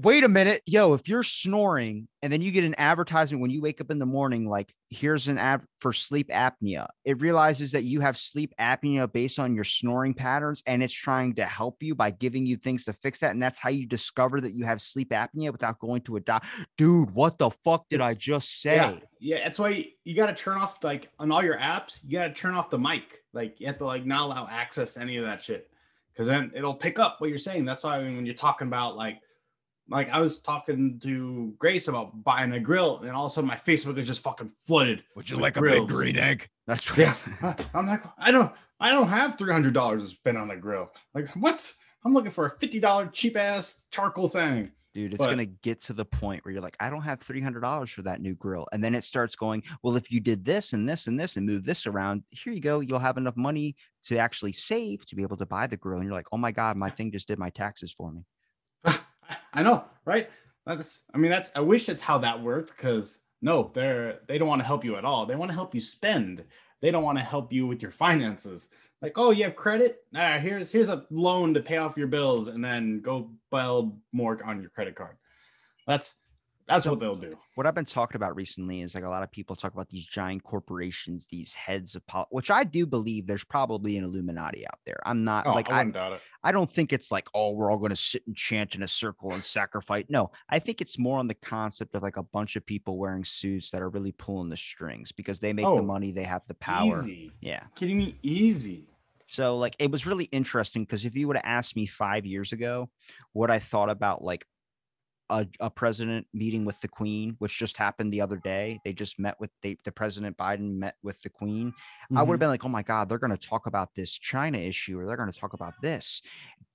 Wait 0.00 0.22
a 0.22 0.28
minute 0.28 0.62
yo 0.64 0.94
if 0.94 1.08
you're 1.08 1.24
snoring 1.24 2.06
and 2.22 2.32
then 2.32 2.40
you 2.40 2.52
get 2.52 2.62
an 2.62 2.74
advertisement 2.78 3.40
when 3.40 3.50
you 3.50 3.60
wake 3.60 3.80
up 3.80 3.90
in 3.90 3.98
the 3.98 4.06
morning 4.06 4.48
like 4.48 4.72
here's 4.90 5.26
an 5.26 5.38
ad 5.38 5.60
for 5.80 5.92
sleep 5.92 6.28
apnea 6.28 6.86
it 7.04 7.20
realizes 7.20 7.72
that 7.72 7.82
you 7.82 8.00
have 8.00 8.16
sleep 8.16 8.54
apnea 8.60 9.10
based 9.12 9.38
on 9.40 9.54
your 9.54 9.64
snoring 9.64 10.14
patterns 10.14 10.62
and 10.66 10.82
it's 10.82 10.92
trying 10.92 11.34
to 11.34 11.44
help 11.44 11.82
you 11.82 11.94
by 11.94 12.10
giving 12.10 12.46
you 12.46 12.56
things 12.56 12.84
to 12.84 12.92
fix 12.92 13.18
that 13.18 13.32
and 13.32 13.42
that's 13.42 13.58
how 13.58 13.70
you 13.70 13.86
discover 13.86 14.40
that 14.40 14.52
you 14.52 14.64
have 14.64 14.80
sleep 14.80 15.10
apnea 15.10 15.50
without 15.50 15.78
going 15.80 16.00
to 16.00 16.16
a 16.16 16.20
doc 16.20 16.44
dude 16.76 17.10
what 17.10 17.36
the 17.38 17.50
fuck 17.64 17.84
did 17.88 18.00
i 18.00 18.14
just 18.14 18.60
say 18.60 18.76
Yeah, 18.76 18.98
yeah. 19.20 19.44
That's 19.44 19.58
why 19.58 19.70
you, 19.70 19.84
you 20.04 20.14
got 20.14 20.26
to 20.26 20.34
turn 20.34 20.58
off 20.58 20.82
like 20.84 21.10
on 21.18 21.32
all 21.32 21.42
your 21.42 21.58
apps. 21.58 22.00
You 22.04 22.18
got 22.18 22.28
to 22.28 22.34
turn 22.34 22.54
off 22.54 22.70
the 22.70 22.78
mic. 22.78 23.22
Like 23.32 23.60
you 23.60 23.66
have 23.66 23.78
to 23.78 23.84
like 23.84 24.06
not 24.06 24.22
allow 24.22 24.46
access 24.50 24.94
to 24.94 25.00
any 25.00 25.16
of 25.16 25.24
that 25.24 25.42
shit, 25.42 25.70
because 26.12 26.28
then 26.28 26.52
it'll 26.54 26.74
pick 26.74 26.98
up 26.98 27.20
what 27.20 27.30
you're 27.30 27.38
saying. 27.38 27.64
That's 27.64 27.84
why 27.84 27.98
when 27.98 28.26
you're 28.26 28.34
talking 28.34 28.68
about 28.68 28.96
like, 28.96 29.20
like 29.90 30.08
I 30.10 30.20
was 30.20 30.40
talking 30.40 30.98
to 31.02 31.54
Grace 31.58 31.88
about 31.88 32.22
buying 32.24 32.52
a 32.52 32.60
grill, 32.60 32.98
and 33.00 33.10
all 33.12 33.26
of 33.26 33.32
a 33.32 33.34
sudden 33.34 33.48
my 33.48 33.56
Facebook 33.56 33.98
is 33.98 34.06
just 34.06 34.22
fucking 34.22 34.52
flooded. 34.66 35.02
would 35.16 35.30
with 35.30 35.54
grills. 35.54 35.78
A 35.78 35.80
big 35.86 35.88
green 35.88 36.18
egg 36.18 36.48
that's 36.66 36.88
what 36.90 36.98
Yeah, 36.98 37.54
I'm 37.74 37.86
like, 37.86 38.02
I 38.18 38.30
don't, 38.30 38.52
I 38.78 38.90
don't 38.92 39.08
have 39.08 39.38
three 39.38 39.52
hundred 39.52 39.74
dollars 39.74 40.02
to 40.02 40.08
spend 40.14 40.36
on 40.38 40.50
a 40.50 40.56
grill. 40.56 40.90
Like 41.14 41.28
what? 41.36 41.72
I'm 42.04 42.14
looking 42.14 42.30
for 42.30 42.46
a 42.46 42.58
fifty 42.58 42.78
dollar 42.78 43.06
cheap 43.06 43.36
ass 43.36 43.80
charcoal 43.90 44.28
thing. 44.28 44.70
Dude, 44.94 45.14
it's 45.14 45.18
But- 45.18 45.30
gonna 45.30 45.46
get 45.46 45.80
to 45.82 45.92
the 45.92 46.04
point 46.04 46.44
where 46.44 46.52
you're 46.52 46.62
like, 46.62 46.76
I 46.80 46.90
don't 46.90 47.02
have 47.02 47.20
three 47.20 47.40
hundred 47.40 47.60
dollars 47.60 47.90
for 47.90 48.02
that 48.02 48.20
new 48.20 48.34
grill, 48.34 48.66
and 48.72 48.82
then 48.84 48.94
it 48.94 49.04
starts 49.04 49.34
going. 49.36 49.62
Well, 49.82 49.96
if 49.96 50.10
you 50.10 50.20
did 50.20 50.44
this 50.44 50.74
and 50.74 50.88
this 50.88 51.06
and 51.06 51.18
this 51.18 51.36
and 51.36 51.46
move 51.46 51.64
this 51.64 51.86
around, 51.86 52.22
here 52.30 52.52
you 52.52 52.60
go. 52.60 52.80
You'll 52.80 52.98
have 52.98 53.16
enough 53.16 53.36
money 53.36 53.74
to 54.04 54.18
actually 54.18 54.52
save 54.52 55.04
to 55.06 55.16
be 55.16 55.22
able 55.22 55.36
to 55.38 55.46
buy 55.46 55.66
the 55.66 55.76
grill. 55.76 55.98
And 55.98 56.04
you're 56.06 56.14
like, 56.14 56.28
oh 56.32 56.36
my 56.38 56.52
god, 56.52 56.76
my 56.76 56.90
thing 56.90 57.10
just 57.12 57.28
did 57.28 57.38
my 57.38 57.50
taxes 57.50 57.92
for 57.92 58.12
me. 58.12 58.22
I- 59.54 59.62
know, 59.62 59.84
right? 60.04 60.30
That's 60.66 61.02
I 61.14 61.18
mean 61.18 61.30
that's 61.30 61.50
I 61.54 61.60
wish 61.60 61.86
that's 61.86 62.02
how 62.02 62.18
that 62.18 62.42
worked 62.42 62.76
because 62.76 63.18
no, 63.40 63.70
they're 63.72 64.20
they 64.26 64.38
don't 64.38 64.48
want 64.48 64.60
to 64.60 64.66
help 64.66 64.84
you 64.84 64.96
at 64.96 65.04
all. 65.04 65.26
They 65.26 65.36
want 65.36 65.50
to 65.50 65.56
help 65.56 65.74
you 65.74 65.80
spend. 65.80 66.44
They 66.80 66.90
don't 66.90 67.04
want 67.04 67.18
to 67.18 67.24
help 67.24 67.52
you 67.52 67.66
with 67.66 67.82
your 67.82 67.90
finances. 67.90 68.68
Like, 69.00 69.16
oh, 69.16 69.30
you 69.30 69.44
have 69.44 69.56
credit? 69.56 70.04
Ah, 70.14 70.38
here's 70.38 70.70
here's 70.70 70.88
a 70.88 71.06
loan 71.10 71.54
to 71.54 71.60
pay 71.60 71.76
off 71.76 71.96
your 71.96 72.08
bills 72.08 72.48
and 72.48 72.64
then 72.64 73.00
go 73.00 73.30
build 73.50 73.98
more 74.12 74.38
on 74.44 74.60
your 74.60 74.70
credit 74.70 74.94
card. 74.94 75.16
That's 75.86 76.16
that's 76.68 76.86
what 76.86 77.00
they'll 77.00 77.16
do. 77.16 77.36
What 77.54 77.66
I've 77.66 77.74
been 77.74 77.84
talking 77.84 78.16
about 78.16 78.36
recently 78.36 78.82
is 78.82 78.94
like 78.94 79.04
a 79.04 79.08
lot 79.08 79.22
of 79.22 79.30
people 79.32 79.56
talk 79.56 79.72
about 79.74 79.88
these 79.88 80.06
giant 80.06 80.42
corporations, 80.44 81.26
these 81.26 81.52
heads 81.54 81.94
of 81.94 82.06
pol- 82.06 82.28
which 82.30 82.50
I 82.50 82.62
do 82.64 82.86
believe 82.86 83.26
there's 83.26 83.44
probably 83.44 83.96
an 83.96 84.04
Illuminati 84.04 84.66
out 84.66 84.78
there. 84.86 84.98
I'm 85.04 85.24
not 85.24 85.46
Oh, 85.46 85.52
like 85.54 85.70
I 85.70 85.80
I. 85.82 86.18
I 86.44 86.52
don't 86.52 86.70
think 86.70 86.92
it's 86.92 87.10
like, 87.10 87.26
oh, 87.34 87.52
we're 87.52 87.70
all 87.70 87.78
going 87.78 87.90
to 87.90 87.96
sit 87.96 88.22
and 88.26 88.36
chant 88.36 88.74
in 88.74 88.82
a 88.82 88.88
circle 88.88 89.32
and 89.32 89.44
sacrifice. 89.44 90.04
No, 90.08 90.30
I 90.48 90.58
think 90.58 90.80
it's 90.80 90.98
more 90.98 91.18
on 91.18 91.26
the 91.26 91.34
concept 91.34 91.94
of 91.94 92.02
like 92.02 92.16
a 92.16 92.22
bunch 92.22 92.54
of 92.56 92.64
people 92.64 92.98
wearing 92.98 93.24
suits 93.24 93.70
that 93.70 93.82
are 93.82 93.88
really 93.88 94.12
pulling 94.12 94.48
the 94.48 94.56
strings 94.56 95.10
because 95.10 95.40
they 95.40 95.52
make 95.52 95.66
Oh, 95.66 95.76
the 95.76 95.82
money, 95.82 96.12
they 96.12 96.24
have 96.24 96.42
the 96.46 96.54
power. 96.54 97.02
Easy. 97.02 97.32
Yeah. 97.40 97.62
Kidding 97.74 97.98
me? 97.98 98.18
Easy. 98.22 98.84
So 99.26 99.56
like 99.58 99.76
it 99.78 99.90
was 99.90 100.06
really 100.06 100.24
interesting 100.26 100.84
because 100.84 101.04
if 101.04 101.14
you 101.14 101.26
would 101.28 101.36
have 101.36 101.44
asked 101.44 101.76
me 101.76 101.84
five 101.86 102.24
years 102.24 102.52
ago 102.52 102.88
what 103.32 103.50
I 103.50 103.58
thought 103.58 103.90
about 103.90 104.24
like 104.24 104.46
a, 105.30 105.46
a 105.60 105.70
president 105.70 106.26
meeting 106.32 106.64
with 106.64 106.80
the 106.80 106.88
queen, 106.88 107.36
which 107.38 107.58
just 107.58 107.76
happened 107.76 108.12
the 108.12 108.20
other 108.20 108.36
day. 108.36 108.78
They 108.84 108.92
just 108.92 109.18
met 109.18 109.38
with 109.40 109.50
they, 109.62 109.76
the 109.84 109.92
president 109.92 110.36
Biden 110.36 110.76
met 110.76 110.96
with 111.02 111.20
the 111.22 111.30
queen. 111.30 111.72
I 112.14 112.22
would 112.22 112.34
have 112.34 112.40
been 112.40 112.48
like, 112.48 112.64
oh 112.64 112.68
my 112.68 112.82
God, 112.82 113.08
they're 113.08 113.18
going 113.18 113.36
to 113.36 113.48
talk 113.48 113.66
about 113.66 113.94
this 113.94 114.12
China 114.12 114.58
issue 114.58 114.98
or 114.98 115.06
they're 115.06 115.16
going 115.16 115.32
to 115.32 115.38
talk 115.38 115.52
about 115.52 115.74
this. 115.82 116.22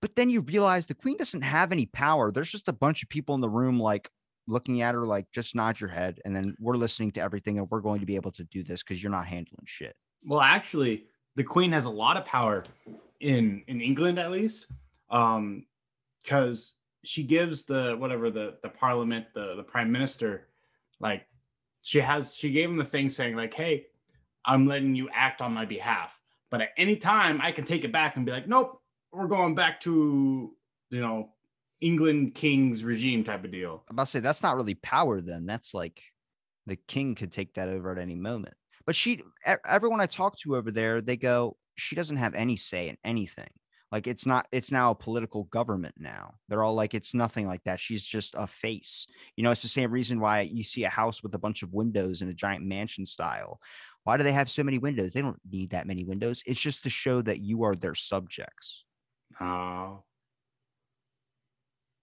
But 0.02 0.16
then 0.16 0.30
you 0.30 0.42
realize 0.42 0.86
the 0.86 0.94
queen 0.94 1.18
doesn't 1.18 1.42
have 1.42 1.72
any 1.72 1.88
power. 1.88 2.32
There's 2.32 2.52
just 2.52 2.68
a 2.68 2.74
bunch 2.74 3.04
of 3.04 3.10
people 3.10 3.36
in 3.36 3.42
the 3.42 3.50
room, 3.50 3.80
like 3.80 4.10
looking 4.48 4.82
at 4.82 4.96
her, 4.96 5.06
like, 5.06 5.26
just 5.32 5.56
nod 5.56 5.80
your 5.80 5.90
head. 5.90 6.20
And 6.26 6.36
then 6.36 6.56
we're 6.60 6.76
listening 6.76 7.12
to 7.14 7.22
everything 7.22 7.58
and 7.58 7.68
we're 7.70 7.82
going 7.82 8.00
to 8.02 8.06
be 8.06 8.16
able 8.16 8.32
to 8.34 8.44
do 8.46 8.64
this 8.64 8.84
because 8.84 9.02
you're 9.02 9.12
not 9.12 9.28
handling 9.28 9.66
shit. 9.66 9.96
Well, 10.26 10.42
actually, 10.42 11.06
the 11.36 11.44
Queen 11.44 11.72
has 11.72 11.86
a 11.86 11.90
lot 11.90 12.18
of 12.18 12.26
power 12.26 12.64
in 13.20 13.64
in 13.68 13.82
England, 13.82 14.20
at 14.20 14.32
least, 14.32 14.68
um, 15.10 15.66
because 16.22 16.76
she 17.04 17.24
gives 17.24 17.66
the 17.66 17.96
whatever 17.98 18.30
the 18.30 18.58
the 18.62 18.70
Parliament, 18.70 19.26
the 19.34 19.56
the 19.56 19.64
Prime 19.64 19.92
Minister, 19.92 20.48
like 21.00 21.26
she 21.82 22.00
has 22.00 22.36
she 22.36 22.52
gave 22.52 22.70
him 22.70 22.78
the 22.78 22.86
thing 22.86 23.10
saying 23.10 23.36
like, 23.36 23.54
"Hey, 23.54 23.88
I'm 24.46 24.66
letting 24.66 24.96
you 24.96 25.10
act 25.14 25.42
on 25.42 25.54
my 25.54 25.66
behalf, 25.66 26.18
but 26.50 26.62
at 26.62 26.70
any 26.78 26.96
time 26.96 27.40
I 27.42 27.52
can 27.52 27.66
take 27.66 27.84
it 27.84 27.92
back 27.92 28.16
and 28.16 28.26
be 28.26 28.32
like, 28.32 28.48
nope, 28.48 28.82
we're 29.12 29.28
going 29.28 29.54
back 29.54 29.80
to 29.82 30.54
you 30.90 31.02
know 31.02 31.30
England 31.82 32.36
King's 32.36 32.84
regime 32.84 33.24
type 33.24 33.44
of 33.44 33.52
deal." 33.52 33.84
I'm 33.90 33.96
about 33.96 34.06
to 34.06 34.12
say 34.12 34.20
that's 34.20 34.44
not 34.44 34.56
really 34.56 34.76
power 34.76 35.20
then. 35.20 35.46
That's 35.46 35.74
like 35.74 36.02
the 36.66 36.78
king 36.88 37.16
could 37.16 37.32
take 37.32 37.54
that 37.56 37.70
over 37.70 37.92
at 37.92 37.98
any 37.98 38.16
moment. 38.16 38.56
But 38.86 38.96
she 38.96 39.22
everyone 39.66 40.02
I 40.02 40.06
talk 40.06 40.38
to 40.40 40.56
over 40.56 40.72
there, 40.72 41.02
they 41.02 41.18
go, 41.18 41.58
she 41.76 41.96
doesn't 41.96 42.18
have 42.18 42.34
any 42.34 42.56
say 42.56 42.90
in 42.90 42.98
anything. 43.04 43.50
Like 43.94 44.08
it's 44.08 44.26
not 44.26 44.48
it's 44.52 44.72
now 44.72 44.90
a 44.90 44.96
political 44.96 45.44
government 45.44 45.94
now. 46.00 46.34
They're 46.50 46.64
all 46.64 46.74
like 46.74 46.96
it's 46.96 47.14
nothing 47.14 47.46
like 47.46 47.64
that. 47.66 47.80
She's 47.80 48.04
just 48.04 48.34
a 48.36 48.48
face. 48.48 49.06
You 49.38 49.44
know, 49.44 49.52
it's 49.52 49.62
the 49.62 49.68
same 49.68 49.92
reason 49.92 50.20
why 50.20 50.42
you 50.42 50.64
see 50.64 50.84
a 50.84 50.90
house 50.90 51.22
with 51.22 51.36
a 51.36 51.38
bunch 51.38 51.62
of 51.62 51.74
windows 51.74 52.24
in 52.24 52.28
a 52.28 52.34
giant 52.34 52.66
mansion 52.66 53.06
style. 53.06 53.60
Why 54.04 54.18
do 54.18 54.24
they 54.24 54.32
have 54.32 54.50
so 54.50 54.64
many 54.64 54.80
windows? 54.80 55.14
They 55.14 55.22
don't 55.22 55.40
need 55.48 55.70
that 55.70 55.86
many 55.86 56.06
windows. 56.06 56.42
It's 56.48 56.60
just 56.60 56.82
to 56.84 56.90
show 56.90 57.22
that 57.22 57.42
you 57.42 57.62
are 57.66 57.76
their 57.76 57.94
subjects. 57.94 58.84
Oh. 59.40 60.04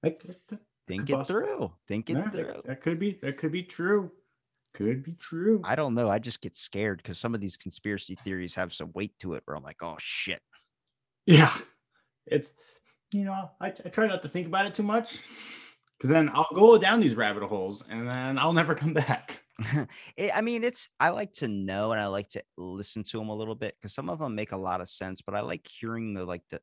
That- 0.04 0.20
that- 0.20 0.46
that- 0.46 0.60
Think 0.86 1.10
it 1.10 1.14
possibly- 1.14 1.42
through. 1.42 1.72
Think 1.88 2.08
it 2.10 2.18
yeah, 2.18 2.30
through. 2.30 2.44
that, 2.44 2.66
that 2.66 2.80
could 2.82 3.00
be 3.00 3.18
that 3.22 3.36
could 3.36 3.50
be 3.52 3.64
true. 3.64 4.12
Could 4.74 5.02
be 5.02 5.14
true. 5.14 5.60
I 5.64 5.74
don't 5.74 5.94
know. 5.94 6.08
I 6.08 6.20
just 6.20 6.40
get 6.40 6.54
scared 6.54 6.98
because 7.02 7.18
some 7.18 7.34
of 7.34 7.40
these 7.40 7.56
conspiracy 7.56 8.14
theories 8.24 8.54
have 8.54 8.72
some 8.72 8.92
weight 8.94 9.18
to 9.20 9.34
it 9.34 9.42
where 9.44 9.56
I'm 9.56 9.64
like, 9.64 9.82
oh 9.82 9.96
shit. 9.98 10.40
Yeah, 11.26 11.52
it's 12.30 12.54
you 13.12 13.24
know 13.24 13.50
I, 13.60 13.68
I 13.68 13.88
try 13.88 14.06
not 14.06 14.22
to 14.22 14.28
think 14.28 14.46
about 14.46 14.66
it 14.66 14.74
too 14.74 14.82
much 14.82 15.20
because 15.98 16.10
then 16.10 16.30
I'll 16.32 16.46
go 16.54 16.78
down 16.78 17.00
these 17.00 17.14
rabbit 17.14 17.42
holes 17.44 17.84
and 17.90 18.08
then 18.08 18.38
I'll 18.38 18.52
never 18.52 18.74
come 18.74 18.94
back. 18.94 19.42
It- 20.16 20.30
I 20.34 20.40
mean, 20.40 20.64
it's 20.64 20.88
I 20.98 21.10
like 21.10 21.32
to 21.34 21.48
know 21.48 21.92
and 21.92 22.00
I 22.00 22.06
like 22.06 22.30
to 22.30 22.42
listen 22.56 23.02
to 23.04 23.18
them 23.18 23.28
a 23.28 23.34
little 23.34 23.54
bit 23.54 23.76
because 23.76 23.94
some 23.94 24.08
of 24.08 24.18
them 24.18 24.34
make 24.34 24.52
a 24.52 24.56
lot 24.56 24.80
of 24.80 24.88
sense, 24.88 25.20
but 25.20 25.34
I 25.34 25.42
like 25.42 25.66
hearing 25.68 26.14
the 26.14 26.24
like 26.24 26.42
the 26.48 26.60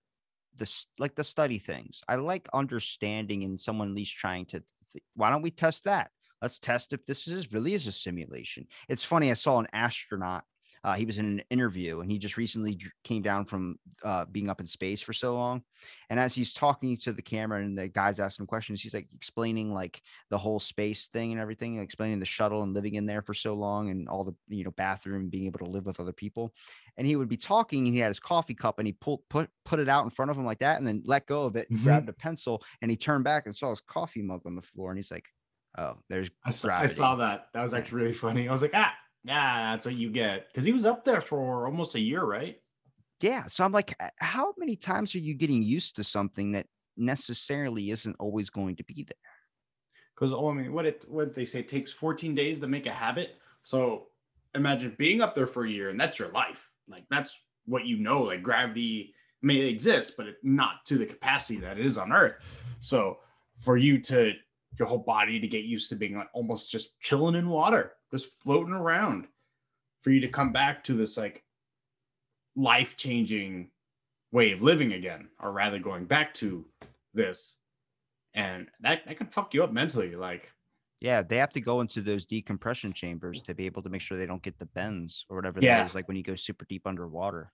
the 0.56 0.86
like 0.98 1.14
the 1.14 1.24
study 1.24 1.60
things. 1.60 2.02
I 2.08 2.16
like 2.16 2.50
understanding 2.54 3.44
and 3.44 3.60
someone 3.62 3.90
at 3.90 3.96
least 3.96 4.16
trying 4.16 4.46
to. 4.48 4.64
Th- 4.92 5.04
why 5.16 5.30
don't 5.30 5.44
we 5.44 5.52
test 5.52 5.84
that? 5.84 6.10
Let's 6.42 6.58
test 6.58 6.92
if 6.94 7.06
this 7.06 7.28
is 7.28 7.54
really 7.54 7.76
is 7.76 7.86
a 7.86 7.92
simulation. 7.92 8.66
It's 8.90 9.04
funny. 9.04 9.30
I 9.30 9.36
saw 9.36 9.60
an 9.60 9.68
astronaut. 9.74 10.44
Uh, 10.88 10.94
he 10.94 11.06
was 11.06 11.18
in 11.18 11.26
an 11.26 11.44
interview 11.50 12.00
and 12.00 12.10
he 12.10 12.18
just 12.18 12.38
recently 12.38 12.80
came 13.04 13.22
down 13.22 13.44
from 13.44 13.78
uh, 14.06 14.24
being 14.32 14.50
up 14.50 14.62
in 14.62 14.66
space 14.66 15.02
for 15.02 15.12
so 15.12 15.34
long. 15.34 15.62
And 16.10 16.18
as 16.18 16.34
he's 16.34 16.54
talking 16.54 16.96
to 17.00 17.12
the 17.12 17.22
camera 17.22 17.62
and 17.62 17.78
the 17.78 17.90
guy's 17.90 18.22
asking 18.22 18.44
him 18.44 18.48
questions, 18.48 18.82
he's 18.82 18.94
like 18.94 19.10
explaining 19.14 19.74
like 19.74 20.02
the 20.30 20.38
whole 20.38 20.62
space 20.62 21.08
thing 21.08 21.34
and 21.34 21.42
everything, 21.42 21.78
explaining 21.78 22.20
the 22.20 22.26
shuttle 22.26 22.64
and 22.64 22.74
living 22.74 22.96
in 22.96 23.06
there 23.06 23.22
for 23.22 23.34
so 23.34 23.54
long 23.54 23.90
and 23.90 24.08
all 24.08 24.24
the 24.24 24.34
you 24.48 24.64
know 24.64 24.72
bathroom 24.72 25.28
being 25.28 25.46
able 25.46 25.60
to 25.60 25.66
live 25.66 25.86
with 25.86 26.00
other 26.00 26.14
people. 26.14 26.54
And 26.96 27.06
he 27.06 27.18
would 27.18 27.28
be 27.28 27.36
talking 27.36 27.86
and 27.86 27.94
he 27.94 28.00
had 28.00 28.08
his 28.08 28.22
coffee 28.22 28.56
cup 28.56 28.80
and 28.80 28.88
he 28.88 28.94
pulled 28.94 29.28
put 29.28 29.50
put 29.66 29.82
it 29.82 29.90
out 29.90 30.06
in 30.06 30.10
front 30.10 30.32
of 30.32 30.38
him 30.38 30.46
like 30.46 30.60
that 30.60 30.78
and 30.78 30.88
then 30.88 31.02
let 31.04 31.28
go 31.28 31.44
of 31.44 31.58
it 31.58 31.70
and 31.70 31.78
Mhm. 31.80 31.84
grabbed 31.84 32.08
a 32.08 32.14
pencil 32.14 32.64
and 32.82 32.90
he 32.90 32.96
turned 32.96 33.26
back 33.26 33.46
and 33.46 33.54
saw 33.54 33.72
his 33.72 33.82
coffee 33.82 34.22
mug 34.22 34.44
on 34.46 34.56
the 34.56 34.62
floor 34.62 34.92
and 34.92 34.98
he's 34.98 35.12
like, 35.12 35.26
Oh, 35.78 35.96
there's 36.10 36.30
I 36.46 36.52
saw, 36.52 36.80
I 36.80 36.86
saw 36.88 37.16
that. 37.16 37.50
That 37.54 37.62
was 37.62 37.74
actually 37.74 38.02
really 38.02 38.14
funny. 38.14 38.48
I 38.48 38.52
was 38.52 38.62
like, 38.62 38.72
ah, 38.74 38.97
yeah, 39.28 39.72
that's 39.72 39.86
what 39.86 39.96
you 39.96 40.10
get 40.10 40.48
because 40.48 40.66
he 40.66 40.72
was 40.72 40.86
up 40.86 41.04
there 41.04 41.22
for 41.22 41.66
almost 41.66 41.96
a 41.96 42.00
year, 42.00 42.24
right? 42.24 42.60
yeah. 43.22 43.46
So 43.48 43.64
I'm 43.64 43.72
like, 43.72 43.96
"Uh, 44.00 44.10
how 44.20 44.54
many 44.58 44.76
times 44.76 45.16
are 45.16 45.20
you 45.20 45.34
getting 45.34 45.64
used 45.64 45.96
to 45.98 46.04
something 46.04 46.52
that 46.54 46.68
necessarily 46.96 47.92
isn't 47.92 48.16
always 48.20 48.50
going 48.50 48.76
to 48.78 48.84
be 48.84 49.04
there? 49.04 49.16
Because 50.16 50.34
oh, 50.34 50.50
I 50.50 50.54
mean, 50.54 50.74
what 50.74 50.86
it 50.86 51.06
what 51.08 51.34
they 51.34 51.46
say 51.46 51.60
it 51.60 51.70
takes 51.70 51.92
14 51.92 52.36
days 52.36 52.60
to 52.60 52.68
make 52.68 52.86
a 52.86 52.92
habit. 52.92 53.36
So 53.64 54.08
imagine 54.56 54.96
being 54.98 55.22
up 55.22 55.36
there 55.36 55.48
for 55.48 55.66
a 55.66 55.70
year 55.70 55.90
and 55.90 56.00
that's 56.00 56.20
your 56.20 56.30
life. 56.30 56.70
Like 56.88 57.06
that's 57.10 57.44
what 57.66 57.86
you 57.86 57.98
know. 57.98 58.24
Like 58.24 58.44
gravity 58.44 59.14
may 59.42 59.58
exist, 59.58 60.14
but 60.18 60.28
it, 60.28 60.38
not 60.44 60.86
to 60.86 60.98
the 60.98 61.06
capacity 61.06 61.60
that 61.60 61.80
it 61.80 61.86
is 61.86 61.98
on 61.98 62.12
Earth. 62.12 62.36
So 62.80 63.20
for 63.60 63.78
you 63.78 64.00
to 64.02 64.34
your 64.78 64.88
whole 64.88 64.98
body 65.00 65.40
to 65.40 65.48
get 65.48 65.66
used 65.66 65.90
to 65.90 65.96
being 65.96 66.16
like 66.16 66.30
almost 66.34 66.72
just 66.72 67.00
chilling 67.00 67.36
in 67.36 67.50
water, 67.50 67.94
just 68.12 68.32
floating 68.32 68.74
around, 68.74 69.28
for 70.02 70.12
you 70.12 70.20
to 70.22 70.28
come 70.28 70.52
back 70.52 70.84
to 70.86 70.94
this 70.94 71.18
like 71.18 71.44
life 72.56 72.98
changing 72.98 73.70
way 74.32 74.52
of 74.52 74.62
living 74.62 74.94
again, 74.94 75.30
or 75.40 75.52
rather 75.52 75.80
going 75.80 76.06
back 76.06 76.34
to 76.36 76.66
this. 77.14 77.58
And 78.34 78.68
that, 78.82 79.06
that 79.06 79.18
can 79.18 79.28
fuck 79.28 79.54
you 79.54 79.64
up 79.64 79.72
mentally. 79.72 80.16
Like, 80.16 80.52
Yeah, 81.00 81.22
they 81.22 81.38
have 81.38 81.54
to 81.54 81.62
go 81.62 81.82
into 81.82 82.02
those 82.02 82.26
decompression 82.26 82.94
chambers 82.94 83.42
to 83.42 83.56
be 83.56 83.66
able 83.66 83.82
to 83.84 83.90
make 83.90 84.02
sure 84.02 84.18
they 84.18 84.26
don't 84.26 84.44
get 84.44 84.60
the 84.60 84.66
bends 84.66 85.26
or 85.30 85.36
whatever 85.38 85.60
Yeah. 85.62 85.78
that 85.78 85.86
is, 85.88 85.96
like 85.96 86.08
when 86.08 86.18
you 86.18 86.24
go 86.24 86.36
super 86.36 86.66
deep 86.66 86.86
underwater. 86.86 87.52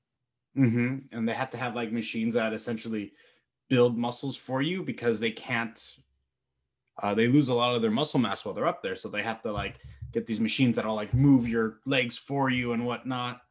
hmm 0.55 0.97
And 1.11 1.27
they 1.27 1.33
have 1.33 1.51
to 1.51 1.57
have 1.57 1.75
like 1.75 1.91
machines 1.91 2.33
that 2.33 2.53
essentially 2.53 3.13
build 3.69 3.97
muscles 3.97 4.35
for 4.35 4.61
you 4.61 4.83
because 4.83 5.19
they 5.19 5.31
can't. 5.31 5.97
Uh, 7.01 7.13
they 7.13 7.27
lose 7.27 7.49
a 7.49 7.53
lot 7.53 7.75
of 7.75 7.81
their 7.81 7.91
muscle 7.91 8.19
mass 8.19 8.45
while 8.45 8.53
they're 8.53 8.67
up 8.67 8.83
there, 8.83 8.95
so 8.95 9.09
they 9.09 9.23
have 9.23 9.41
to 9.41 9.51
like 9.51 9.79
get 10.11 10.27
these 10.27 10.39
machines 10.39 10.75
that'll 10.75 10.95
like 10.95 11.13
move 11.13 11.47
your 11.47 11.79
legs 11.85 12.17
for 12.17 12.49
you 12.49 12.73
and 12.73 12.85
whatnot. 12.85 13.41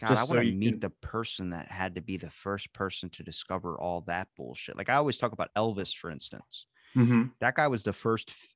God, 0.00 0.08
Just 0.08 0.22
I 0.22 0.24
so 0.26 0.34
want 0.34 0.44
to 0.46 0.50
you 0.50 0.56
meet 0.58 0.70
can- 0.72 0.80
the 0.80 0.90
person 0.90 1.50
that 1.50 1.68
had 1.70 1.94
to 1.94 2.00
be 2.00 2.16
the 2.16 2.30
first 2.30 2.72
person 2.72 3.10
to 3.10 3.22
discover 3.22 3.78
all 3.80 4.02
that 4.06 4.28
bullshit. 4.36 4.76
Like 4.76 4.88
I 4.88 4.94
always 4.94 5.18
talk 5.18 5.32
about 5.32 5.50
Elvis, 5.56 5.94
for 5.94 6.10
instance. 6.10 6.66
Mm-hmm. 6.96 7.24
That 7.40 7.56
guy 7.56 7.68
was 7.68 7.82
the 7.82 7.92
first 7.92 8.30
f- 8.30 8.54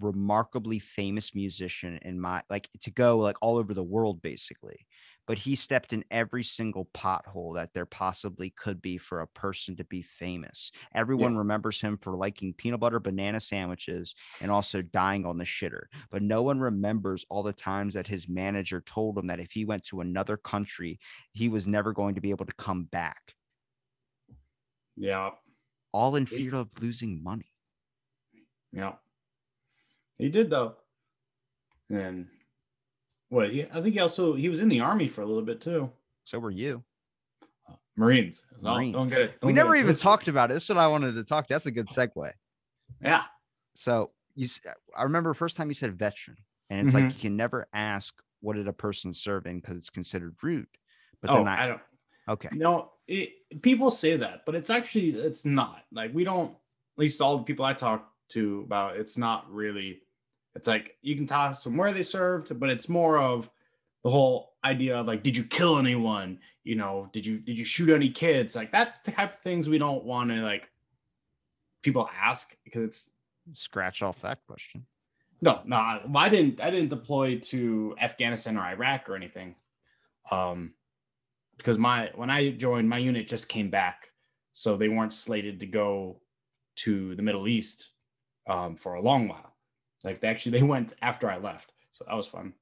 remarkably 0.00 0.78
famous 0.78 1.34
musician 1.34 1.98
in 2.02 2.18
my 2.20 2.42
like 2.50 2.68
to 2.80 2.90
go 2.90 3.18
like 3.18 3.36
all 3.42 3.56
over 3.58 3.74
the 3.74 3.82
world 3.82 4.20
basically. 4.22 4.86
But 5.26 5.38
he 5.38 5.54
stepped 5.56 5.92
in 5.92 6.04
every 6.10 6.42
single 6.42 6.86
pothole 6.94 7.54
that 7.54 7.72
there 7.72 7.86
possibly 7.86 8.50
could 8.50 8.82
be 8.82 8.98
for 8.98 9.20
a 9.20 9.26
person 9.28 9.74
to 9.76 9.84
be 9.84 10.02
famous. 10.02 10.70
Everyone 10.94 11.36
remembers 11.36 11.80
him 11.80 11.96
for 11.96 12.16
liking 12.16 12.52
peanut 12.52 12.80
butter 12.80 13.00
banana 13.00 13.40
sandwiches 13.40 14.14
and 14.40 14.50
also 14.50 14.82
dying 14.82 15.24
on 15.24 15.38
the 15.38 15.44
shitter. 15.44 15.84
But 16.10 16.22
no 16.22 16.42
one 16.42 16.60
remembers 16.60 17.24
all 17.30 17.42
the 17.42 17.52
times 17.54 17.94
that 17.94 18.06
his 18.06 18.28
manager 18.28 18.82
told 18.82 19.16
him 19.16 19.26
that 19.28 19.40
if 19.40 19.52
he 19.52 19.64
went 19.64 19.84
to 19.86 20.00
another 20.02 20.36
country, 20.36 20.98
he 21.32 21.48
was 21.48 21.66
never 21.66 21.92
going 21.92 22.14
to 22.16 22.20
be 22.20 22.30
able 22.30 22.46
to 22.46 22.54
come 22.54 22.84
back, 22.84 23.34
Yeah, 24.96 25.30
all 25.92 26.16
in 26.16 26.26
fear 26.26 26.54
of 26.54 26.68
losing 26.82 27.22
money. 27.22 27.50
yeah. 28.72 28.94
He 30.18 30.28
did 30.28 30.50
though. 30.50 30.76
And 31.90 32.28
what? 33.34 33.50
He, 33.50 33.64
I 33.72 33.82
think 33.82 33.94
he 33.94 33.98
also 34.00 34.34
he 34.34 34.48
was 34.48 34.60
in 34.60 34.68
the 34.68 34.80
army 34.80 35.08
for 35.08 35.22
a 35.22 35.26
little 35.26 35.42
bit 35.42 35.60
too. 35.60 35.90
So 36.24 36.38
were 36.38 36.50
you. 36.50 36.82
Marines. 37.96 38.44
Marines. 38.60 38.92
Don't 38.94 39.08
get 39.08 39.18
it. 39.20 39.34
we 39.42 39.48
don't 39.48 39.54
get 39.54 39.62
never 39.62 39.76
even 39.76 39.86
twisted. 39.88 40.02
talked 40.02 40.28
about 40.28 40.50
it. 40.50 40.54
This 40.54 40.64
is 40.64 40.68
what 40.70 40.78
I 40.78 40.88
wanted 40.88 41.12
to 41.14 41.24
talk. 41.24 41.46
That's 41.48 41.66
a 41.66 41.70
good 41.70 41.86
segue. 41.88 42.32
Yeah. 43.02 43.22
So 43.74 44.08
you, 44.34 44.48
I 44.96 45.04
remember 45.04 45.32
first 45.34 45.56
time 45.56 45.68
you 45.68 45.74
said 45.74 45.96
veteran, 45.98 46.36
and 46.70 46.84
it's 46.84 46.94
like 46.94 47.04
Mhm. 47.04 47.14
you 47.14 47.20
can 47.20 47.36
never 47.36 47.68
ask 47.72 48.14
what 48.40 48.56
did 48.56 48.68
a 48.68 48.72
person 48.72 49.12
serve 49.14 49.46
in 49.46 49.60
because 49.60 49.76
it's 49.76 49.90
considered 49.90 50.34
rude. 50.42 50.66
But 51.20 51.30
oh, 51.30 51.36
then 51.36 51.48
I 51.48 51.64
I, 51.64 51.66
don't. 51.68 51.80
okay, 52.28 52.48
No, 52.52 52.92
it, 53.06 53.30
people 53.62 53.90
say 53.90 54.16
that, 54.16 54.44
but 54.44 54.54
it's 54.54 54.70
actually 54.70 55.10
it's 55.10 55.44
not. 55.44 55.84
Like 55.92 56.12
we 56.14 56.24
don't. 56.24 56.50
At 56.50 56.98
least 56.98 57.20
all 57.20 57.38
the 57.38 57.44
people 57.44 57.64
I 57.64 57.74
talk 57.74 58.08
to 58.30 58.60
about, 58.66 58.96
it's 58.96 59.18
not 59.18 59.50
really. 59.52 60.00
It's 60.54 60.68
like 60.68 60.96
you 61.02 61.16
can 61.16 61.26
toss 61.26 61.64
them 61.64 61.76
where 61.76 61.92
they 61.92 62.02
served, 62.02 62.58
but 62.58 62.70
it's 62.70 62.88
more 62.88 63.18
of 63.18 63.50
the 64.04 64.10
whole 64.10 64.54
idea 64.64 64.96
of 64.96 65.06
like, 65.06 65.22
did 65.22 65.36
you 65.36 65.44
kill 65.44 65.78
anyone? 65.78 66.38
You 66.62 66.76
know, 66.76 67.08
did 67.12 67.26
you 67.26 67.38
did 67.38 67.58
you 67.58 67.64
shoot 67.64 67.90
any 67.90 68.08
kids? 68.08 68.54
Like 68.54 68.70
that's 68.70 69.00
the 69.00 69.12
type 69.12 69.32
of 69.32 69.38
things 69.38 69.68
we 69.68 69.78
don't 69.78 70.04
want 70.04 70.30
to 70.30 70.36
like. 70.36 70.70
People 71.82 72.08
ask 72.18 72.56
because 72.64 72.82
it's 72.84 73.10
scratch 73.52 74.02
off 74.02 74.20
that 74.22 74.38
question. 74.46 74.86
no, 75.42 75.60
no. 75.66 75.76
I 76.16 76.28
didn't. 76.28 76.60
I 76.60 76.70
didn't 76.70 76.88
deploy 76.88 77.38
to 77.38 77.94
Afghanistan 78.00 78.56
or 78.56 78.62
Iraq 78.62 79.08
or 79.08 79.16
anything, 79.16 79.56
um, 80.30 80.74
because 81.58 81.78
my 81.78 82.10
when 82.14 82.30
I 82.30 82.50
joined, 82.50 82.88
my 82.88 82.98
unit 82.98 83.28
just 83.28 83.48
came 83.48 83.68
back, 83.70 84.10
so 84.52 84.76
they 84.76 84.88
weren't 84.88 85.12
slated 85.12 85.60
to 85.60 85.66
go 85.66 86.20
to 86.76 87.14
the 87.16 87.22
Middle 87.22 87.48
East 87.48 87.90
um, 88.48 88.76
for 88.76 88.94
a 88.94 89.02
long 89.02 89.28
while. 89.28 89.53
Like 90.04 90.20
they 90.20 90.28
actually 90.28 90.52
they 90.58 90.64
went 90.64 90.94
after 91.02 91.30
I 91.30 91.38
left, 91.38 91.72
so 91.92 92.04
that 92.06 92.14
was 92.14 92.26
fun. 92.26 92.52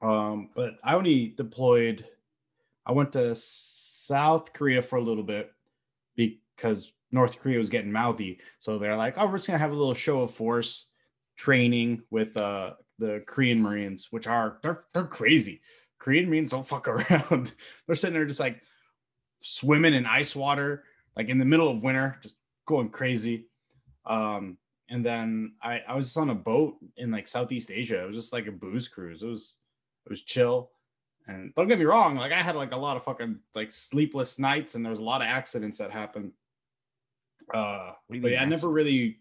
Um, 0.00 0.50
but 0.54 0.74
I 0.84 0.94
only 0.94 1.34
deployed. 1.36 2.06
I 2.86 2.92
went 2.92 3.12
to 3.12 3.34
South 3.34 4.52
Korea 4.52 4.80
for 4.80 4.96
a 4.96 5.02
little 5.02 5.24
bit 5.24 5.52
because 6.16 6.92
North 7.10 7.38
Korea 7.38 7.58
was 7.58 7.68
getting 7.68 7.92
mouthy. 7.92 8.38
So 8.60 8.78
they're 8.78 8.96
like, 8.96 9.14
"Oh, 9.18 9.26
we're 9.26 9.36
just 9.36 9.48
gonna 9.48 9.58
have 9.58 9.72
a 9.72 9.76
little 9.76 9.94
show 9.94 10.20
of 10.20 10.32
force 10.32 10.86
training 11.36 12.02
with 12.10 12.36
uh, 12.36 12.74
the 12.98 13.22
Korean 13.26 13.62
Marines, 13.62 14.08
which 14.10 14.26
are 14.26 14.58
they're 14.62 14.80
they're 14.92 15.04
crazy. 15.04 15.60
Korean 15.98 16.28
Marines 16.28 16.50
don't 16.50 16.66
fuck 16.66 16.88
around. 16.88 17.52
they're 17.86 17.96
sitting 17.96 18.14
there 18.14 18.26
just 18.26 18.40
like 18.40 18.62
swimming 19.40 19.94
in 19.94 20.06
ice 20.06 20.36
water, 20.36 20.84
like 21.16 21.28
in 21.28 21.38
the 21.38 21.44
middle 21.44 21.68
of 21.68 21.82
winter, 21.82 22.18
just 22.22 22.36
going 22.66 22.90
crazy. 22.90 23.46
Um, 24.04 24.58
and 24.88 25.04
then 25.04 25.54
I, 25.62 25.80
I 25.86 25.94
was 25.94 26.06
just 26.06 26.18
on 26.18 26.30
a 26.30 26.34
boat 26.34 26.76
in 26.96 27.10
like 27.10 27.26
Southeast 27.26 27.70
Asia. 27.70 28.02
It 28.02 28.06
was 28.06 28.16
just 28.16 28.32
like 28.32 28.46
a 28.46 28.52
booze 28.52 28.88
cruise. 28.88 29.22
It 29.22 29.26
was 29.26 29.56
it 30.06 30.10
was 30.10 30.22
chill. 30.22 30.70
And 31.26 31.54
don't 31.54 31.68
get 31.68 31.78
me 31.78 31.84
wrong, 31.84 32.16
like 32.16 32.32
I 32.32 32.42
had 32.42 32.56
like 32.56 32.72
a 32.72 32.78
lot 32.78 32.96
of 32.96 33.04
fucking 33.04 33.38
like 33.54 33.70
sleepless 33.70 34.38
nights 34.38 34.74
and 34.74 34.84
there 34.84 34.90
was 34.90 35.00
a 35.00 35.04
lot 35.04 35.20
of 35.20 35.26
accidents 35.26 35.78
that 35.78 35.90
happened. 35.90 36.32
Uh 37.52 37.92
but 38.08 38.30
yeah, 38.30 38.42
I 38.42 38.46
never 38.46 38.68
really 38.68 39.20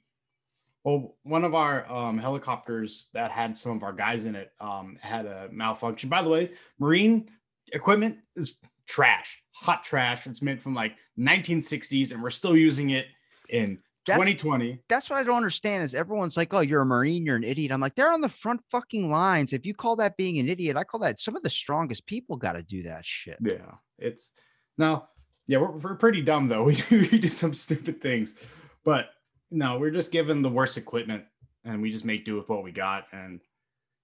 well, 0.87 1.17
one 1.23 1.43
of 1.43 1.53
our 1.53 1.89
um, 1.91 2.17
helicopters 2.17 3.09
that 3.13 3.29
had 3.29 3.57
some 3.57 3.73
of 3.73 3.83
our 3.83 3.91
guys 3.91 4.23
in 4.23 4.35
it 4.35 4.53
um, 4.61 4.97
had 5.01 5.25
a 5.25 5.49
malfunction. 5.51 6.09
By 6.09 6.21
the 6.21 6.29
way, 6.29 6.51
marine 6.79 7.29
equipment 7.73 8.19
is 8.37 8.55
trash, 8.85 9.43
hot 9.51 9.83
trash. 9.83 10.25
It's 10.27 10.41
made 10.41 10.61
from 10.61 10.73
like 10.73 10.95
1960s, 11.19 12.13
and 12.13 12.23
we're 12.23 12.29
still 12.29 12.55
using 12.55 12.91
it 12.91 13.07
in 13.49 13.79
That's- 14.07 14.17
2020. 14.17 14.79
That's 14.89 15.09
what 15.09 15.19
I 15.19 15.23
don't 15.23 15.37
understand 15.37 15.83
is 15.83 15.93
everyone's 15.93 16.35
like, 16.37 16.53
oh, 16.53 16.61
you're 16.61 16.81
a 16.81 16.85
Marine, 16.85 17.25
you're 17.25 17.35
an 17.35 17.43
idiot. 17.43 17.71
I'm 17.71 17.79
like, 17.81 17.95
they're 17.95 18.11
on 18.11 18.21
the 18.21 18.29
front 18.29 18.61
fucking 18.71 19.09
lines. 19.11 19.53
If 19.53 19.65
you 19.65 19.73
call 19.75 19.95
that 19.97 20.17
being 20.17 20.39
an 20.39 20.49
idiot, 20.49 20.75
I 20.77 20.83
call 20.83 20.99
that 21.01 21.19
some 21.19 21.35
of 21.35 21.43
the 21.43 21.49
strongest 21.49 22.05
people 22.07 22.35
got 22.37 22.53
to 22.53 22.63
do 22.63 22.83
that 22.83 23.05
shit. 23.05 23.37
Yeah, 23.41 23.75
it's 23.99 24.31
no, 24.77 25.05
yeah, 25.47 25.59
we're, 25.59 25.71
we're 25.77 25.95
pretty 25.95 26.21
dumb 26.21 26.47
though. 26.47 26.63
We 26.65 26.75
do, 26.75 27.07
we 27.11 27.19
do 27.19 27.27
some 27.29 27.53
stupid 27.53 28.01
things, 28.01 28.35
but 28.83 29.09
no, 29.51 29.77
we're 29.77 29.91
just 29.91 30.11
given 30.11 30.41
the 30.41 30.49
worst 30.49 30.77
equipment 30.77 31.23
and 31.63 31.81
we 31.81 31.91
just 31.91 32.05
make 32.05 32.25
do 32.25 32.35
with 32.37 32.49
what 32.49 32.63
we 32.63 32.71
got. 32.71 33.05
And 33.11 33.41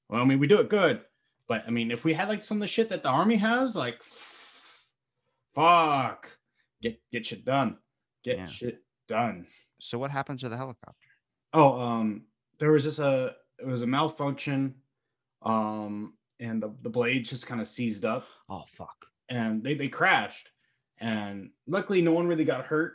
well, 0.09 0.21
I 0.21 0.25
mean, 0.25 0.39
we 0.39 0.47
do 0.47 0.59
it 0.59 0.69
good, 0.69 1.01
but 1.47 1.63
I 1.67 1.71
mean, 1.71 1.91
if 1.91 2.05
we 2.05 2.13
had 2.13 2.27
like 2.29 2.43
some 2.43 2.57
of 2.57 2.61
the 2.61 2.67
shit 2.67 2.89
that 2.89 3.03
the 3.03 3.09
army 3.09 3.35
has, 3.37 3.75
like, 3.75 4.01
fuck, 5.53 6.29
get 6.81 6.99
get 7.11 7.25
shit 7.25 7.45
done, 7.45 7.77
get 8.23 8.37
Yeah. 8.37 8.45
shit 8.45 8.83
done. 9.07 9.47
So 9.83 9.97
what 9.97 10.11
happens 10.11 10.41
to 10.41 10.49
the 10.49 10.57
helicopter? 10.57 11.09
Oh, 11.53 11.79
um, 11.79 12.23
there 12.59 12.71
was 12.71 12.83
just 12.83 12.99
a 12.99 13.35
it 13.59 13.67
was 13.67 13.81
a 13.81 13.87
malfunction, 13.87 14.75
um, 15.41 16.13
and 16.39 16.61
the 16.63 16.73
the 16.81 16.89
blade 16.89 17.25
just 17.25 17.47
kind 17.47 17.61
of 17.61 17.67
seized 17.67 18.05
up. 18.05 18.25
Oh 18.49 18.63
fuck. 18.67 19.05
and 19.29 19.63
they, 19.63 19.73
they 19.75 19.87
crashed. 19.89 20.49
And 20.99 21.49
luckily 21.67 22.01
no 22.01 22.13
one 22.13 22.27
really 22.27 22.45
got 22.45 22.65
hurt. 22.65 22.93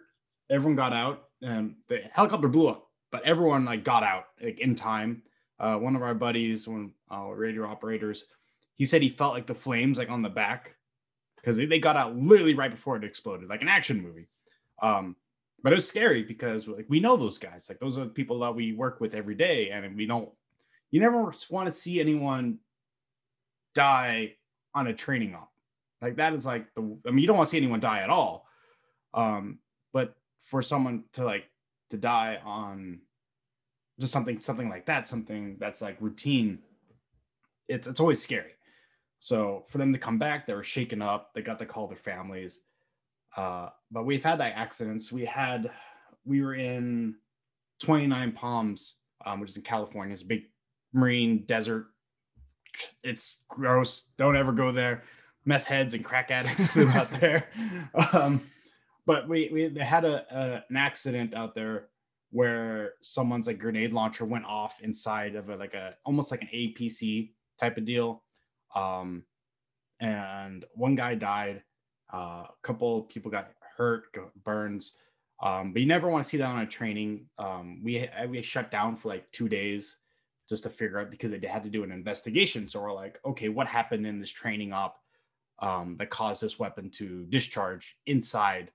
Everyone 0.51 0.77
got 0.77 0.93
out 0.93 1.25
and 1.43 1.77
the 1.89 2.01
helicopter 2.13 2.49
blew 2.49 2.69
up 2.69 2.89
but 3.11 3.23
everyone 3.23 3.65
like 3.65 3.85
got 3.85 4.03
out 4.03 4.25
like 4.43 4.61
in 4.61 4.75
time. 4.75 5.23
Uh, 5.61 5.77
one 5.77 5.97
of 5.97 6.03
our 6.03 6.15
buddies 6.15 6.69
one 6.69 6.93
uh, 7.13 7.27
radio 7.27 7.67
operators 7.67 8.25
he 8.77 8.87
said 8.87 9.03
he 9.03 9.09
felt 9.09 9.35
like 9.35 9.47
the 9.47 9.55
flames 9.55 9.99
like 9.99 10.09
on 10.09 10.23
the 10.23 10.29
back 10.29 10.77
because 11.37 11.57
they, 11.57 11.67
they 11.67 11.81
got 11.81 11.97
out 11.97 12.17
literally 12.17 12.55
right 12.55 12.71
before 12.71 12.97
it 12.97 13.05
exploded 13.05 13.49
like 13.49 13.63
an 13.63 13.69
action 13.69 14.01
movie. 14.01 14.29
Um 14.81 15.17
but 15.63 15.73
it 15.73 15.77
was 15.77 15.89
scary 15.89 16.23
because 16.23 16.69
like 16.69 16.87
we 16.89 17.01
know 17.01 17.17
those 17.17 17.39
guys 17.39 17.67
like 17.69 17.79
those 17.81 17.99
are 17.99 18.05
the 18.05 18.11
people 18.11 18.39
that 18.41 18.55
we 18.55 18.73
work 18.73 19.01
with 19.01 19.15
every 19.15 19.35
day 19.35 19.71
and 19.71 19.97
we 19.97 20.07
don't 20.07 20.31
you 20.91 21.01
never 21.01 21.33
want 21.51 21.67
to 21.67 21.71
see 21.71 22.01
anyone 22.01 22.59
die 23.75 24.35
on 24.75 24.87
a 24.87 24.95
training 24.95 25.35
op 25.35 25.51
like 26.01 26.17
that 26.17 26.33
is 26.33 26.47
like 26.47 26.73
the 26.75 26.99
I 27.07 27.11
mean 27.11 27.21
you 27.21 27.27
don't 27.27 27.37
want 27.37 27.49
to 27.49 27.51
see 27.51 27.57
anyone 27.57 27.81
die 27.81 28.01
at 28.01 28.11
all. 28.11 28.47
Um, 29.15 29.59
but 29.93 30.15
for 30.43 30.63
someone 30.63 31.05
to 31.15 31.25
like 31.25 31.45
to 31.91 31.97
die 31.97 32.39
on 32.45 33.01
just 33.99 34.13
something 34.13 34.41
something 34.41 34.69
like 34.69 34.87
that, 34.87 35.07
something 35.07 35.57
that's 35.59 35.83
like 35.83 35.97
routine, 36.01 36.61
it's 37.69 37.87
it's 37.87 38.01
always 38.01 38.23
scary. 38.23 38.53
So 39.21 39.65
for 39.67 39.79
them 39.79 39.93
to 39.93 39.99
come 39.99 40.19
back, 40.19 40.47
they 40.47 40.55
were 40.55 40.63
shaken 40.63 41.03
up. 41.03 41.35
They 41.35 41.43
got 41.43 41.59
to 41.59 41.67
call 41.67 41.89
their 41.89 41.97
families. 41.97 42.61
Uh, 43.37 43.69
but 43.91 44.05
we've 44.05 44.25
had 44.25 44.39
like 44.39 44.55
accidents. 44.57 45.13
We 45.13 45.25
had 45.25 45.71
we 46.25 46.43
were 46.43 46.55
in 46.55 47.17
29 47.83 48.33
Palms, 48.33 48.95
um, 49.25 49.41
which 49.41 49.51
is 49.51 49.57
in 49.57 49.63
California. 49.63 50.13
It's 50.13 50.23
a 50.23 50.27
big 50.27 50.45
marine 50.93 51.45
desert. 51.47 51.87
It's 53.03 53.39
gross. 53.49 54.11
Don't 54.19 54.37
ever 54.37 54.53
go 54.53 54.73
there 54.73 55.03
meth 55.49 55.65
heads 55.65 55.95
and 55.95 56.05
crack 56.05 56.31
addicts 56.31 56.77
live 56.77 56.91
out 56.91 57.11
there. 57.21 57.49
Um, 58.13 58.43
but 59.07 59.27
we 59.29 59.49
we 59.53 59.69
they 59.69 59.85
had 59.85 60.05
a, 60.05 60.25
a 60.31 60.65
an 60.69 60.77
accident 60.77 61.35
out 61.35 61.55
there 61.55 61.89
where 62.31 62.93
someone's 63.01 63.47
like 63.47 63.59
grenade 63.59 63.95
launcher 63.95 64.27
went 64.27 64.45
off 64.45 64.81
inside 64.83 65.35
of 65.35 65.49
a 65.49 65.57
like 65.57 65.73
a 65.73 65.95
almost 66.05 66.31
like 66.31 66.43
an 66.43 66.51
APC 66.55 67.31
type 67.59 67.79
of 67.79 67.87
deal. 67.87 68.23
Um, 68.77 69.25
and 69.99 70.65
one 70.75 70.95
guy 70.95 71.15
died. 71.15 71.63
Uh, 72.13 72.45
a 72.49 72.55
couple 72.63 73.03
people 73.03 73.31
got 73.31 73.51
hurt, 73.77 74.13
got 74.13 74.31
burns. 74.45 74.93
Um, 75.43 75.73
but 75.73 75.81
you 75.83 75.87
never 75.89 76.09
want 76.11 76.25
to 76.25 76.29
see 76.29 76.37
that 76.39 76.49
on 76.49 76.61
a 76.61 76.67
training. 76.67 77.27
Um, 77.39 77.81
we 77.85 78.09
we 78.29 78.43
shut 78.43 78.71
down 78.71 78.97
for 78.97 79.09
like 79.09 79.31
two 79.31 79.49
days 79.49 79.97
just 80.49 80.63
to 80.65 80.71
figure 80.71 80.99
out 80.99 81.11
because 81.11 81.31
they 81.31 81.47
had 81.47 81.63
to 81.65 81.71
do 81.71 81.85
an 81.85 81.93
investigation. 81.93 82.67
So 82.67 82.81
we're 82.81 82.93
like, 82.93 83.21
okay, 83.25 83.49
what 83.49 83.69
happened 83.69 84.07
in 84.07 84.19
this 84.19 84.31
training 84.31 84.73
op? 84.73 84.99
um, 85.61 85.97
that 85.99 86.11
caused 86.11 86.41
this 86.41 86.59
weapon 86.59 86.91
to 86.91 87.25
discharge 87.27 87.97
inside 88.07 88.71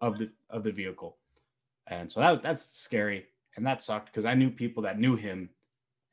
of 0.00 0.18
the 0.18 0.30
of 0.50 0.62
the 0.62 0.72
vehicle, 0.72 1.18
and 1.86 2.10
so 2.10 2.20
that 2.20 2.42
that's 2.42 2.74
scary 2.78 3.26
and 3.56 3.66
that 3.66 3.82
sucked 3.82 4.06
because 4.06 4.24
I 4.24 4.34
knew 4.34 4.50
people 4.50 4.82
that 4.84 4.98
knew 4.98 5.16
him, 5.16 5.50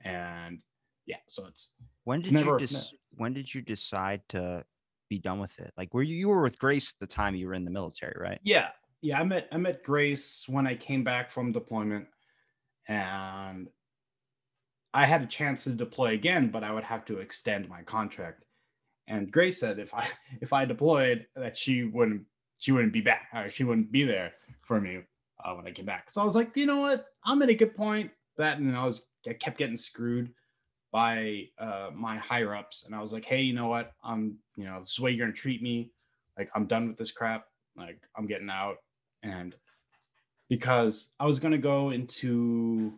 and 0.01 0.59
yeah, 1.05 1.17
so 1.27 1.45
it's 1.47 1.69
When 2.03 2.21
did 2.21 2.33
never- 2.33 2.59
you 2.59 2.67
when 3.15 3.33
did 3.33 3.53
you 3.53 3.61
decide 3.61 4.21
to 4.29 4.65
be 5.13 5.19
done 5.19 5.39
with 5.39 5.57
it? 5.59 5.71
Like 5.77 5.93
were 5.93 6.03
you 6.03 6.15
you 6.15 6.29
were 6.29 6.41
with 6.41 6.59
Grace 6.59 6.89
at 6.89 6.99
the 6.99 7.13
time 7.13 7.35
you 7.35 7.47
were 7.47 7.53
in 7.53 7.65
the 7.65 7.71
military, 7.71 8.15
right? 8.19 8.39
yeah 8.43 8.69
yeah 9.01 9.19
I 9.19 9.23
met 9.23 9.47
I 9.51 9.57
met 9.57 9.83
Grace 9.83 10.43
when 10.47 10.65
I 10.65 10.75
came 10.75 11.03
back 11.03 11.31
from 11.31 11.51
deployment, 11.51 12.07
and 12.87 13.69
I 14.93 15.05
had 15.05 15.21
a 15.21 15.27
chance 15.27 15.63
to 15.63 15.71
deploy 15.71 16.13
again, 16.13 16.49
but 16.49 16.63
I 16.63 16.71
would 16.71 16.83
have 16.83 17.05
to 17.05 17.17
extend 17.17 17.67
my 17.67 17.81
contract. 17.81 18.45
And 19.07 19.31
Grace 19.31 19.59
said 19.59 19.79
if 19.79 19.93
I 19.93 20.07
if 20.41 20.53
I 20.53 20.65
deployed 20.65 21.27
that 21.35 21.55
she 21.57 21.83
wouldn't 21.83 22.23
she 22.57 22.71
wouldn't 22.71 22.93
be 22.93 23.01
back 23.01 23.27
or 23.33 23.49
she 23.49 23.63
wouldn't 23.63 23.91
be 23.91 24.03
there 24.03 24.33
for 24.61 24.79
me 24.79 25.01
uh, 25.43 25.53
when 25.53 25.67
I 25.67 25.71
came 25.71 25.85
back. 25.85 26.09
So 26.09 26.21
I 26.21 26.25
was 26.25 26.35
like, 26.35 26.55
you 26.55 26.65
know 26.65 26.79
what, 26.79 27.05
I'm 27.25 27.41
at 27.41 27.49
a 27.49 27.55
good 27.55 27.75
point. 27.75 28.11
That 28.37 28.57
and 28.57 28.75
I 28.75 28.85
was 28.85 29.03
I 29.27 29.33
kept 29.33 29.57
getting 29.57 29.77
screwed 29.77 30.33
by 30.93 31.49
uh, 31.57 31.89
my 31.93 32.17
higher 32.17 32.55
ups, 32.55 32.83
and 32.85 32.93
I 32.95 33.01
was 33.01 33.11
like, 33.11 33.25
hey, 33.25 33.41
you 33.41 33.53
know 33.53 33.67
what, 33.67 33.91
I'm 34.03 34.37
you 34.55 34.63
know 34.65 34.79
this 34.79 34.91
is 34.91 34.95
the 34.95 35.01
way 35.03 35.11
you're 35.11 35.25
gonna 35.25 35.35
treat 35.35 35.61
me. 35.61 35.89
Like 36.37 36.49
I'm 36.55 36.65
done 36.67 36.87
with 36.87 36.97
this 36.97 37.11
crap. 37.11 37.47
Like 37.75 37.99
I'm 38.15 38.27
getting 38.27 38.49
out, 38.49 38.77
and 39.23 39.55
because 40.49 41.09
I 41.19 41.25
was 41.25 41.39
gonna 41.39 41.57
go 41.57 41.89
into 41.89 42.93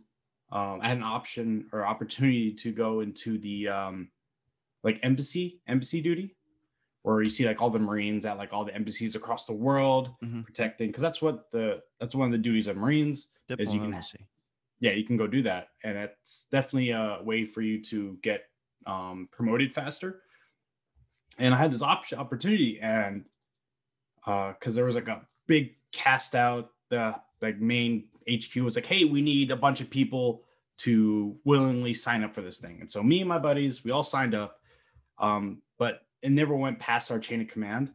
um, 0.52 0.80
I 0.82 0.90
had 0.90 0.98
an 0.98 1.04
option 1.04 1.68
or 1.72 1.86
opportunity 1.88 2.52
to 2.54 2.72
go 2.72 3.00
into 3.00 3.38
the 3.40 3.70
um, 3.70 4.10
like 4.84 5.00
embassy 5.02 5.62
embassy 5.68 6.02
duty 6.02 6.36
where 7.04 7.22
you 7.22 7.30
see 7.30 7.46
like 7.46 7.62
all 7.62 7.70
the 7.70 7.80
marines 7.80 8.26
at 8.26 8.38
like 8.38 8.52
all 8.52 8.66
the 8.66 8.74
embassies 8.76 9.16
across 9.16 9.46
the 9.46 9.54
world 9.54 10.12
Mhm. 10.24 10.44
protecting 10.44 10.88
because 10.90 11.02
that's 11.02 11.22
what 11.22 11.50
the 11.52 11.82
that's 12.00 12.14
one 12.16 12.28
of 12.28 12.32
the 12.32 12.38
duties 12.38 12.68
of 12.68 12.76
marines 12.78 13.28
Is 13.50 13.74
you 13.74 13.80
can- 13.80 13.92
Diplomacy. 13.92 14.28
Yeah 14.80 14.92
you 14.92 15.04
can 15.04 15.18
go 15.18 15.28
do 15.28 15.42
that. 15.44 15.70
And 15.84 15.98
it's 15.98 16.48
definitely 16.52 16.92
a 16.92 17.20
way 17.24 17.46
for 17.46 17.62
you 17.62 17.82
to 17.84 18.18
get 18.22 18.46
um, 18.86 19.30
promoted 19.32 19.74
faster. 19.74 20.22
And 21.38 21.54
i 21.54 21.58
had 21.58 21.72
this 21.72 21.82
option 21.82 22.18
opportunity 22.20 22.80
and 22.82 23.26
because 24.26 24.74
there 24.74 24.86
was 24.86 24.96
like 24.96 25.08
a 25.08 25.22
big 25.48 25.76
cast 25.92 26.34
out 26.34 26.72
the 26.90 27.16
like 27.42 27.60
main 27.60 28.06
hq 28.28 28.56
was 28.64 28.76
like 28.76 28.86
hey 28.86 29.04
we 29.04 29.22
need 29.22 29.52
a 29.52 29.56
bunch 29.56 29.82
of 29.82 29.90
people 29.90 30.44
to 30.78 31.38
willingly 31.46 31.94
sign 31.94 32.24
up 32.24 32.34
for 32.34 32.42
this 32.42 32.60
thing. 32.60 32.78
And 32.82 32.92
so 32.92 33.02
me 33.02 33.20
and 33.20 33.30
my 33.30 33.40
buddies 33.40 33.84
we 33.84 33.92
all 33.92 34.04
signed 34.04 34.36
up 34.36 34.60
um, 35.18 35.62
but 35.78 36.02
it 36.22 36.32
never 36.32 36.56
went 36.56 36.80
past 36.80 37.12
our 37.12 37.20
chain 37.20 37.42
of 37.42 37.48
command. 37.48 37.94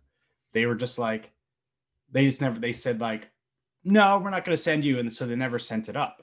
They 0.52 0.66
were 0.66 0.74
just 0.74 0.98
like 0.98 1.32
they 2.10 2.24
just 2.24 2.40
never 2.40 2.58
they 2.58 2.72
said 2.72 3.00
like 3.00 3.28
no 3.84 4.18
we're 4.18 4.30
not 4.30 4.44
going 4.44 4.56
to 4.56 4.62
send 4.62 4.84
you. 4.84 4.98
And 4.98 5.12
so 5.12 5.26
they 5.26 5.36
never 5.36 5.58
sent 5.58 5.88
it 5.88 5.96
up 5.96 6.22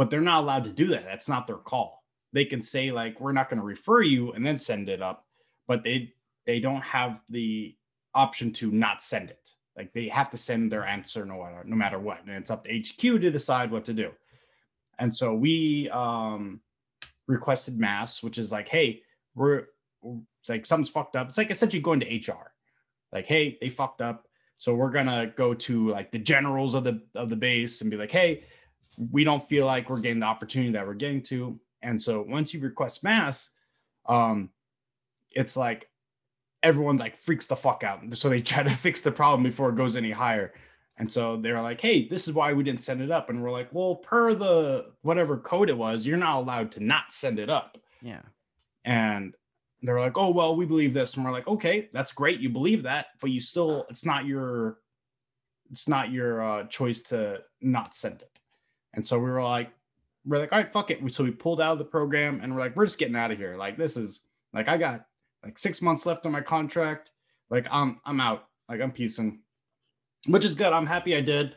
but 0.00 0.08
they're 0.08 0.22
not 0.22 0.42
allowed 0.42 0.64
to 0.64 0.70
do 0.70 0.88
that 0.88 1.04
that's 1.04 1.28
not 1.28 1.46
their 1.46 1.56
call 1.56 2.02
they 2.32 2.46
can 2.46 2.62
say 2.62 2.90
like 2.90 3.20
we're 3.20 3.32
not 3.32 3.50
going 3.50 3.60
to 3.60 3.66
refer 3.66 4.00
you 4.00 4.32
and 4.32 4.46
then 4.46 4.56
send 4.56 4.88
it 4.88 5.02
up 5.02 5.26
but 5.68 5.84
they 5.84 6.14
they 6.46 6.58
don't 6.60 6.82
have 6.82 7.20
the 7.28 7.76
option 8.14 8.52
to 8.52 8.70
not 8.70 9.02
send 9.02 9.30
it 9.30 9.50
like 9.76 9.92
they 9.92 10.08
have 10.08 10.30
to 10.30 10.38
send 10.38 10.72
their 10.72 10.86
answer 10.86 11.26
no 11.26 11.42
matter 11.42 11.62
no 11.66 11.76
matter 11.76 11.98
what 11.98 12.20
and 12.26 12.30
it's 12.36 12.50
up 12.50 12.64
to 12.64 12.70
hq 12.70 12.98
to 12.98 13.30
decide 13.30 13.70
what 13.70 13.84
to 13.84 13.92
do 13.92 14.10
And 14.98 15.14
so 15.14 15.34
we 15.34 15.88
um, 15.90 16.60
requested 17.26 17.78
mast, 17.78 18.22
which 18.22 18.38
is 18.38 18.52
like, 18.52 18.68
hey, 18.68 19.02
we're 19.34 19.66
it's 20.04 20.48
like 20.48 20.66
something's 20.66 20.90
fucked 20.90 21.16
up. 21.16 21.28
It's 21.28 21.38
like 21.38 21.50
essentially 21.50 21.80
going 21.82 22.00
to 22.00 22.06
HR. 22.06 22.52
Like, 23.12 23.26
hey, 23.26 23.58
they 23.60 23.70
fucked 23.70 24.02
up. 24.02 24.26
So 24.58 24.74
we're 24.74 24.90
gonna 24.90 25.32
go 25.36 25.54
to 25.54 25.88
like 25.88 26.12
the 26.12 26.18
generals 26.18 26.74
of 26.74 26.84
the 26.84 27.02
of 27.14 27.30
the 27.30 27.36
base 27.36 27.80
and 27.80 27.90
be 27.90 27.96
like, 27.96 28.12
hey, 28.12 28.44
we 29.10 29.24
don't 29.24 29.48
feel 29.48 29.66
like 29.66 29.88
we're 29.88 30.00
getting 30.00 30.20
the 30.20 30.26
opportunity 30.26 30.72
that 30.72 30.86
we're 30.86 30.94
getting 30.94 31.22
to. 31.22 31.58
And 31.82 32.00
so 32.00 32.24
once 32.28 32.52
you 32.52 32.60
request 32.60 33.02
mast, 33.02 33.50
um, 34.06 34.50
it's 35.32 35.56
like 35.56 35.88
everyone 36.62 36.98
like 36.98 37.16
freaks 37.16 37.46
the 37.46 37.56
fuck 37.56 37.82
out. 37.84 38.00
So 38.14 38.28
they 38.28 38.42
try 38.42 38.62
to 38.62 38.70
fix 38.70 39.00
the 39.00 39.12
problem 39.12 39.42
before 39.42 39.70
it 39.70 39.76
goes 39.76 39.96
any 39.96 40.10
higher. 40.10 40.52
And 40.98 41.10
so 41.10 41.38
they're 41.38 41.62
like, 41.62 41.80
hey, 41.80 42.06
this 42.08 42.28
is 42.28 42.34
why 42.34 42.52
we 42.52 42.62
didn't 42.62 42.82
send 42.82 43.00
it 43.00 43.10
up. 43.10 43.30
And 43.30 43.42
we're 43.42 43.50
like, 43.50 43.68
well, 43.72 43.96
per 43.96 44.34
the 44.34 44.92
whatever 45.00 45.38
code 45.38 45.70
it 45.70 45.78
was, 45.78 46.04
you're 46.04 46.18
not 46.18 46.36
allowed 46.36 46.72
to 46.72 46.84
not 46.84 47.10
send 47.10 47.38
it 47.38 47.48
up. 47.48 47.78
Yeah. 48.02 48.20
And 48.84 49.34
they're 49.80 49.98
like, 49.98 50.18
oh, 50.18 50.30
well, 50.30 50.56
we 50.56 50.66
believe 50.66 50.92
this. 50.92 51.16
And 51.16 51.24
we're 51.24 51.32
like, 51.32 51.48
okay, 51.48 51.88
that's 51.94 52.12
great. 52.12 52.40
You 52.40 52.50
believe 52.50 52.82
that, 52.82 53.06
but 53.18 53.30
you 53.30 53.40
still, 53.40 53.86
it's 53.88 54.04
not 54.04 54.26
your, 54.26 54.76
it's 55.70 55.88
not 55.88 56.12
your 56.12 56.42
uh, 56.42 56.64
choice 56.64 57.00
to 57.02 57.38
not 57.62 57.94
send 57.94 58.20
it. 58.20 58.40
And 58.94 59.06
so 59.06 59.18
we 59.18 59.30
were 59.30 59.42
like, 59.42 59.70
we're 60.24 60.38
like, 60.38 60.52
all 60.52 60.58
right, 60.58 60.72
fuck 60.72 60.90
it. 60.90 61.14
So 61.14 61.24
we 61.24 61.30
pulled 61.30 61.60
out 61.60 61.72
of 61.72 61.78
the 61.78 61.84
program 61.84 62.40
and 62.42 62.54
we're 62.54 62.60
like, 62.60 62.76
we're 62.76 62.86
just 62.86 62.98
getting 62.98 63.16
out 63.16 63.30
of 63.30 63.38
here. 63.38 63.56
Like, 63.56 63.76
this 63.76 63.96
is 63.96 64.20
like, 64.52 64.68
I 64.68 64.76
got 64.76 65.06
like 65.44 65.58
six 65.58 65.80
months 65.80 66.04
left 66.06 66.26
on 66.26 66.32
my 66.32 66.40
contract. 66.42 67.10
Like, 67.48 67.66
I'm, 67.70 68.00
I'm 68.04 68.20
out. 68.20 68.46
Like, 68.68 68.80
I'm 68.80 68.92
piecing 68.92 69.40
which 70.28 70.44
is 70.44 70.54
good. 70.54 70.72
I'm 70.72 70.86
happy 70.86 71.16
I 71.16 71.20
did. 71.20 71.56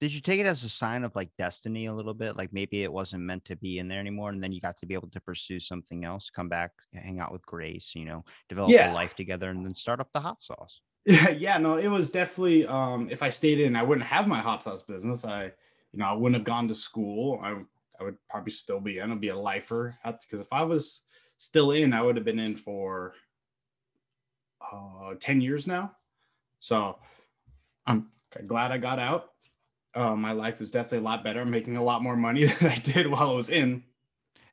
Did 0.00 0.12
you 0.12 0.20
take 0.20 0.40
it 0.40 0.46
as 0.46 0.64
a 0.64 0.68
sign 0.68 1.04
of 1.04 1.14
like 1.14 1.30
destiny 1.38 1.86
a 1.86 1.94
little 1.94 2.12
bit? 2.12 2.36
Like 2.36 2.52
maybe 2.52 2.82
it 2.82 2.92
wasn't 2.92 3.22
meant 3.22 3.44
to 3.46 3.56
be 3.56 3.78
in 3.78 3.86
there 3.86 4.00
anymore, 4.00 4.30
and 4.30 4.42
then 4.42 4.52
you 4.52 4.60
got 4.60 4.76
to 4.78 4.86
be 4.86 4.94
able 4.94 5.08
to 5.10 5.20
pursue 5.20 5.60
something 5.60 6.04
else, 6.04 6.28
come 6.28 6.48
back, 6.48 6.72
hang 6.92 7.20
out 7.20 7.32
with 7.32 7.46
Grace, 7.46 7.92
you 7.94 8.04
know, 8.04 8.24
develop 8.48 8.72
Yeah. 8.72 8.92
a 8.92 8.94
life 8.94 9.14
together, 9.14 9.50
and 9.50 9.64
then 9.64 9.74
start 9.74 10.00
up 10.00 10.12
the 10.12 10.20
hot 10.20 10.42
sauce. 10.42 10.80
Yeah, 11.06 11.28
yeah, 11.30 11.56
no, 11.58 11.76
it 11.76 11.86
was 11.88 12.10
definitely. 12.10 12.66
Um, 12.66 13.08
if 13.10 13.22
I 13.22 13.30
stayed 13.30 13.60
in, 13.60 13.76
I 13.76 13.84
wouldn't 13.84 14.06
have 14.06 14.26
my 14.26 14.40
hot 14.40 14.62
sauce 14.64 14.82
business. 14.82 15.24
I, 15.24 15.52
you 15.92 15.98
know, 15.98 16.06
I 16.06 16.12
wouldn't 16.12 16.36
have 16.36 16.44
gone 16.44 16.68
to 16.68 16.74
school. 16.74 17.40
I, 17.42 17.56
I 18.00 18.04
would 18.04 18.16
probably 18.28 18.52
still 18.52 18.80
be 18.80 18.98
in. 18.98 19.12
I'd 19.12 19.20
be 19.20 19.28
a 19.28 19.38
lifer 19.38 19.96
because 20.04 20.40
if 20.40 20.52
I 20.52 20.62
was 20.62 21.00
still 21.38 21.72
in, 21.72 21.92
I 21.92 22.02
would 22.02 22.16
have 22.16 22.24
been 22.24 22.38
in 22.38 22.56
for 22.56 23.14
uh, 24.60 25.14
ten 25.20 25.40
years 25.40 25.66
now. 25.66 25.92
So 26.60 26.98
I'm 27.86 28.08
glad 28.46 28.72
I 28.72 28.78
got 28.78 28.98
out. 28.98 29.30
Uh, 29.94 30.16
my 30.16 30.32
life 30.32 30.60
is 30.62 30.70
definitely 30.70 30.98
a 30.98 31.02
lot 31.02 31.22
better. 31.22 31.42
I'm 31.42 31.50
making 31.50 31.76
a 31.76 31.82
lot 31.82 32.02
more 32.02 32.16
money 32.16 32.44
than 32.60 32.70
I 32.70 32.76
did 32.76 33.06
while 33.06 33.30
I 33.30 33.34
was 33.34 33.50
in. 33.50 33.82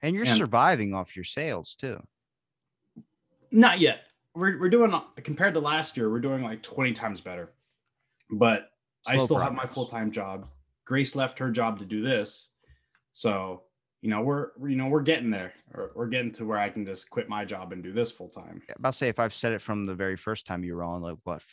And 0.02 0.16
you're 0.16 0.26
And- 0.26 0.38
surviving 0.38 0.94
off 0.94 1.16
your 1.16 1.26
sales 1.26 1.76
too. 1.76 2.02
Not 3.52 3.80
yet. 3.80 4.02
We're, 4.36 4.60
we're 4.60 4.70
doing 4.70 4.94
compared 5.24 5.56
to 5.56 5.60
last 5.60 5.98
year, 5.98 6.10
we're 6.12 6.20
doing 6.20 6.44
like 6.44 6.62
20 6.62 6.94
times 6.94 7.20
better. 7.20 7.52
But 8.30 8.70
I 9.08 9.16
Slow 9.16 9.26
still 9.26 9.38
have 9.40 9.54
my 9.54 9.66
full 9.66 9.88
time 9.88 10.12
job. 10.12 10.48
Grace 10.90 11.16
left 11.16 11.38
her 11.38 11.52
job 11.52 11.78
to 11.78 11.86
do 11.86 12.02
this. 12.02 12.50
So, 13.14 13.62
you 14.02 14.10
know, 14.10 14.22
we're, 14.22 14.48
you 14.68 14.76
know, 14.76 14.88
we're 14.88 15.04
getting 15.04 15.30
there. 15.30 15.54
Or 15.76 15.92
we're 15.94 16.08
getting 16.08 16.32
to 16.32 16.46
where 16.46 16.58
I 16.58 16.68
can 16.70 16.84
just 16.84 17.12
quit 17.12 17.30
my 17.30 17.46
job 17.46 17.74
and 17.74 17.84
do 17.84 17.94
this 17.94 18.10
full 18.10 18.30
time. 18.30 18.60
Yeah, 18.68 18.74
About 18.80 18.94
to 18.94 18.98
say, 18.98 19.08
if 19.08 19.20
I've 19.20 19.36
said 19.36 19.52
it 19.52 19.62
from 19.62 19.86
the 19.86 19.94
very 19.94 20.18
first 20.18 20.48
time 20.48 20.64
you 20.64 20.76
were 20.76 20.84
on, 20.84 21.04
like 21.04 21.18
what, 21.26 21.44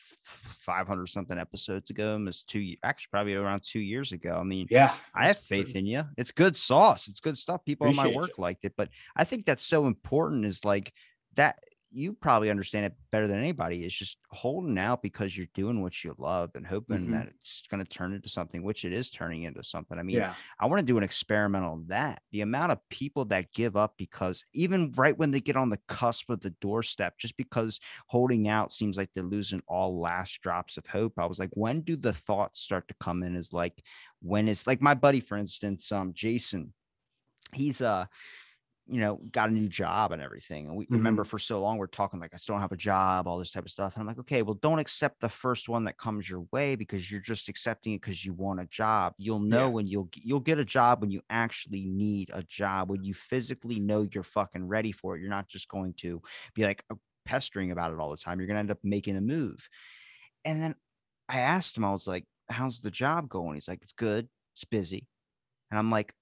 five 0.56 0.88
hundred 0.88 1.08
something 1.08 1.36
episodes 1.36 1.90
ago, 1.90 2.14
almost 2.14 2.48
two, 2.48 2.76
actually 2.82 3.10
probably 3.10 3.34
around 3.34 3.62
two 3.62 3.80
years 3.80 4.12
ago. 4.12 4.38
I 4.40 4.42
mean, 4.42 4.68
Yeah. 4.70 4.94
I 5.14 5.26
have 5.26 5.38
faith 5.38 5.76
in 5.76 5.84
you. 5.84 6.04
It's 6.16 6.30
good 6.30 6.56
sauce. 6.56 7.06
It's 7.08 7.20
good 7.20 7.36
stuff. 7.36 7.62
People 7.62 7.88
in 7.88 7.96
my 7.96 8.04
Appreciate 8.04 8.16
work 8.16 8.38
liked 8.38 8.64
it, 8.64 8.72
but 8.74 8.88
I 9.14 9.24
think 9.24 9.44
that's 9.44 9.66
so 9.66 9.86
important. 9.86 10.46
Is 10.46 10.64
like 10.64 10.94
that. 11.34 11.58
You 11.92 12.12
probably 12.12 12.50
understand 12.50 12.84
it 12.84 12.94
better 13.10 13.26
than 13.26 13.38
anybody. 13.38 13.84
Is 13.84 13.94
just 13.94 14.18
holding 14.30 14.76
out 14.76 15.02
because 15.02 15.36
you're 15.36 15.46
doing 15.54 15.82
what 15.82 16.04
you 16.04 16.14
love 16.18 16.50
and 16.54 16.66
hoping 16.66 17.06
Mhm. 17.06 17.12
that 17.12 17.28
it's 17.28 17.62
going 17.70 17.82
to 17.82 17.88
turn 17.88 18.12
into 18.12 18.28
something, 18.28 18.62
which 18.62 18.84
it 18.84 18.92
is 18.92 19.10
turning 19.10 19.44
into 19.44 19.62
something. 19.62 19.98
I 19.98 20.02
mean, 20.02 20.16
Yeah. 20.16 20.34
I 20.58 20.66
want 20.66 20.80
to 20.80 20.84
do 20.86 20.98
an 20.98 21.04
experiment 21.04 21.64
on 21.64 21.86
that. 21.86 22.22
The 22.32 22.40
amount 22.42 22.72
of 22.72 22.86
people 22.90 23.24
that 23.26 23.52
give 23.52 23.76
up 23.76 23.94
because 23.96 24.44
even 24.52 24.92
right 24.92 25.16
when 25.16 25.30
they 25.30 25.40
get 25.40 25.56
on 25.56 25.70
the 25.70 25.80
cusp 25.88 26.28
of 26.28 26.40
the 26.40 26.50
doorstep, 26.60 27.18
just 27.18 27.36
because 27.36 27.80
holding 28.08 28.48
out 28.48 28.72
seems 28.72 28.96
like 28.96 29.10
they're 29.14 29.22
losing 29.22 29.62
all 29.66 29.98
last 29.98 30.40
drops 30.42 30.76
of 30.76 30.86
hope. 30.86 31.14
I 31.18 31.26
was 31.26 31.38
like, 31.38 31.50
when 31.54 31.80
do 31.82 31.96
the 31.96 32.12
thoughts 32.12 32.60
start 32.60 32.88
to 32.88 32.94
come 33.00 33.22
in? 33.22 33.36
Is 33.36 33.52
like, 33.52 33.82
when 34.20 34.48
is 34.48 34.66
like 34.66 34.82
my 34.82 34.94
buddy, 34.94 35.20
for 35.20 35.36
instance, 35.38 35.90
um, 35.92 36.12
Jason, 36.12 36.74
he's 37.52 37.80
uh 37.80 38.06
you 38.88 39.00
know, 39.00 39.20
got 39.32 39.48
a 39.48 39.52
new 39.52 39.68
job 39.68 40.12
and 40.12 40.22
everything. 40.22 40.66
And 40.66 40.76
we 40.76 40.86
remember 40.90 41.22
mm-hmm. 41.22 41.30
for 41.30 41.38
so 41.38 41.60
long 41.60 41.76
we're 41.76 41.88
talking 41.88 42.20
like 42.20 42.34
I 42.34 42.36
still 42.36 42.54
don't 42.54 42.62
have 42.62 42.72
a 42.72 42.76
job, 42.76 43.26
all 43.26 43.38
this 43.38 43.50
type 43.50 43.64
of 43.64 43.70
stuff. 43.70 43.94
And 43.94 44.00
I'm 44.00 44.06
like, 44.06 44.18
okay, 44.20 44.42
well, 44.42 44.58
don't 44.62 44.78
accept 44.78 45.20
the 45.20 45.28
first 45.28 45.68
one 45.68 45.84
that 45.84 45.98
comes 45.98 46.28
your 46.28 46.46
way 46.52 46.76
because 46.76 47.10
you're 47.10 47.20
just 47.20 47.48
accepting 47.48 47.94
it 47.94 48.02
because 48.02 48.24
you 48.24 48.32
want 48.32 48.60
a 48.60 48.66
job. 48.66 49.14
You'll 49.18 49.40
know 49.40 49.66
Yeah. 49.66 49.72
when 49.72 49.86
you'll 49.86 50.08
you'll 50.14 50.40
get 50.40 50.58
a 50.58 50.64
job 50.64 51.00
when 51.00 51.10
you 51.10 51.20
actually 51.30 51.84
need 51.84 52.30
a 52.32 52.42
job, 52.44 52.90
when 52.90 53.02
you 53.02 53.14
physically 53.14 53.80
know 53.80 54.06
you're 54.12 54.22
fucking 54.22 54.66
ready 54.66 54.92
for 54.92 55.16
it. 55.16 55.20
You're 55.20 55.30
not 55.30 55.48
just 55.48 55.68
going 55.68 55.94
to 55.98 56.22
be 56.54 56.62
like 56.62 56.84
pestering 57.24 57.72
about 57.72 57.92
it 57.92 57.98
all 57.98 58.10
the 58.10 58.16
time. 58.16 58.38
You're 58.38 58.46
gonna 58.46 58.60
end 58.60 58.70
up 58.70 58.78
making 58.84 59.16
a 59.16 59.20
move. 59.20 59.68
And 60.44 60.62
then 60.62 60.74
I 61.28 61.40
asked 61.40 61.76
him, 61.76 61.84
I 61.84 61.90
was 61.90 62.06
like, 62.06 62.24
how's 62.48 62.80
the 62.80 62.90
job 62.90 63.28
going? 63.28 63.54
He's 63.54 63.68
like, 63.68 63.82
it's 63.82 63.92
good, 63.92 64.28
it's 64.54 64.64
busy. 64.64 65.08
And 65.70 65.78
I'm 65.78 65.90
like, 65.90 66.12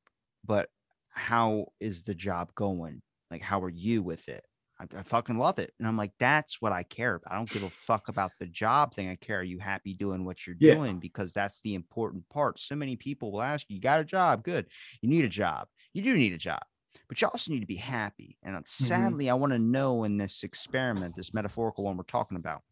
but 0.46 0.68
how 1.14 1.66
is 1.81 2.05
the 2.05 2.14
job 2.14 2.55
going? 2.55 3.03
Like, 3.31 3.42
how 3.42 3.61
are 3.62 3.70
you 3.70 4.03
with 4.03 4.29
it? 4.29 4.44
I, 4.79 4.87
I 4.98 5.03
fucking 5.03 5.38
love 5.38 5.59
it. 5.59 5.72
And 5.79 5.87
I'm 5.87 5.96
like, 5.96 6.12
that's 6.18 6.61
what 6.61 6.72
I 6.72 6.83
care 6.83 7.14
about. 7.14 7.33
I 7.33 7.37
don't 7.37 7.50
give 7.50 7.62
a 7.62 7.70
fuck 7.70 8.09
about 8.09 8.33
the 8.38 8.46
job 8.46 8.94
thing. 8.94 9.09
I 9.09 9.16
care. 9.16 9.40
Are 9.40 9.44
you 9.44 9.59
happy 9.59 9.94
doing 9.94 10.24
what 10.24 10.46
you're 10.46 10.57
Yeah. 10.59 10.74
doing? 10.74 10.98
Because 10.98 11.33
that's 11.33 11.61
the 11.62 11.74
important 11.74 12.29
part. 12.29 12.59
So 12.59 12.74
many 12.74 12.96
people 12.96 13.33
will 13.33 13.42
ask 13.42 13.66
you, 13.68 13.77
you 13.77 13.83
got 13.83 14.00
a 14.00 14.05
job? 14.05 14.44
Good. 14.44 14.66
You 15.00 15.09
need 15.09 15.24
a 15.24 15.29
job. 15.29 15.68
You 15.92 16.03
do 16.03 16.14
need 16.16 16.33
a 16.33 16.38
job, 16.38 16.62
but 17.09 17.20
you 17.20 17.29
also 17.29 17.53
need 17.53 17.61
to 17.61 17.66
be 17.66 17.77
happy. 17.77 18.37
And 18.42 18.57
uh, 18.57 18.62
sadly, 18.66 19.31
I 19.31 19.35
want 19.35 19.53
to 19.53 19.59
know 19.59 20.05
in 20.05 20.16
this 20.16 20.42
experiment, 20.42 21.14
this 21.14 21.33
metaphorical 21.33 21.85
one 21.85 21.96
we're 21.96 22.05
talking 22.05 22.37
about, 22.37 22.62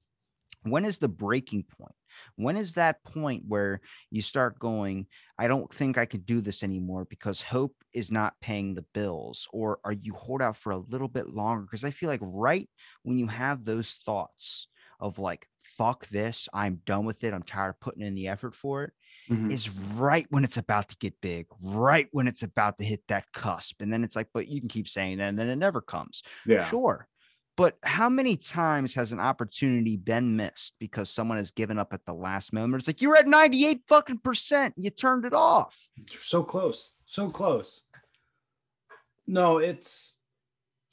when 0.62 0.85
is 0.85 0.98
the 0.98 1.09
breaking 1.09 1.64
point? 1.64 1.94
When 2.37 2.57
is 2.57 2.72
that 2.75 3.03
point 3.05 3.44
where 3.46 3.81
you 4.11 4.22
start 4.22 4.59
going, 4.59 5.07
I 5.38 5.48
don't 5.48 5.72
think 5.72 5.98
I 5.98 6.07
can 6.07 6.20
do 6.22 6.40
this 6.40 6.62
anymore 6.62 7.07
because 7.07 7.40
hope 7.40 7.75
is 7.92 8.11
not 8.11 8.35
paying 8.40 8.75
the 8.75 8.87
bills? 8.94 9.48
Or 9.53 9.79
are 9.85 9.92
you 9.92 10.14
hold 10.14 10.42
out 10.42 10.57
for 10.57 10.72
a 10.72 10.77
little 10.79 11.09
bit 11.09 11.29
longer? 11.29 11.62
Because 11.62 11.85
I 11.85 11.90
feel 11.90 12.09
like 12.09 12.20
right 12.22 12.68
when 13.03 13.18
you 13.18 13.27
have 13.29 13.64
those 13.64 13.94
thoughts 14.05 14.68
of 15.01 15.18
like, 15.18 15.46
fuck 15.79 16.07
this, 16.09 16.48
I'm 16.53 16.83
done 16.85 17.07
with 17.07 17.25
it, 17.25 17.33
I'm 17.33 17.42
tired 17.42 17.70
of 17.70 17.81
putting 17.81 18.03
in 18.03 18.14
the 18.14 18.29
effort 18.29 18.55
for 18.55 18.85
it, 18.85 18.92
Mhm. 19.31 19.51
is 19.51 19.70
right 19.70 20.27
when 20.31 20.44
it's 20.44 20.59
about 20.59 20.88
to 20.90 20.96
get 20.98 21.20
big, 21.20 21.46
right 21.62 22.09
when 22.12 22.29
it's 22.29 22.42
about 22.42 22.77
to 22.79 22.85
hit 22.85 23.03
that 23.09 23.25
cusp. 23.33 23.81
And 23.81 23.92
then 23.92 24.05
it's 24.05 24.14
like, 24.14 24.29
but 24.35 24.48
you 24.48 24.61
can 24.61 24.68
keep 24.68 24.87
saying 24.87 25.18
that, 25.18 25.29
and 25.29 25.38
then 25.38 25.48
it 25.48 25.57
never 25.57 25.81
comes. 25.81 26.22
Yeah. 26.46 26.68
Sure. 26.68 27.09
But 27.57 27.77
how 27.83 28.09
many 28.09 28.37
times 28.37 28.95
has 28.95 29.12
an 29.12 29.21
opportunity 29.21 29.97
been 29.97 30.37
missed 30.37 30.75
because 30.79 31.11
someone 31.11 31.37
has 31.38 31.51
given 31.51 31.79
up 31.79 31.93
at 31.93 32.05
the 32.07 32.15
last 32.15 32.53
moment? 32.53 32.81
It's 32.81 32.88
like 32.88 33.03
you're 33.03 33.17
at 33.17 33.29
98 33.29 33.83
fucking 33.87 34.19
percent. 34.19 34.75
You 34.79 34.88
turned 34.91 35.25
it 35.27 35.35
off. 35.35 35.79
so 36.09 36.43
close 36.43 36.93
so 37.12 37.29
close 37.29 37.83
no 39.27 39.59
it's 39.59 40.15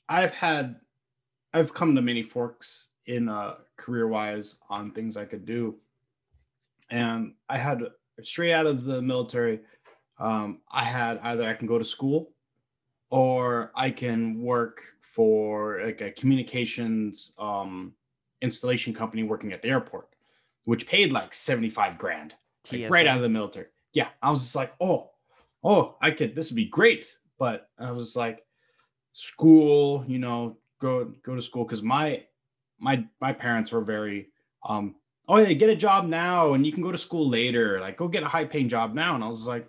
i've 0.10 0.34
had 0.34 0.76
i've 1.54 1.74
come 1.74 1.96
to 1.96 2.02
many 2.02 2.22
forks 2.22 2.90
in 3.06 3.30
uh 3.30 3.56
career 3.78 4.06
wise 4.06 4.58
on 4.70 4.92
things 4.92 5.16
i 5.16 5.24
could 5.24 5.46
do 5.46 5.76
and 6.90 7.34
i 7.48 7.58
had 7.58 7.82
straight 8.22 8.52
out 8.52 8.66
of 8.66 8.84
the 8.84 9.02
military 9.02 9.62
um 10.20 10.60
i 10.70 10.84
had 10.84 11.20
either 11.24 11.48
i 11.48 11.54
can 11.54 11.68
go 11.68 11.78
to 11.78 11.86
school 11.86 12.34
or 13.10 13.72
i 13.76 13.90
can 13.90 14.42
work 14.42 14.82
for 15.14 15.82
like 15.84 16.02
a 16.02 16.12
communications 16.12 17.34
um 17.38 17.94
installation 18.42 18.94
company 18.94 19.24
working 19.24 19.52
at 19.52 19.62
the 19.62 19.70
airport 19.70 20.10
which 20.66 20.88
paid 20.88 21.12
like 21.12 21.34
75 21.34 21.98
grand 21.98 22.36
like 22.72 22.90
right 22.90 23.08
out 23.08 23.18
of 23.18 23.24
the 23.24 23.30
military. 23.30 23.68
Yeah, 23.94 24.10
I 24.22 24.30
was 24.32 24.42
just 24.42 24.56
like, 24.56 24.74
oh, 24.80 25.12
oh, 25.64 25.98
I 26.02 26.12
could. 26.12 26.36
This 26.36 26.52
would 26.52 26.56
be 26.56 26.66
great. 26.66 27.18
But 27.38 27.70
I 27.80 27.92
was 27.92 28.16
like, 28.16 28.46
school, 29.14 30.04
you 30.08 30.20
know, 30.20 30.58
go 30.80 31.06
go 31.24 31.36
to 31.36 31.42
school 31.42 31.64
because 31.64 31.82
my 31.82 32.24
my 32.80 33.06
my 33.22 33.34
parents 33.34 33.72
were 33.72 33.82
very, 33.82 34.28
um, 34.64 34.96
oh 35.28 35.38
yeah, 35.38 35.54
get 35.54 35.70
a 35.70 35.76
job 35.76 36.06
now 36.06 36.54
and 36.54 36.66
you 36.66 36.72
can 36.72 36.84
go 36.84 36.92
to 36.92 36.98
school 36.98 37.28
later. 37.28 37.80
Like, 37.80 37.98
go 37.98 38.08
get 38.08 38.24
a 38.24 38.28
high 38.28 38.46
paying 38.46 38.70
job 38.70 38.94
now. 38.94 39.16
And 39.16 39.24
I 39.24 39.28
was 39.28 39.48
like, 39.48 39.68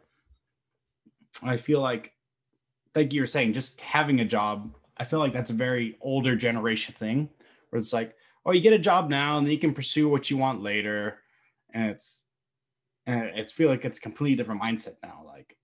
I 1.42 1.56
feel 1.56 1.80
like, 1.80 2.12
like 2.94 3.12
you 3.12 3.22
were 3.22 3.26
saying, 3.26 3.52
just 3.52 3.80
having 3.80 4.20
a 4.20 4.24
job. 4.24 4.74
I 5.00 5.04
feel 5.04 5.18
like 5.18 5.32
that's 5.32 5.50
a 5.50 5.54
very 5.54 5.96
older 6.02 6.36
generation 6.36 6.94
thing, 6.94 7.30
where 7.70 7.80
it's 7.80 7.92
like, 7.92 8.14
oh, 8.44 8.52
you 8.52 8.60
get 8.60 8.74
a 8.74 8.78
job 8.78 9.08
now 9.08 9.38
and 9.38 9.46
then 9.46 9.52
you 9.52 9.58
can 9.58 9.72
pursue 9.72 10.08
what 10.08 10.30
you 10.30 10.36
want 10.36 10.62
later, 10.62 11.18
and 11.72 11.90
it's 11.90 12.24
and 13.06 13.30
it's 13.34 13.50
feel 13.50 13.70
like 13.70 13.84
it's 13.84 13.98
a 13.98 14.02
completely 14.02 14.36
different 14.36 14.62
mindset 14.62 14.96
now. 15.02 15.22
Like 15.26 15.56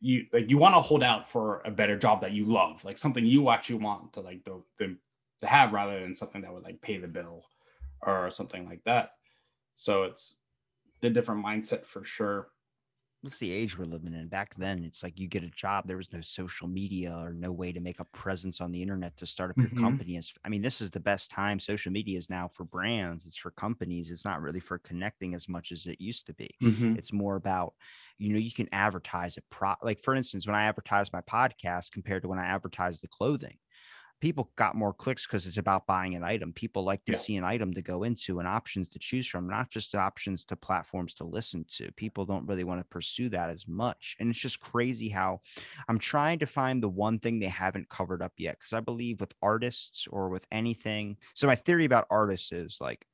you 0.00 0.26
like 0.32 0.48
you 0.48 0.58
want 0.58 0.76
to 0.76 0.80
hold 0.80 1.02
out 1.02 1.28
for 1.28 1.60
a 1.64 1.70
better 1.70 1.98
job 1.98 2.20
that 2.20 2.32
you 2.32 2.44
love, 2.44 2.84
like 2.84 2.96
something 2.96 3.26
you 3.26 3.50
actually 3.50 3.80
want 3.80 4.12
to 4.12 4.20
like 4.20 4.44
the, 4.44 4.62
the 4.78 4.96
to 5.40 5.46
have 5.46 5.72
rather 5.72 6.00
than 6.00 6.14
something 6.14 6.42
that 6.42 6.54
would 6.54 6.62
like 6.62 6.80
pay 6.80 6.96
the 6.96 7.08
bill 7.08 7.44
or 8.02 8.30
something 8.30 8.64
like 8.64 8.84
that. 8.84 9.10
So 9.74 10.04
it's 10.04 10.36
the 11.00 11.10
different 11.10 11.44
mindset 11.44 11.84
for 11.84 12.04
sure. 12.04 12.48
What's 13.24 13.38
the 13.38 13.50
age 13.52 13.78
we're 13.78 13.86
living 13.86 14.12
in? 14.12 14.28
Back 14.28 14.54
then, 14.54 14.84
it's 14.84 15.02
like 15.02 15.18
you 15.18 15.28
get 15.28 15.42
a 15.42 15.48
job. 15.48 15.86
There 15.86 15.96
was 15.96 16.12
no 16.12 16.20
social 16.20 16.68
media 16.68 17.16
or 17.16 17.32
no 17.32 17.52
way 17.52 17.72
to 17.72 17.80
make 17.80 17.98
a 17.98 18.04
presence 18.04 18.60
on 18.60 18.70
the 18.70 18.82
internet 18.82 19.16
to 19.16 19.24
start 19.24 19.50
up 19.50 19.62
your 19.62 19.70
Mhm. 19.70 19.80
company. 19.80 20.20
I 20.44 20.48
mean, 20.50 20.60
this 20.60 20.82
is 20.82 20.90
the 20.90 21.00
best 21.00 21.30
time. 21.30 21.58
Social 21.58 21.90
media 21.90 22.18
is 22.18 22.28
now 22.28 22.48
for 22.48 22.64
brands. 22.64 23.26
It's 23.26 23.38
for 23.38 23.50
companies. 23.52 24.10
It's 24.10 24.26
not 24.26 24.42
really 24.42 24.60
for 24.60 24.78
connecting 24.78 25.34
as 25.34 25.48
much 25.48 25.72
as 25.72 25.86
it 25.86 26.02
used 26.02 26.26
to 26.26 26.34
be. 26.34 26.50
It's 26.94 27.14
more 27.14 27.36
about, 27.36 27.74
you 28.18 28.30
know, 28.34 28.38
you 28.38 28.52
can 28.52 28.68
advertise 28.72 29.38
it. 29.38 29.44
Pro- 29.48 29.76
like 29.80 30.02
for 30.02 30.14
instance, 30.14 30.46
when 30.46 30.56
I 30.56 30.64
advertise 30.64 31.10
my 31.10 31.22
podcast 31.22 31.92
compared 31.92 32.22
to 32.24 32.28
when 32.28 32.38
I 32.38 32.44
advertise 32.44 33.00
the 33.00 33.08
clothing, 33.08 33.56
people 34.20 34.50
got 34.56 34.74
more 34.74 34.94
clicks 34.94 35.26
because 35.26 35.46
it's 35.46 35.58
about 35.58 35.86
buying 35.86 36.14
an 36.14 36.24
item. 36.24 36.52
People 36.52 36.84
like 36.84 37.04
to 37.04 37.12
Yeah. 37.12 37.18
see 37.18 37.36
an 37.36 37.44
item 37.44 37.74
to 37.74 37.82
go 37.82 38.02
into 38.04 38.38
and 38.38 38.48
options 38.48 38.88
to 38.90 38.98
choose 38.98 39.26
from, 39.26 39.46
not 39.48 39.70
just 39.70 39.94
options 39.94 40.44
to 40.46 40.56
platforms 40.56 41.14
to 41.14 41.24
listen 41.24 41.64
to. 41.76 41.92
People 41.92 42.24
don't 42.24 42.46
really 42.46 42.64
want 42.64 42.80
to 42.80 42.86
pursue 42.86 43.28
that 43.30 43.50
as 43.50 43.68
much. 43.68 44.16
And 44.18 44.30
it's 44.30 44.38
just 44.38 44.60
crazy 44.60 45.08
how 45.10 45.40
I'm 45.88 45.98
trying 45.98 46.38
to 46.38 46.46
find 46.46 46.82
the 46.82 46.88
one 46.88 47.18
thing 47.18 47.38
they 47.38 47.48
haven't 47.48 47.90
covered 47.90 48.22
up 48.22 48.32
yet. 48.38 48.58
Cause 48.60 48.72
I 48.72 48.80
believe 48.80 49.20
with 49.20 49.34
artists 49.42 50.06
or 50.06 50.28
with 50.30 50.46
anything. 50.50 51.18
So 51.34 51.46
my 51.46 51.56
theory 51.56 51.84
about 51.84 52.06
artists 52.10 52.52
is 52.52 52.78
like 52.80 53.06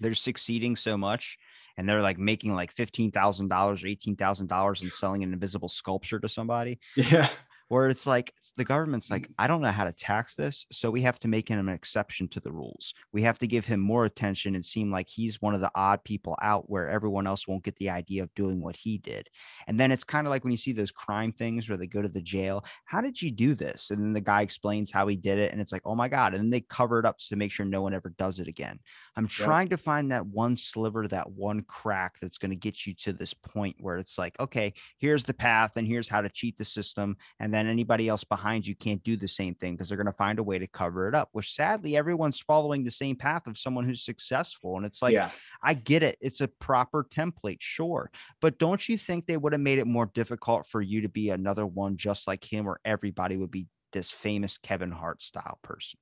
they're 0.00 0.14
succeeding 0.14 0.76
so 0.76 0.96
much 0.96 1.38
and 1.76 1.88
they're 1.88 2.02
like 2.02 2.18
making 2.18 2.54
like 2.54 2.72
$15,000 2.72 3.84
or 3.84 3.86
$18,000 3.86 4.82
and 4.82 4.92
selling 4.92 5.22
an 5.22 5.32
invisible 5.32 5.68
sculpture 5.68 6.18
to 6.20 6.28
somebody 6.28 6.80
Yeah. 6.96 7.28
Where 7.68 7.88
it's 7.88 8.06
like 8.06 8.32
the 8.56 8.64
government's 8.64 9.10
like, 9.10 9.22
mm. 9.22 9.32
I 9.38 9.46
don't 9.46 9.62
know 9.62 9.70
how 9.70 9.84
to 9.84 9.92
tax 9.92 10.34
this. 10.34 10.66
So 10.70 10.90
we 10.90 11.02
have 11.02 11.18
to 11.20 11.28
make 11.28 11.48
him 11.48 11.68
an 11.68 11.74
exception 11.74 12.28
to 12.28 12.40
the 12.40 12.52
rules. 12.52 12.94
We 13.12 13.22
have 13.22 13.38
to 13.38 13.46
give 13.46 13.64
him 13.64 13.80
more 13.80 14.04
attention 14.04 14.54
and 14.54 14.64
seem 14.64 14.90
like 14.90 15.08
he's 15.08 15.40
one 15.40 15.54
of 15.54 15.60
the 15.60 15.70
odd 15.74 16.04
people 16.04 16.36
out 16.42 16.68
where 16.68 16.88
everyone 16.88 17.26
else 17.26 17.48
won't 17.48 17.64
get 17.64 17.76
the 17.76 17.90
idea 17.90 18.22
of 18.22 18.34
doing 18.34 18.60
what 18.60 18.76
he 18.76 18.98
did. 18.98 19.28
And 19.66 19.78
then 19.78 19.90
it's 19.90 20.04
kind 20.04 20.26
of 20.26 20.30
like 20.30 20.44
when 20.44 20.50
you 20.50 20.56
see 20.56 20.72
those 20.72 20.90
crime 20.90 21.32
things 21.32 21.68
where 21.68 21.78
they 21.78 21.86
go 21.86 22.02
to 22.02 22.08
the 22.08 22.20
jail. 22.20 22.64
How 22.84 23.00
did 23.00 23.20
you 23.20 23.30
do 23.30 23.54
this? 23.54 23.90
And 23.90 24.00
then 24.00 24.12
the 24.12 24.20
guy 24.20 24.42
explains 24.42 24.90
how 24.90 25.06
he 25.06 25.16
did 25.16 25.38
it. 25.38 25.52
And 25.52 25.60
it's 25.60 25.72
like, 25.72 25.82
oh 25.84 25.94
my 25.94 26.08
God. 26.08 26.34
And 26.34 26.42
then 26.42 26.50
they 26.50 26.60
cover 26.60 26.98
it 26.98 27.06
up 27.06 27.18
to 27.18 27.36
make 27.36 27.52
sure 27.52 27.64
no 27.64 27.82
one 27.82 27.94
ever 27.94 28.10
does 28.18 28.40
it 28.40 28.48
again. 28.48 28.78
I'm 29.16 29.28
trying 29.28 29.68
to 29.68 29.76
find 29.76 30.10
that 30.10 30.26
one 30.26 30.56
sliver, 30.56 31.08
that 31.08 31.30
one 31.30 31.62
crack 31.62 32.16
that's 32.20 32.38
going 32.38 32.50
to 32.50 32.56
get 32.56 32.86
you 32.86 32.94
to 32.94 33.12
this 33.12 33.32
point 33.32 33.76
where 33.80 33.96
it's 33.96 34.18
like, 34.18 34.38
okay, 34.40 34.74
here's 34.98 35.24
the 35.24 35.34
path 35.34 35.76
and 35.76 35.86
here's 35.86 36.08
how 36.08 36.20
to 36.20 36.28
cheat 36.28 36.58
the 36.58 36.64
system. 36.64 37.16
And 37.40 37.53
then 37.54 37.66
anybody 37.66 38.08
else 38.08 38.24
behind 38.24 38.66
you 38.66 38.74
can't 38.74 39.02
do 39.04 39.16
the 39.16 39.28
same 39.28 39.54
thing 39.54 39.74
because 39.74 39.88
they're 39.88 39.96
going 39.96 40.06
to 40.06 40.12
find 40.12 40.38
a 40.38 40.42
way 40.42 40.58
to 40.58 40.66
cover 40.66 41.08
it 41.08 41.14
up, 41.14 41.28
which 41.32 41.54
sadly, 41.54 41.96
everyone's 41.96 42.40
following 42.40 42.82
the 42.82 42.90
same 42.90 43.16
path 43.16 43.46
of 43.46 43.56
someone 43.56 43.84
who's 43.84 44.04
successful. 44.04 44.76
And 44.76 44.84
it's 44.84 45.00
like, 45.00 45.14
yeah. 45.14 45.30
I 45.62 45.74
get 45.74 46.02
it. 46.02 46.18
It's 46.20 46.40
a 46.40 46.48
proper 46.48 47.04
template, 47.04 47.60
sure. 47.60 48.10
But 48.40 48.58
don't 48.58 48.88
you 48.88 48.98
think 48.98 49.26
they 49.26 49.36
would 49.36 49.52
have 49.52 49.60
made 49.60 49.78
it 49.78 49.86
more 49.86 50.06
difficult 50.06 50.66
for 50.66 50.82
you 50.82 51.02
to 51.02 51.08
be 51.08 51.30
another 51.30 51.66
one 51.66 51.96
just 51.96 52.26
like 52.26 52.44
him, 52.44 52.66
or 52.66 52.80
everybody 52.84 53.36
would 53.36 53.50
be 53.50 53.68
this 53.92 54.10
famous 54.10 54.58
Kevin 54.58 54.90
Hart 54.90 55.22
style 55.22 55.58
person? 55.62 55.98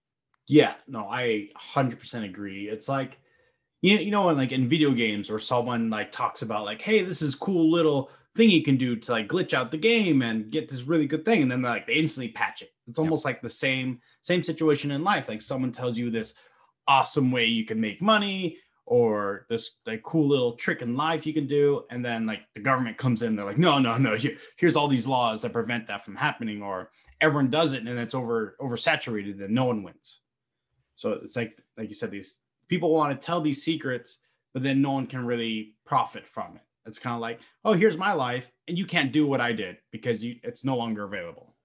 Yeah, 0.48 0.74
no, 0.88 1.06
I 1.08 1.50
100% 1.74 2.24
agree. 2.24 2.68
It's 2.68 2.88
like 2.88 3.20
you, 3.82 3.98
you 3.98 4.10
know, 4.10 4.30
in 4.30 4.36
like 4.36 4.52
in 4.52 4.68
video 4.68 4.92
games 4.92 5.28
where 5.28 5.38
someone 5.38 5.90
like 5.90 6.10
talks 6.12 6.42
about 6.42 6.64
like, 6.64 6.80
hey, 6.80 7.02
this 7.02 7.20
is 7.20 7.34
cool 7.34 7.70
little 7.70 8.10
thing 8.34 8.48
you 8.48 8.62
can 8.62 8.76
do 8.76 8.96
to 8.96 9.12
like 9.12 9.28
glitch 9.28 9.52
out 9.52 9.70
the 9.70 9.76
game 9.76 10.22
and 10.22 10.50
get 10.50 10.68
this 10.68 10.84
really 10.84 11.06
good 11.06 11.24
thing, 11.24 11.42
and 11.42 11.50
then 11.52 11.62
like 11.62 11.86
they 11.86 11.94
instantly 11.94 12.32
patch 12.32 12.62
it. 12.62 12.70
It's 12.88 12.98
Yep. 12.98 13.04
almost 13.04 13.24
like 13.24 13.42
the 13.42 13.50
same 13.50 14.00
same 14.22 14.42
situation 14.42 14.90
in 14.92 15.04
life. 15.04 15.28
Like 15.28 15.42
someone 15.42 15.72
tells 15.72 15.98
you 15.98 16.10
this 16.10 16.34
awesome 16.88 17.30
way 17.30 17.44
you 17.44 17.64
can 17.64 17.80
make 17.80 18.00
money 18.02 18.56
or 18.86 19.46
this 19.48 19.72
like 19.86 20.02
cool 20.02 20.26
little 20.26 20.54
trick 20.54 20.82
in 20.82 20.96
life 20.96 21.24
you 21.24 21.32
can 21.32 21.46
do 21.46 21.84
and 21.90 22.04
then 22.04 22.26
like 22.26 22.40
the 22.54 22.60
government 22.60 22.98
comes 22.98 23.22
in 23.22 23.36
they're 23.36 23.44
like 23.44 23.56
no 23.56 23.78
no 23.78 23.96
no 23.96 24.16
here- 24.16 24.36
here's 24.56 24.74
all 24.74 24.88
these 24.88 25.06
laws 25.06 25.40
that 25.40 25.52
prevent 25.52 25.86
that 25.86 26.04
from 26.04 26.16
happening 26.16 26.60
or 26.60 26.90
everyone 27.20 27.48
does 27.48 27.72
it 27.72 27.86
and 27.86 27.98
it's 28.00 28.16
over 28.16 28.56
oversaturated 28.60 29.38
then 29.38 29.54
no 29.54 29.64
one 29.66 29.84
wins 29.84 30.22
so 30.96 31.12
it's 31.12 31.36
like 31.36 31.56
like 31.76 31.88
you 31.88 31.94
said, 31.94 32.10
these 32.10 32.36
people 32.72 32.90
want 32.92 33.18
to 33.20 33.24
tell 33.26 33.40
these 33.42 33.62
secrets, 33.62 34.18
but 34.54 34.62
then 34.62 34.80
no 34.80 34.92
one 34.92 35.06
can 35.06 35.26
really 35.26 35.76
profit 35.84 36.26
from 36.26 36.56
it. 36.56 36.62
It's 36.86 36.98
kind 36.98 37.14
of 37.14 37.20
like, 37.20 37.40
oh, 37.64 37.74
here's 37.74 37.98
my 37.98 38.12
life, 38.12 38.50
and 38.66 38.78
you 38.78 38.86
can't 38.86 39.12
do 39.12 39.26
what 39.26 39.40
I 39.42 39.52
did 39.52 39.76
because 39.90 40.24
you 40.24 40.40
it's 40.42 40.64
no 40.64 40.76
longer 40.76 41.04
available. 41.04 41.56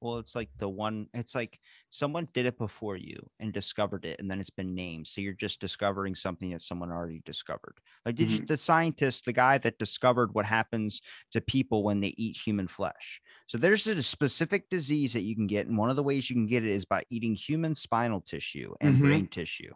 Well, 0.00 0.18
it's 0.18 0.34
like 0.34 0.50
the 0.58 0.68
one, 0.68 1.08
it's 1.14 1.34
like 1.34 1.58
someone 1.88 2.28
did 2.34 2.44
it 2.44 2.58
before 2.58 2.96
you 2.96 3.30
and 3.40 3.52
discovered 3.52 4.04
it, 4.04 4.20
and 4.20 4.30
then 4.30 4.40
it's 4.40 4.50
been 4.50 4.74
named. 4.74 5.06
So 5.06 5.22
you're 5.22 5.32
just 5.32 5.58
discovering 5.58 6.14
something 6.14 6.50
that 6.50 6.60
someone 6.60 6.90
already 6.90 7.22
discovered. 7.24 7.78
Like 8.04 8.14
did 8.14 8.30
you, 8.30 8.40
the 8.46 8.58
scientist, 8.58 9.24
the 9.24 9.32
guy 9.32 9.56
that 9.58 9.78
discovered 9.78 10.34
what 10.34 10.44
happens 10.44 11.00
to 11.32 11.40
people 11.40 11.82
when 11.82 12.00
they 12.00 12.14
eat 12.18 12.36
human 12.36 12.68
flesh. 12.68 13.22
So 13.46 13.56
there's 13.56 13.86
a 13.86 14.02
specific 14.02 14.68
disease 14.68 15.14
that 15.14 15.22
you 15.22 15.34
can 15.34 15.46
get. 15.46 15.66
And 15.66 15.78
one 15.78 15.88
of 15.90 15.96
the 15.96 16.02
ways 16.02 16.28
you 16.28 16.36
can 16.36 16.46
get 16.46 16.64
it 16.64 16.70
is 16.70 16.84
by 16.84 17.02
eating 17.10 17.34
human 17.34 17.74
spinal 17.74 18.20
tissue 18.20 18.74
and 18.82 19.00
Mhm. 19.00 19.00
brain 19.00 19.28
tissue. 19.28 19.72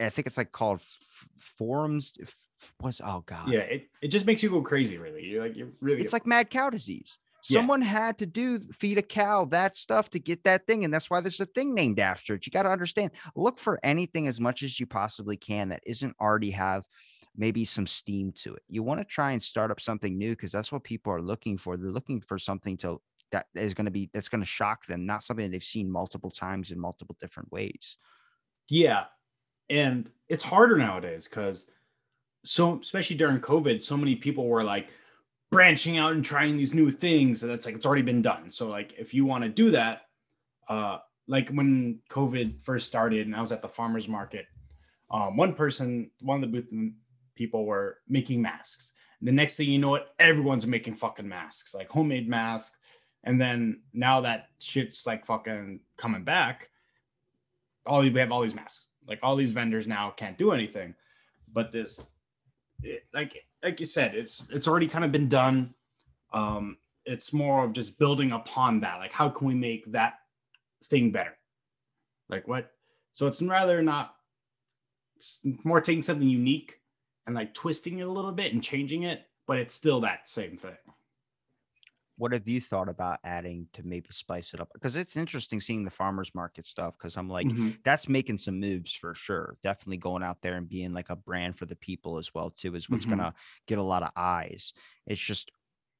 I 0.00 0.10
think 0.10 0.26
it's 0.26 0.36
like 0.36 0.52
called 0.52 0.80
forums. 1.38 2.14
What's 2.80 3.00
oh 3.02 3.22
god? 3.26 3.48
Yeah, 3.48 3.60
it, 3.60 3.88
it 4.02 4.08
just 4.08 4.26
makes 4.26 4.42
you 4.42 4.50
go 4.50 4.62
crazy, 4.62 4.98
really. 4.98 5.24
You're 5.24 5.42
like, 5.42 5.56
you 5.56 5.72
really 5.80 6.02
it's 6.02 6.12
like 6.12 6.26
mad 6.26 6.50
cow 6.50 6.70
disease. 6.70 7.18
Yeah. 7.48 7.58
Someone 7.58 7.82
had 7.82 8.18
to 8.18 8.26
do 8.26 8.58
feed 8.58 8.96
a 8.96 9.02
cow 9.02 9.44
that 9.46 9.76
stuff 9.76 10.08
to 10.10 10.18
get 10.18 10.44
that 10.44 10.66
thing, 10.66 10.84
and 10.84 10.92
that's 10.92 11.10
why 11.10 11.20
there's 11.20 11.40
a 11.40 11.46
thing 11.46 11.74
named 11.74 12.00
after 12.00 12.34
it. 12.34 12.46
You 12.46 12.52
got 12.52 12.62
to 12.62 12.70
understand. 12.70 13.10
Look 13.36 13.58
for 13.58 13.78
anything 13.82 14.26
as 14.28 14.40
much 14.40 14.62
as 14.62 14.80
you 14.80 14.86
possibly 14.86 15.36
can 15.36 15.68
that 15.68 15.82
isn't 15.84 16.16
already 16.20 16.50
have 16.52 16.84
maybe 17.36 17.64
some 17.64 17.86
steam 17.86 18.32
to 18.36 18.54
it. 18.54 18.62
You 18.68 18.82
want 18.82 19.00
to 19.00 19.04
try 19.04 19.32
and 19.32 19.42
start 19.42 19.70
up 19.70 19.80
something 19.80 20.16
new 20.16 20.30
because 20.30 20.52
that's 20.52 20.72
what 20.72 20.84
people 20.84 21.12
are 21.12 21.22
looking 21.22 21.58
for. 21.58 21.76
They're 21.76 21.90
looking 21.90 22.20
for 22.20 22.38
something 22.38 22.76
to 22.78 23.00
that 23.32 23.46
is 23.54 23.74
going 23.74 23.86
to 23.86 23.90
be 23.90 24.08
that's 24.14 24.28
going 24.28 24.42
to 24.42 24.46
shock 24.46 24.86
them, 24.86 25.04
not 25.04 25.24
something 25.24 25.50
they've 25.50 25.62
seen 25.62 25.90
multiple 25.90 26.30
times 26.30 26.70
in 26.70 26.78
multiple 26.78 27.16
different 27.20 27.50
ways. 27.52 27.96
Yeah. 28.68 29.04
And 29.70 30.10
it's 30.28 30.42
harder 30.42 30.76
nowadays 30.76 31.28
because 31.28 31.66
so 32.44 32.78
especially 32.80 33.16
during 33.16 33.40
COVID, 33.40 33.82
so 33.82 33.96
many 33.96 34.14
people 34.14 34.46
were 34.46 34.64
like 34.64 34.88
branching 35.50 35.98
out 35.98 36.12
and 36.12 36.24
trying 36.24 36.56
these 36.56 36.74
new 36.74 36.90
things. 36.90 37.42
And 37.42 37.50
that's 37.50 37.66
like 37.66 37.74
it's 37.74 37.86
already 37.86 38.02
been 38.02 38.22
done. 38.22 38.50
So 38.50 38.68
like 38.68 38.94
if 38.98 39.14
you 39.14 39.24
want 39.24 39.44
to 39.44 39.50
do 39.50 39.70
that, 39.70 40.02
uh 40.68 40.98
like 41.26 41.48
when 41.50 42.00
COVID 42.10 42.62
first 42.62 42.86
started 42.86 43.26
and 43.26 43.34
I 43.34 43.40
was 43.40 43.52
at 43.52 43.62
the 43.62 43.68
farmers 43.68 44.08
market, 44.08 44.46
um, 45.10 45.36
one 45.36 45.54
person, 45.54 46.10
one 46.20 46.42
of 46.42 46.50
the 46.50 46.60
booth 46.60 46.72
people 47.34 47.64
were 47.64 47.98
making 48.08 48.42
masks. 48.42 48.92
And 49.20 49.28
the 49.28 49.32
next 49.32 49.54
thing 49.54 49.68
you 49.68 49.78
know 49.78 49.94
it, 49.94 50.06
everyone's 50.18 50.66
making 50.66 50.94
fucking 50.94 51.28
masks, 51.28 51.74
like 51.74 51.88
homemade 51.88 52.28
masks. 52.28 52.76
And 53.24 53.40
then 53.40 53.80
now 53.92 54.20
that 54.20 54.48
shit's 54.58 55.06
like 55.06 55.24
fucking 55.24 55.80
coming 55.96 56.24
back, 56.24 56.68
all 57.86 58.00
we 58.00 58.12
have 58.12 58.32
all 58.32 58.42
these 58.42 58.54
masks. 58.54 58.86
Like 59.06 59.20
all 59.22 59.36
these 59.36 59.52
vendors 59.52 59.86
now 59.86 60.10
can't 60.10 60.38
do 60.38 60.52
anything. 60.52 60.94
But 61.52 61.72
this, 61.72 62.04
it, 62.82 63.04
like 63.12 63.44
like 63.62 63.80
you 63.80 63.86
said, 63.86 64.14
it's 64.14 64.44
it's 64.50 64.68
already 64.68 64.88
kind 64.88 65.04
of 65.04 65.12
been 65.12 65.28
done. 65.28 65.74
Um, 66.32 66.78
it's 67.04 67.32
more 67.32 67.64
of 67.64 67.72
just 67.72 67.98
building 67.98 68.32
upon 68.32 68.80
that. 68.80 68.98
Like 68.98 69.12
how 69.12 69.28
can 69.28 69.46
we 69.46 69.54
make 69.54 69.90
that 69.92 70.14
thing 70.84 71.10
better? 71.10 71.36
Like 72.28 72.48
what? 72.48 72.72
So 73.12 73.26
it's 73.26 73.42
rather 73.42 73.82
not. 73.82 74.14
It's 75.16 75.40
more 75.62 75.80
taking 75.80 76.02
something 76.02 76.28
unique 76.28 76.80
and 77.26 77.34
like 77.34 77.54
twisting 77.54 77.98
it 77.98 78.06
a 78.06 78.10
little 78.10 78.32
bit 78.32 78.52
and 78.52 78.62
changing 78.62 79.04
it, 79.04 79.26
but 79.46 79.58
it's 79.58 79.74
still 79.74 80.00
that 80.00 80.28
same 80.28 80.56
thing. 80.56 80.76
What 82.16 82.32
have 82.32 82.46
you 82.46 82.60
thought 82.60 82.88
about 82.88 83.18
adding 83.24 83.68
to 83.72 83.82
maybe 83.82 84.06
spice 84.12 84.54
it 84.54 84.60
up? 84.60 84.70
Because 84.72 84.94
it's 84.94 85.16
interesting 85.16 85.60
seeing 85.60 85.84
the 85.84 85.90
farmers 85.90 86.32
market 86.32 86.64
stuff. 86.64 86.94
Because 86.96 87.16
I'm 87.16 87.28
like, 87.28 87.54
Mhm. 87.54 87.84
that's 87.84 88.08
making 88.08 88.38
some 88.38 88.60
moves 88.60 88.92
for 88.94 89.14
sure. 89.16 89.58
Definitely 89.64 89.96
going 89.96 90.22
out 90.22 90.40
there 90.40 90.54
and 90.56 90.68
being 90.68 90.92
like 90.92 91.10
a 91.10 91.16
brand 91.16 91.58
for 91.58 91.66
the 91.66 91.74
people 91.74 92.16
as 92.18 92.32
well 92.32 92.50
too 92.50 92.76
is 92.76 92.88
what's 92.88 93.04
Mhm. 93.04 93.04
gonna 93.04 93.34
get 93.66 93.78
a 93.78 93.82
lot 93.82 94.04
of 94.04 94.10
eyes. 94.16 94.72
It's 95.06 95.20
just 95.20 95.50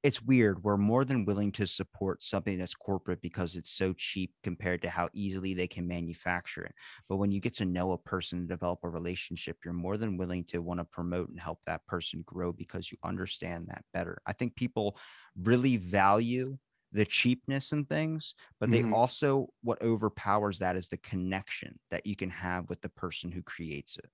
it's 0.05 0.22
weird. 0.22 0.62
We're 0.62 0.76
more 0.76 1.05
than 1.05 1.24
willing 1.24 1.50
to 1.52 1.66
support 1.66 2.22
something 2.22 2.59
that's 2.59 2.74
corporate 2.74 3.22
because 3.22 3.57
it's 3.57 3.72
so 3.72 3.94
cheap 3.94 4.34
compared 4.44 4.82
to 4.82 4.90
how 4.90 5.09
easily 5.14 5.55
they 5.55 5.66
can 5.66 5.88
manufacture 5.88 6.64
it. 6.64 6.74
But 7.09 7.16
when 7.16 7.32
you 7.32 7.40
get 7.40 7.55
to 7.55 7.64
know 7.64 7.92
a 7.92 7.98
person 7.98 8.40
and 8.40 8.48
develop 8.48 8.80
a 8.84 8.90
relationship, 8.90 9.59
you're 9.64 9.74
more 9.74 9.96
than 9.96 10.18
willing 10.18 10.44
to 10.46 10.61
want 10.61 10.80
to 10.80 10.84
promote 10.84 11.30
and 11.30 11.40
help 11.40 11.61
that 11.66 11.86
person 11.86 12.22
grow 12.26 12.52
because 12.52 12.92
you 12.92 12.98
understand 13.02 13.66
that 13.68 13.84
better. 13.94 14.20
I 14.26 14.34
think 14.34 14.57
people 14.57 14.98
really 15.36 15.78
value 15.78 16.59
the 16.92 17.07
cheapness 17.07 17.72
and 17.72 17.88
things, 17.88 18.34
but 18.61 18.70
they 18.70 18.84
Mhm. 18.84 18.92
also 18.92 19.48
what 19.62 19.82
overpowers 19.82 20.61
that 20.61 20.76
is 20.76 20.88
the 20.88 20.98
connection 20.98 21.80
that 21.90 22.07
you 22.07 22.14
can 22.14 22.30
have 22.30 22.68
with 22.68 22.82
the 22.82 22.88
person 22.90 23.32
who 23.32 23.42
creates 23.42 23.96
it. 23.96 24.11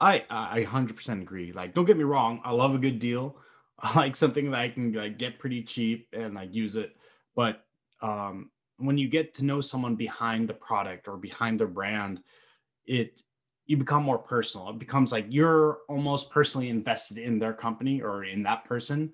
I 0.00 0.26
I 0.30 0.60
100% 0.60 1.22
agree. 1.22 1.52
Like, 1.52 1.74
don't 1.74 1.84
get 1.84 1.96
me 1.96 2.04
wrong, 2.04 2.40
I 2.44 2.52
love 2.52 2.74
a 2.74 2.78
good 2.78 2.98
deal. 2.98 3.40
Like 3.94 4.16
something 4.16 4.50
that 4.50 4.58
I 4.58 4.68
can 4.70 4.92
like 4.92 5.18
get 5.18 5.38
pretty 5.38 5.62
cheap 5.62 6.08
and 6.12 6.34
like 6.34 6.52
use 6.52 6.74
it. 6.74 6.96
But 7.36 7.64
um, 8.02 8.50
when 8.78 8.98
you 8.98 9.08
get 9.08 9.34
to 9.34 9.44
know 9.44 9.60
someone 9.60 9.94
behind 9.94 10.48
the 10.48 10.54
product 10.54 11.06
or 11.06 11.16
behind 11.16 11.60
their 11.60 11.68
brand, 11.68 12.20
it 12.86 13.22
you 13.66 13.76
become 13.76 14.02
more 14.02 14.18
personal. 14.18 14.70
It 14.70 14.78
becomes 14.78 15.12
like 15.12 15.26
you're 15.28 15.78
almost 15.88 16.30
personally 16.30 16.70
invested 16.70 17.18
in 17.18 17.38
their 17.38 17.52
company 17.52 18.00
or 18.00 18.24
in 18.24 18.42
that 18.44 18.64
person. 18.64 19.12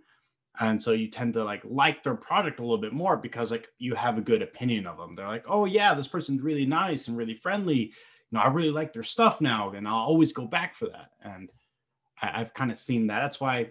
And 0.61 0.81
so 0.81 0.93
you 0.93 1.09
tend 1.09 1.35
to 1.35 1.45
like 1.45 1.63
like 1.65 2.03
their 2.03 2.15
product 2.15 2.61
a 2.61 2.63
little 2.63 2.79
bit 2.79 2.93
more 2.93 3.17
because 3.17 3.51
like 3.51 3.69
you 3.79 3.95
have 3.97 4.17
a 4.17 4.23
good 4.23 4.43
opinion 4.43 4.87
of 4.87 4.97
them. 4.97 5.15
They're 5.15 5.27
like, 5.27 5.47
oh 5.49 5.65
yeah, 5.65 5.93
this 5.95 6.07
person's 6.07 6.41
really 6.41 6.67
nice 6.67 7.09
and 7.09 7.17
really 7.17 7.35
friendly. 7.35 7.77
You 7.77 7.93
know, 8.39 8.41
I 8.41 8.49
really 8.49 8.71
like 8.71 8.93
their 8.93 9.03
stuff 9.03 9.41
now, 9.41 9.71
and 9.71 9.87
I'll 9.87 9.97
always 9.97 10.33
go 10.33 10.47
back 10.47 10.75
for 10.75 10.87
that. 10.87 11.11
And 11.23 11.51
I, 12.23 12.39
have 12.39 12.55
kind 12.55 12.71
of 12.71 12.79
seen 12.79 13.09
that. 13.09 13.21
That's 13.21 13.41
why 13.41 13.71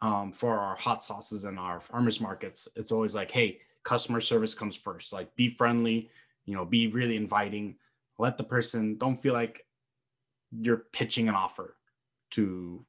um, 0.00 0.32
for 0.32 0.58
our 0.58 0.76
hot 0.76 1.02
sauces 1.02 1.44
and 1.44 1.58
our 1.58 1.80
farmers 1.80 2.20
markets, 2.20 2.68
it's 2.76 2.92
always 2.92 3.14
like, 3.14 3.30
hey, 3.30 3.60
customer 3.82 4.20
service 4.20 4.54
comes 4.54 4.76
first. 4.76 5.12
Like 5.12 5.34
be 5.36 5.48
friendly, 5.48 6.10
you 6.44 6.54
know, 6.54 6.64
be 6.64 6.88
really 6.88 7.16
inviting. 7.16 7.76
Let 8.18 8.36
the 8.36 8.44
person 8.44 8.98
don't 8.98 9.20
feel 9.20 9.32
like 9.32 9.64
you're 10.50 10.84
pitching 10.92 11.28
an 11.28 11.34
offer 11.34 11.76
to 12.32 12.84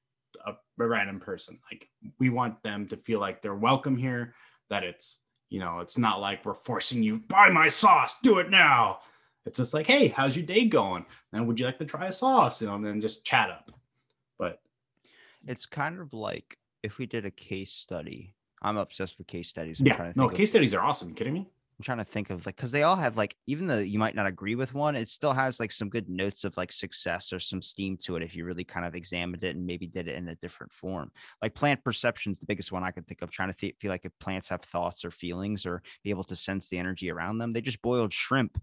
a, 0.45 0.51
a 0.51 0.87
random 0.87 1.19
person. 1.19 1.59
Like 1.71 1.87
we 2.19 2.29
want 2.29 2.61
them 2.63 2.87
to 2.87 2.97
feel 2.97 3.19
like 3.19 3.41
they're 3.41 3.55
welcome 3.55 3.97
here, 3.97 4.33
that 4.69 4.83
it's, 4.83 5.19
you 5.49 5.59
know, 5.59 5.79
it's 5.79 5.97
not 5.97 6.19
like 6.19 6.45
we're 6.45 6.53
forcing 6.53 7.03
you, 7.03 7.19
buy 7.19 7.49
my 7.49 7.67
sauce, 7.67 8.17
do 8.21 8.39
it 8.39 8.49
now. 8.49 8.99
It's 9.45 9.57
just 9.57 9.73
like, 9.73 9.87
hey, 9.87 10.09
how's 10.09 10.35
your 10.35 10.45
day 10.45 10.65
going? 10.65 11.05
And 11.31 11.47
would 11.47 11.57
you 11.57 11.65
like 11.65 11.79
to 11.79 11.85
try 11.85 12.07
a 12.07 12.11
sauce? 12.11 12.61
You 12.61 12.67
know, 12.67 12.75
and 12.75 12.85
then 12.85 12.99
just 12.99 13.23
chat 13.23 13.49
up. 13.49 13.71
But 14.37 14.59
it's 15.47 15.65
kind 15.65 16.01
of 16.01 16.13
like 16.13 16.57
if 16.87 16.97
we 16.97 17.05
did 17.05 17.25
a 17.25 17.31
case 17.31 17.73
study. 17.73 18.33
I'm 18.61 18.77
obsessed 18.77 19.17
with 19.17 19.27
case 19.27 19.49
studies. 19.49 19.79
I'm 19.79 19.85
yeah, 19.85 20.13
no, 20.15 20.29
case 20.29 20.49
of, 20.49 20.53
studies 20.53 20.73
are 20.73 20.81
awesome. 20.81 21.09
You 21.09 21.15
kidding 21.15 21.33
me? 21.33 21.41
I'm 21.41 21.83
trying 21.83 21.99
to 21.99 22.05
think 22.05 22.31
of 22.31 22.43
like 22.47 22.55
because 22.55 22.71
they 22.71 22.81
all 22.81 22.95
have 22.95 23.17
like 23.17 23.35
even 23.45 23.67
though 23.67 23.77
you 23.77 23.99
might 23.99 24.15
not 24.15 24.25
agree 24.25 24.55
with 24.55 24.73
one, 24.73 24.95
it 24.95 25.09
still 25.09 25.33
has 25.33 25.59
like 25.59 25.71
some 25.71 25.89
good 25.89 26.09
notes 26.09 26.43
of 26.43 26.57
like 26.57 26.71
success 26.71 27.31
or 27.31 27.39
some 27.39 27.61
steam 27.61 27.97
to 27.97 28.15
it 28.15 28.23
if 28.23 28.35
you 28.35 28.45
really 28.45 28.63
kind 28.63 28.85
of 28.85 28.95
examined 28.95 29.43
it 29.43 29.55
and 29.55 29.67
maybe 29.67 29.85
did 29.85 30.07
it 30.07 30.15
in 30.15 30.29
a 30.29 30.35
different 30.35 30.71
form. 30.71 31.11
Like 31.39 31.53
plant 31.53 31.83
perception 31.83 32.31
is 32.31 32.39
the 32.39 32.47
biggest 32.47 32.71
one 32.71 32.83
I 32.83 32.91
could 32.91 33.05
think 33.05 33.21
of. 33.21 33.29
Trying 33.29 33.51
to 33.51 33.55
th- 33.55 33.75
feel 33.79 33.91
like 33.91 34.05
if 34.05 34.17
plants 34.19 34.49
have 34.49 34.61
thoughts 34.61 35.05
or 35.05 35.11
feelings 35.11 35.67
or 35.67 35.83
be 36.03 36.09
able 36.09 36.23
to 36.23 36.35
sense 36.35 36.69
the 36.69 36.79
energy 36.79 37.11
around 37.11 37.37
them. 37.37 37.51
They 37.51 37.61
just 37.61 37.83
boiled 37.83 38.13
shrimp 38.13 38.59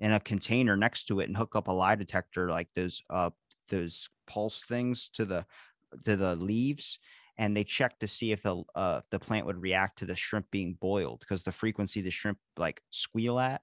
in 0.00 0.12
a 0.12 0.20
container 0.20 0.76
next 0.76 1.04
to 1.04 1.20
it 1.20 1.28
and 1.28 1.36
hook 1.36 1.56
up 1.56 1.68
a 1.68 1.72
lie 1.72 1.94
detector 1.94 2.50
like 2.50 2.68
those 2.74 3.02
uh 3.08 3.30
those 3.68 4.10
pulse 4.26 4.62
things 4.62 5.08
to 5.14 5.24
the 5.24 5.46
to 6.04 6.16
the 6.16 6.36
leaves 6.36 6.98
and 7.38 7.56
they 7.56 7.64
checked 7.64 8.00
to 8.00 8.08
see 8.08 8.32
if 8.32 8.42
the 8.42 8.62
uh, 8.74 9.00
the 9.10 9.18
plant 9.18 9.46
would 9.46 9.62
react 9.62 9.98
to 10.00 10.06
the 10.06 10.16
shrimp 10.16 10.50
being 10.50 10.76
boiled 10.80 11.20
because 11.20 11.42
the 11.42 11.52
frequency 11.52 12.00
the 12.00 12.10
shrimp 12.10 12.38
like 12.56 12.82
squeal 12.90 13.38
at 13.38 13.62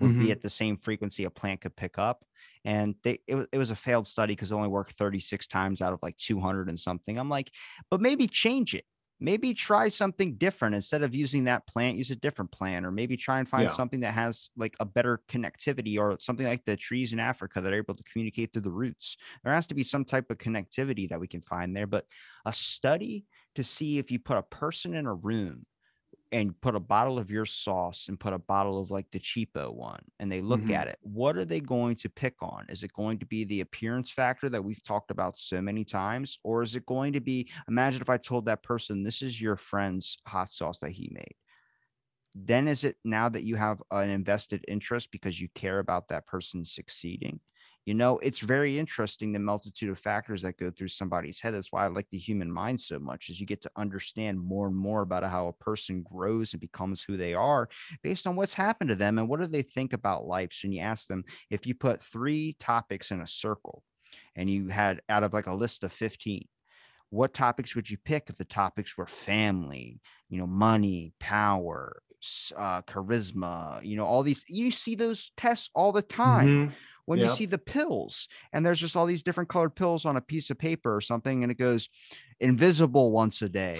would 0.00 0.10
mm-hmm. 0.10 0.24
be 0.24 0.32
at 0.32 0.42
the 0.42 0.50
same 0.50 0.76
frequency 0.76 1.24
a 1.24 1.30
plant 1.30 1.60
could 1.60 1.76
pick 1.76 1.98
up. 1.98 2.24
And 2.64 2.94
they 3.02 3.20
it 3.26 3.34
was 3.34 3.46
it 3.52 3.58
was 3.58 3.70
a 3.70 3.76
failed 3.76 4.06
study 4.06 4.34
because 4.34 4.52
it 4.52 4.54
only 4.54 4.68
worked 4.68 4.98
36 4.98 5.46
times 5.46 5.80
out 5.80 5.92
of 5.92 6.00
like 6.02 6.16
200 6.18 6.68
and 6.68 6.78
something. 6.78 7.18
I'm 7.18 7.28
like, 7.28 7.50
but 7.90 8.00
maybe 8.00 8.26
change 8.26 8.74
it 8.74 8.84
maybe 9.24 9.54
try 9.54 9.88
something 9.88 10.34
different 10.34 10.74
instead 10.74 11.02
of 11.02 11.14
using 11.14 11.44
that 11.44 11.66
plant 11.66 11.96
use 11.96 12.10
a 12.10 12.16
different 12.16 12.52
plant 12.52 12.84
or 12.84 12.90
maybe 12.90 13.16
try 13.16 13.38
and 13.38 13.48
find 13.48 13.64
yeah. 13.64 13.70
something 13.70 14.00
that 14.00 14.12
has 14.12 14.50
like 14.54 14.76
a 14.80 14.84
better 14.84 15.22
connectivity 15.28 15.98
or 15.98 16.16
something 16.20 16.46
like 16.46 16.62
the 16.66 16.76
trees 16.76 17.14
in 17.14 17.18
africa 17.18 17.60
that 17.60 17.72
are 17.72 17.76
able 17.78 17.94
to 17.94 18.02
communicate 18.04 18.52
through 18.52 18.62
the 18.62 18.70
roots 18.70 19.16
there 19.42 19.52
has 19.52 19.66
to 19.66 19.74
be 19.74 19.82
some 19.82 20.04
type 20.04 20.30
of 20.30 20.36
connectivity 20.36 21.08
that 21.08 21.18
we 21.18 21.26
can 21.26 21.40
find 21.40 21.74
there 21.74 21.86
but 21.86 22.04
a 22.44 22.52
study 22.52 23.24
to 23.54 23.64
see 23.64 23.98
if 23.98 24.10
you 24.10 24.18
put 24.18 24.36
a 24.36 24.42
person 24.42 24.94
in 24.94 25.06
a 25.06 25.14
room 25.14 25.64
and 26.34 26.60
put 26.60 26.74
a 26.74 26.80
bottle 26.80 27.16
of 27.16 27.30
your 27.30 27.46
sauce 27.46 28.08
and 28.08 28.18
put 28.18 28.32
a 28.32 28.38
bottle 28.38 28.80
of 28.80 28.90
like 28.90 29.08
the 29.12 29.20
cheapo 29.20 29.72
one 29.72 30.02
and 30.18 30.30
they 30.30 30.40
look 30.40 30.60
mm-hmm. 30.62 30.74
at 30.74 30.88
it 30.88 30.98
what 31.00 31.36
are 31.36 31.44
they 31.44 31.60
going 31.60 31.94
to 31.94 32.08
pick 32.08 32.34
on 32.42 32.66
is 32.68 32.82
it 32.82 32.92
going 32.92 33.18
to 33.18 33.24
be 33.24 33.44
the 33.44 33.60
appearance 33.60 34.10
factor 34.10 34.48
that 34.48 34.62
we've 34.62 34.82
talked 34.82 35.12
about 35.12 35.38
so 35.38 35.62
many 35.62 35.84
times 35.84 36.38
or 36.42 36.62
is 36.62 36.74
it 36.74 36.84
going 36.86 37.12
to 37.12 37.20
be 37.20 37.48
imagine 37.68 38.02
if 38.02 38.10
i 38.10 38.16
told 38.16 38.44
that 38.44 38.64
person 38.64 39.04
this 39.04 39.22
is 39.22 39.40
your 39.40 39.56
friend's 39.56 40.18
hot 40.26 40.50
sauce 40.50 40.78
that 40.80 40.90
he 40.90 41.08
made 41.12 41.34
then 42.34 42.66
is 42.66 42.82
it 42.82 42.96
now 43.04 43.28
that 43.28 43.44
you 43.44 43.54
have 43.54 43.80
an 43.92 44.10
invested 44.10 44.64
interest 44.66 45.12
because 45.12 45.40
you 45.40 45.48
care 45.54 45.78
about 45.78 46.08
that 46.08 46.26
person 46.26 46.64
succeeding 46.64 47.38
you 47.84 47.94
know 47.94 48.18
it's 48.18 48.40
very 48.40 48.78
interesting 48.78 49.32
the 49.32 49.38
multitude 49.38 49.90
of 49.90 49.98
factors 49.98 50.42
that 50.42 50.56
go 50.56 50.70
through 50.70 50.88
somebody's 50.88 51.40
head 51.40 51.52
that's 51.54 51.70
why 51.72 51.84
i 51.84 51.88
like 51.88 52.08
the 52.10 52.18
human 52.18 52.50
mind 52.50 52.80
so 52.80 52.98
much 52.98 53.28
is 53.28 53.40
you 53.40 53.46
get 53.46 53.60
to 53.62 53.70
understand 53.76 54.40
more 54.40 54.66
and 54.66 54.76
more 54.76 55.02
about 55.02 55.24
how 55.24 55.48
a 55.48 55.52
person 55.52 56.02
grows 56.02 56.52
and 56.52 56.60
becomes 56.60 57.02
who 57.02 57.16
they 57.16 57.34
are 57.34 57.68
based 58.02 58.26
on 58.26 58.36
what's 58.36 58.54
happened 58.54 58.88
to 58.88 58.96
them 58.96 59.18
and 59.18 59.28
what 59.28 59.40
do 59.40 59.46
they 59.46 59.62
think 59.62 59.92
about 59.92 60.26
life. 60.26 60.52
So 60.52 60.66
when 60.66 60.72
you 60.72 60.80
ask 60.80 61.06
them 61.08 61.24
if 61.50 61.66
you 61.66 61.74
put 61.74 62.02
three 62.02 62.56
topics 62.58 63.10
in 63.10 63.20
a 63.20 63.26
circle 63.26 63.82
and 64.36 64.48
you 64.50 64.68
had 64.68 65.00
out 65.08 65.22
of 65.22 65.32
like 65.32 65.46
a 65.46 65.54
list 65.54 65.84
of 65.84 65.92
15 65.92 66.48
what 67.10 67.34
topics 67.34 67.74
would 67.74 67.88
you 67.88 67.98
pick 67.98 68.28
if 68.28 68.36
the 68.36 68.44
topics 68.44 68.96
were 68.96 69.06
family 69.06 70.00
you 70.28 70.38
know 70.38 70.46
money 70.46 71.12
power 71.20 72.02
uh, 72.56 72.80
charisma 72.82 73.84
you 73.84 73.96
know 73.96 74.04
all 74.04 74.22
these 74.22 74.44
you 74.48 74.70
see 74.70 74.94
those 74.94 75.30
tests 75.36 75.68
all 75.74 75.92
the 75.92 76.02
time. 76.02 76.64
Mm-hmm 76.64 76.74
when 77.06 77.18
yep. 77.18 77.28
you 77.28 77.34
see 77.34 77.46
the 77.46 77.58
pills 77.58 78.28
and 78.52 78.64
there's 78.64 78.80
just 78.80 78.96
all 78.96 79.06
these 79.06 79.22
different 79.22 79.48
colored 79.48 79.74
pills 79.74 80.04
on 80.04 80.16
a 80.16 80.20
piece 80.20 80.50
of 80.50 80.58
paper 80.58 80.94
or 80.94 81.00
something 81.00 81.42
and 81.42 81.52
it 81.52 81.58
goes 81.58 81.88
invisible 82.40 83.10
once 83.10 83.42
a 83.42 83.48
day 83.48 83.78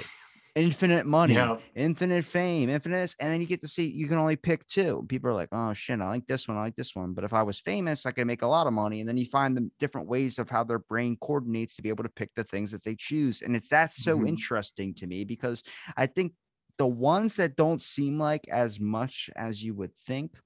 infinite 0.55 1.05
money 1.05 1.35
yep. 1.35 1.61
infinite 1.75 2.25
fame 2.25 2.70
infinite 2.70 3.14
and 3.18 3.33
then 3.33 3.41
you 3.41 3.47
get 3.47 3.61
to 3.61 3.66
see 3.66 3.87
you 3.87 4.07
can 4.07 4.18
only 4.18 4.37
pick 4.37 4.64
two 4.68 5.05
people 5.09 5.29
are 5.29 5.35
like 5.35 5.49
oh 5.51 5.72
shit 5.72 6.01
i 6.01 6.09
like 6.09 6.27
this 6.29 6.47
one 6.47 6.57
i 6.57 6.61
like 6.61 6.77
this 6.77 6.95
one 6.95 7.12
but 7.12 7.25
if 7.25 7.33
i 7.33 7.43
was 7.43 7.59
famous 7.59 8.07
i 8.07 8.12
could 8.12 8.27
make 8.27 8.43
a 8.43 8.47
lot 8.47 8.68
of 8.68 8.72
money 8.72 9.01
and 9.01 9.09
then 9.09 9.16
you 9.16 9.27
find 9.27 9.57
the 9.57 9.68
different 9.81 10.07
ways 10.07 10.39
of 10.39 10.49
how 10.49 10.62
their 10.62 10.79
brain 10.79 11.16
coordinates 11.20 11.75
to 11.75 11.83
be 11.83 11.89
able 11.89 12.05
to 12.05 12.11
pick 12.11 12.33
the 12.37 12.45
things 12.45 12.70
that 12.70 12.85
they 12.85 12.95
choose 12.95 13.43
and 13.43 13.57
it's 13.57 13.68
that's 13.68 14.05
so 14.05 14.16
mm-hmm. 14.16 14.29
interesting 14.29 14.95
to 14.95 15.09
me 15.09 15.25
because 15.25 15.64
i 15.97 16.07
think 16.07 16.33
the 16.79 16.87
ones 16.87 17.35
that 17.37 17.57
don't 17.57 17.83
seem 17.83 18.18
like 18.18 18.47
as 18.49 18.79
much 18.79 19.31
as 19.37 19.62
you 19.62 19.75
would 19.75 19.95
think 20.07 20.37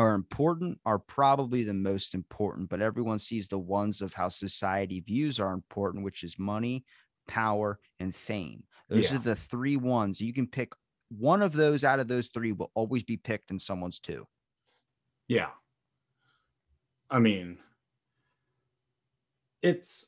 are 0.00 0.14
important 0.14 0.78
are 0.86 0.98
probably 0.98 1.62
the 1.62 1.74
most 1.74 2.14
important, 2.14 2.70
but 2.70 2.80
everyone 2.80 3.18
sees 3.18 3.48
the 3.48 3.58
ones 3.58 4.00
of 4.00 4.14
how 4.14 4.30
society 4.30 5.00
views 5.00 5.38
are 5.38 5.52
important, 5.52 6.02
which 6.02 6.24
is 6.24 6.38
money, 6.38 6.86
power, 7.28 7.78
and 7.98 8.16
fame. 8.16 8.62
Those 8.88 9.10
yeah. 9.10 9.16
are 9.16 9.18
the 9.18 9.36
three 9.36 9.76
ones. 9.76 10.18
You 10.18 10.32
can 10.32 10.46
pick 10.46 10.72
one 11.10 11.42
of 11.42 11.52
those 11.52 11.84
out 11.84 12.00
of 12.00 12.08
those 12.08 12.28
three 12.28 12.52
will 12.52 12.70
always 12.74 13.02
be 13.02 13.18
picked 13.18 13.50
in 13.50 13.58
someone's 13.58 14.00
two. 14.00 14.26
Yeah. 15.28 15.50
I 17.10 17.18
mean, 17.18 17.58
it's, 19.60 20.06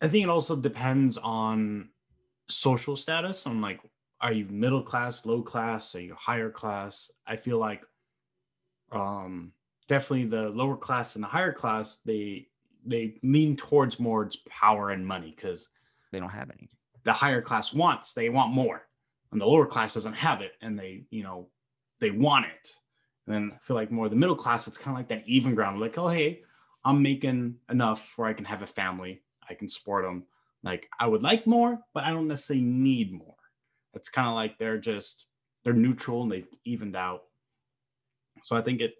I 0.00 0.06
think 0.06 0.22
it 0.22 0.30
also 0.30 0.54
depends 0.54 1.18
on 1.18 1.88
social 2.48 2.94
status. 2.94 3.44
On 3.44 3.60
like, 3.60 3.80
are 4.20 4.32
you 4.32 4.46
middle 4.48 4.82
class, 4.82 5.26
low 5.26 5.42
class, 5.42 5.96
are 5.96 6.00
you 6.00 6.14
higher 6.14 6.50
class? 6.50 7.10
I 7.26 7.34
feel 7.34 7.58
like 7.58 7.82
um, 8.92 9.52
definitely 9.88 10.26
the 10.26 10.50
lower 10.50 10.76
class 10.76 11.14
and 11.14 11.24
the 11.24 11.28
higher 11.28 11.52
class 11.52 11.98
they 12.04 12.48
they 12.86 13.18
lean 13.22 13.56
towards 13.56 14.00
more 14.00 14.30
power 14.48 14.90
and 14.90 15.06
money 15.06 15.32
because 15.36 15.68
they 16.12 16.20
don't 16.20 16.30
have 16.30 16.50
any. 16.50 16.68
The 17.04 17.12
higher 17.12 17.42
class 17.42 17.72
wants 17.72 18.12
they 18.12 18.28
want 18.28 18.52
more, 18.52 18.86
and 19.32 19.40
the 19.40 19.46
lower 19.46 19.66
class 19.66 19.94
doesn't 19.94 20.14
have 20.14 20.40
it, 20.40 20.52
and 20.60 20.78
they 20.78 21.04
you 21.10 21.22
know 21.22 21.48
they 21.98 22.10
want 22.10 22.46
it. 22.46 22.74
And 23.26 23.34
then 23.34 23.52
I 23.54 23.58
feel 23.58 23.76
like 23.76 23.90
more 23.90 24.08
the 24.08 24.16
middle 24.16 24.36
class, 24.36 24.66
it's 24.66 24.78
kind 24.78 24.94
of 24.94 24.98
like 24.98 25.08
that 25.08 25.26
even 25.26 25.54
ground. 25.54 25.80
Like, 25.80 25.98
oh 25.98 26.08
hey, 26.08 26.42
I'm 26.84 27.02
making 27.02 27.56
enough 27.70 28.12
where 28.16 28.28
I 28.28 28.32
can 28.32 28.44
have 28.44 28.62
a 28.62 28.66
family, 28.66 29.22
I 29.48 29.54
can 29.54 29.68
support 29.68 30.04
them. 30.04 30.24
Like 30.62 30.88
I 30.98 31.06
would 31.06 31.22
like 31.22 31.46
more, 31.46 31.78
but 31.94 32.04
I 32.04 32.10
don't 32.10 32.28
necessarily 32.28 32.64
need 32.64 33.12
more. 33.12 33.34
It's 33.94 34.08
kind 34.08 34.28
of 34.28 34.34
like 34.34 34.58
they're 34.58 34.78
just 34.78 35.26
they're 35.64 35.72
neutral 35.72 36.22
and 36.22 36.32
they've 36.32 36.48
evened 36.64 36.96
out. 36.96 37.24
So 38.42 38.56
I 38.56 38.62
think 38.62 38.80
it, 38.80 38.94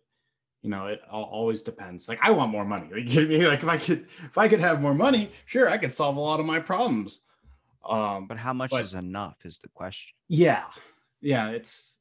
you 0.63 0.71
know, 0.71 0.87
it 0.87 1.01
always 1.11 1.63
depends. 1.63 2.09
Like 2.09 2.19
I 2.23 2.31
want 2.31 2.51
more 2.51 2.65
money. 2.65 2.89
Like, 2.93 3.09
you 3.13 3.43
know, 3.43 3.49
like 3.49 3.63
if 3.63 3.69
I 3.69 3.79
could, 3.79 4.07
if 4.25 4.39
I 4.39 4.49
could 4.49 4.61
have 4.61 4.81
more 4.81 4.95
money, 4.95 5.31
sure, 5.47 5.69
I 5.69 5.79
could 5.79 5.93
solve 5.93 6.17
a 6.17 6.21
lot 6.21 6.41
of 6.41 6.47
my 6.47 6.61
problems. 6.61 7.21
Um, 7.89 8.27
but 8.27 8.37
how 8.37 8.53
much 8.53 8.71
but, 8.71 8.83
is 8.83 8.95
enough 8.95 9.37
is 9.45 9.59
the 9.59 9.69
question. 9.69 10.13
Yeah, 10.29 10.65
yeah, 11.23 11.49
it's 11.49 11.99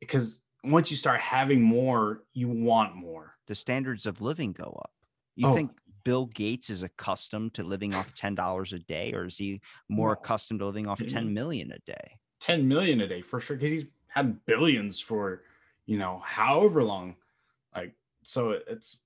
because 0.00 0.40
once 0.62 0.90
you 0.90 0.96
start 0.96 1.20
having 1.20 1.62
more, 1.62 2.24
you 2.32 2.48
want 2.48 2.94
more. 2.94 3.34
The 3.46 3.54
standards 3.54 4.06
of 4.06 4.20
living 4.20 4.52
go 4.52 4.78
up. 4.82 4.90
You 5.36 5.48
oh. 5.48 5.54
think 5.54 5.70
Bill 6.04 6.26
Gates 6.26 6.70
is 6.70 6.82
accustomed 6.82 7.54
to 7.54 7.64
living 7.64 7.94
off 7.94 8.14
ten 8.14 8.34
dollars 8.34 8.72
a 8.72 8.78
day, 8.78 9.12
or 9.12 9.26
is 9.26 9.38
he 9.38 9.60
more 9.88 10.12
accustomed 10.12 10.60
to 10.60 10.66
living 10.66 10.86
off 10.86 11.04
ten 11.06 11.32
million 11.32 11.72
a 11.72 11.78
day? 11.90 12.18
Ten 12.40 12.68
million 12.68 13.00
a 13.00 13.08
day 13.08 13.22
for 13.22 13.40
sure, 13.40 13.56
because 13.56 13.72
he's 13.72 13.86
had 14.08 14.44
billions 14.46 15.00
for 15.00 15.42
you 15.86 15.98
know, 15.98 16.22
however 16.24 16.82
long. 16.82 17.16
Like, 17.74 17.94
so 18.22 18.50
it's, 18.68 19.00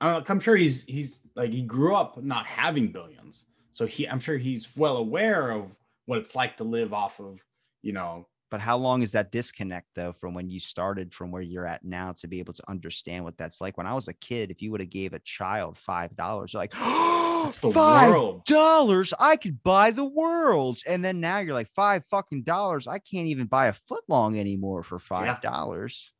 I'm 0.00 0.40
sure 0.40 0.56
he's, 0.56 0.82
he's 0.86 1.20
like, 1.34 1.50
he 1.52 1.62
grew 1.62 1.94
up 1.94 2.22
not 2.22 2.46
having 2.46 2.88
billions. 2.92 3.46
So 3.72 3.86
he, 3.86 4.06
I'm 4.08 4.20
sure 4.20 4.36
he's 4.36 4.76
well 4.76 4.96
aware 4.98 5.50
of 5.50 5.74
what 6.06 6.18
it's 6.18 6.34
like 6.34 6.56
to 6.58 6.64
live 6.64 6.92
off 6.92 7.20
of, 7.20 7.40
you 7.82 7.92
know, 7.92 8.26
But 8.50 8.60
how 8.60 8.76
long 8.76 9.02
is 9.02 9.10
that 9.12 9.32
disconnect 9.32 9.88
though 9.96 10.12
from 10.12 10.34
when 10.34 10.48
you 10.48 10.60
started 10.60 11.12
from 11.12 11.30
where 11.32 11.42
you're 11.42 11.66
at 11.66 11.84
now 11.84 12.12
to 12.12 12.28
be 12.28 12.38
able 12.38 12.52
to 12.52 12.62
understand 12.68 13.24
what 13.24 13.36
that's 13.38 13.60
like? 13.60 13.76
When 13.76 13.86
I 13.86 13.94
was 13.94 14.06
a 14.08 14.12
kid, 14.14 14.50
if 14.50 14.62
you 14.62 14.70
would 14.70 14.80
have 14.80 14.90
gave 14.90 15.12
a 15.12 15.18
child 15.20 15.76
five 15.78 16.14
dollars, 16.16 16.54
like 16.54 16.72
It's 16.72 16.80
oh, 16.80 17.23
the 17.62 17.70
five 17.70 18.10
world. 18.10 18.44
dollars, 18.44 19.12
I 19.18 19.36
could 19.36 19.62
buy 19.62 19.90
the 19.90 20.04
world. 20.04 20.78
And 20.86 21.04
then 21.04 21.20
now 21.20 21.38
you're 21.38 21.54
like 21.54 21.70
five 21.74 22.04
fucking 22.10 22.42
dollars. 22.44 22.86
I 22.86 22.98
can't 22.98 23.26
even 23.28 23.46
buy 23.46 23.66
a 23.66 23.72
foot 23.72 24.04
long 24.08 24.38
anymore 24.38 24.82
for 24.82 24.98
five 24.98 25.40
dollars. 25.42 26.12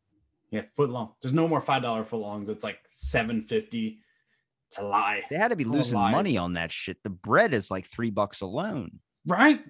yeah, 0.51 0.63
foot 0.77 0.91
long. 0.91 1.13
There's 1.23 1.35
no 1.35 1.49
more 1.49 1.61
five 1.61 1.83
dollar 1.83 2.05
foot 2.05 2.19
longs. 2.21 2.49
It's 2.49 2.65
like 2.65 2.79
seven 2.91 3.43
fifty. 3.43 4.01
It's 4.69 4.79
a 4.79 4.83
lie. 4.83 5.23
They 5.31 5.37
had 5.37 5.49
to 5.49 5.57
be 5.57 5.65
All 5.65 5.73
losing 5.73 5.99
money 5.99 6.37
on 6.37 6.55
that 6.55 6.73
shit. 6.73 6.97
The 7.05 7.11
bread 7.11 7.55
is 7.55 7.71
like 7.71 7.87
three 7.91 8.11
bucks 8.11 8.41
alone. 8.41 8.99
Right? 9.27 9.61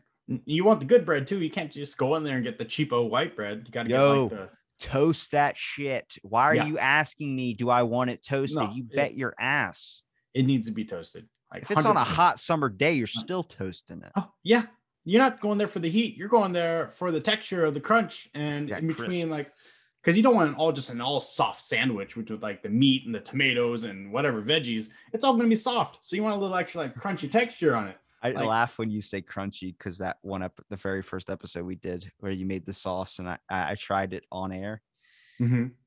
You 0.46 0.64
want 0.64 0.80
the 0.80 0.86
good 0.86 1.04
bread 1.04 1.26
too. 1.26 1.40
You 1.42 1.50
can't 1.50 1.70
just 1.70 1.98
go 1.98 2.14
in 2.16 2.22
there 2.24 2.36
and 2.36 2.44
get 2.44 2.58
the 2.58 2.64
cheapo 2.64 3.08
white 3.10 3.36
bread. 3.36 3.64
You 3.66 3.72
gotta 3.72 3.90
Yo. 3.90 4.28
get 4.28 4.38
like 4.40 4.48
the 4.50 4.56
Toast 4.80 5.30
that 5.32 5.56
shit. 5.56 6.16
Why 6.22 6.44
are 6.44 6.54
Yeah. 6.56 6.66
you 6.66 6.78
asking 6.78 7.36
me? 7.36 7.54
Do 7.54 7.70
I 7.70 7.82
want 7.84 8.10
it 8.10 8.24
toasted? 8.24 8.58
No, 8.58 8.72
you 8.72 8.84
it- 8.90 8.96
bet 8.96 9.14
your 9.14 9.34
ass. 9.38 10.02
it 10.32 10.44
needs 10.46 10.66
to 10.66 10.72
be 10.72 10.84
toasted. 10.84 11.28
Like 11.54 11.62
If 11.62 11.70
it's 11.70 11.84
on 11.84 11.96
a 11.96 12.04
hot 12.04 12.38
summer 12.40 12.68
day, 12.68 12.92
you're 12.92 13.06
still 13.06 13.42
toasting 13.44 14.02
it. 14.02 14.12
Oh, 14.16 14.30
yeah. 14.42 14.64
You're 15.04 15.22
not 15.22 15.40
going 15.40 15.58
there 15.58 15.68
for 15.68 15.78
the 15.80 15.90
heat. 15.90 16.16
You're 16.16 16.28
going 16.28 16.52
there 16.52 16.88
for 16.88 17.10
the 17.12 17.20
texture 17.20 17.64
of 17.64 17.74
the 17.74 17.80
crunch 17.80 18.28
and 18.34 18.68
Yeah, 18.68 18.78
in 18.78 18.86
between, 18.88 19.08
crisp. 19.08 19.28
like, 19.28 19.50
because 20.02 20.16
you 20.16 20.22
don't 20.22 20.34
want 20.34 20.48
an 20.50 20.54
all 20.56 20.72
just 20.72 20.90
an 20.90 21.00
all 21.00 21.20
soft 21.20 21.62
sandwich, 21.62 22.16
which 22.16 22.30
with 22.30 22.42
like 22.42 22.62
the 22.62 22.68
meat 22.68 23.04
and 23.06 23.14
the 23.14 23.20
tomatoes 23.20 23.84
and 23.84 24.12
whatever 24.12 24.42
veggies, 24.42 24.88
it's 25.12 25.24
all 25.24 25.32
going 25.34 25.44
to 25.44 25.48
be 25.48 25.54
soft. 25.54 25.98
So 26.02 26.16
you 26.16 26.22
want 26.22 26.36
a 26.36 26.38
little 26.40 26.56
extra 26.56 26.82
like 26.82 26.94
crunchy 26.96 27.30
texture 27.30 27.76
on 27.76 27.88
it. 27.88 27.96
I 28.22 28.30
Like- 28.30 28.46
laugh 28.46 28.78
when 28.78 28.90
you 28.90 29.02
say 29.02 29.20
crunchy 29.22 29.76
because 29.76 29.98
that 29.98 30.16
one 30.22 30.42
up 30.42 30.58
the 30.70 30.76
very 30.76 31.02
first 31.02 31.28
episode 31.30 31.64
we 31.66 31.74
did 31.76 32.10
where 32.18 32.32
you 32.32 32.46
made 32.46 32.64
the 32.66 32.72
sauce 32.72 33.18
and 33.18 33.28
I 33.28 33.38
I 33.50 33.74
tried 33.76 34.14
it 34.14 34.24
on 34.32 34.50
air 34.52 34.80